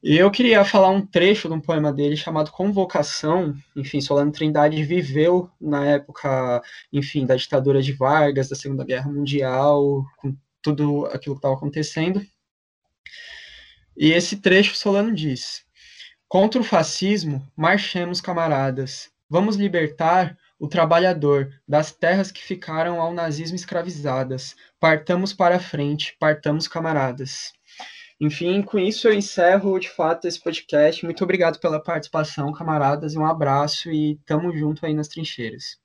E 0.00 0.16
eu 0.16 0.30
queria 0.30 0.64
falar 0.64 0.90
um 0.90 1.04
trecho 1.04 1.48
de 1.48 1.54
um 1.54 1.60
poema 1.60 1.92
dele 1.92 2.16
chamado 2.16 2.52
Convocação. 2.52 3.52
Enfim, 3.74 4.00
Solano 4.00 4.30
Trindade 4.30 4.82
viveu 4.84 5.50
na 5.60 5.84
época, 5.86 6.62
enfim, 6.92 7.26
da 7.26 7.34
ditadura 7.34 7.82
de 7.82 7.92
Vargas, 7.92 8.48
da 8.48 8.54
Segunda 8.54 8.84
Guerra 8.84 9.10
Mundial, 9.10 10.04
com 10.16 10.36
tudo 10.62 11.06
aquilo 11.06 11.34
que 11.34 11.38
estava 11.40 11.54
acontecendo. 11.54 12.24
E 13.96 14.12
esse 14.12 14.36
trecho 14.36 14.76
Solano 14.76 15.12
diz: 15.12 15.64
Contra 16.28 16.60
o 16.60 16.64
fascismo, 16.64 17.44
marchemos, 17.56 18.20
camaradas. 18.20 19.10
Vamos 19.28 19.56
libertar 19.56 20.38
o 20.60 20.68
trabalhador 20.68 21.52
das 21.66 21.90
terras 21.90 22.30
que 22.30 22.40
ficaram 22.40 23.00
ao 23.00 23.12
nazismo 23.12 23.56
escravizadas. 23.56 24.54
Partamos 24.78 25.32
para 25.32 25.56
a 25.56 25.60
frente, 25.60 26.16
partamos, 26.20 26.68
camaradas. 26.68 27.57
Enfim, 28.20 28.62
com 28.62 28.78
isso 28.78 29.08
eu 29.08 29.12
encerro 29.12 29.78
de 29.78 29.88
fato 29.88 30.26
esse 30.26 30.40
podcast. 30.40 31.04
Muito 31.04 31.22
obrigado 31.24 31.58
pela 31.58 31.82
participação, 31.82 32.52
camaradas, 32.52 33.16
um 33.16 33.24
abraço 33.24 33.90
e 33.90 34.16
tamo 34.24 34.56
junto 34.56 34.86
aí 34.86 34.94
nas 34.94 35.08
trincheiras. 35.08 35.78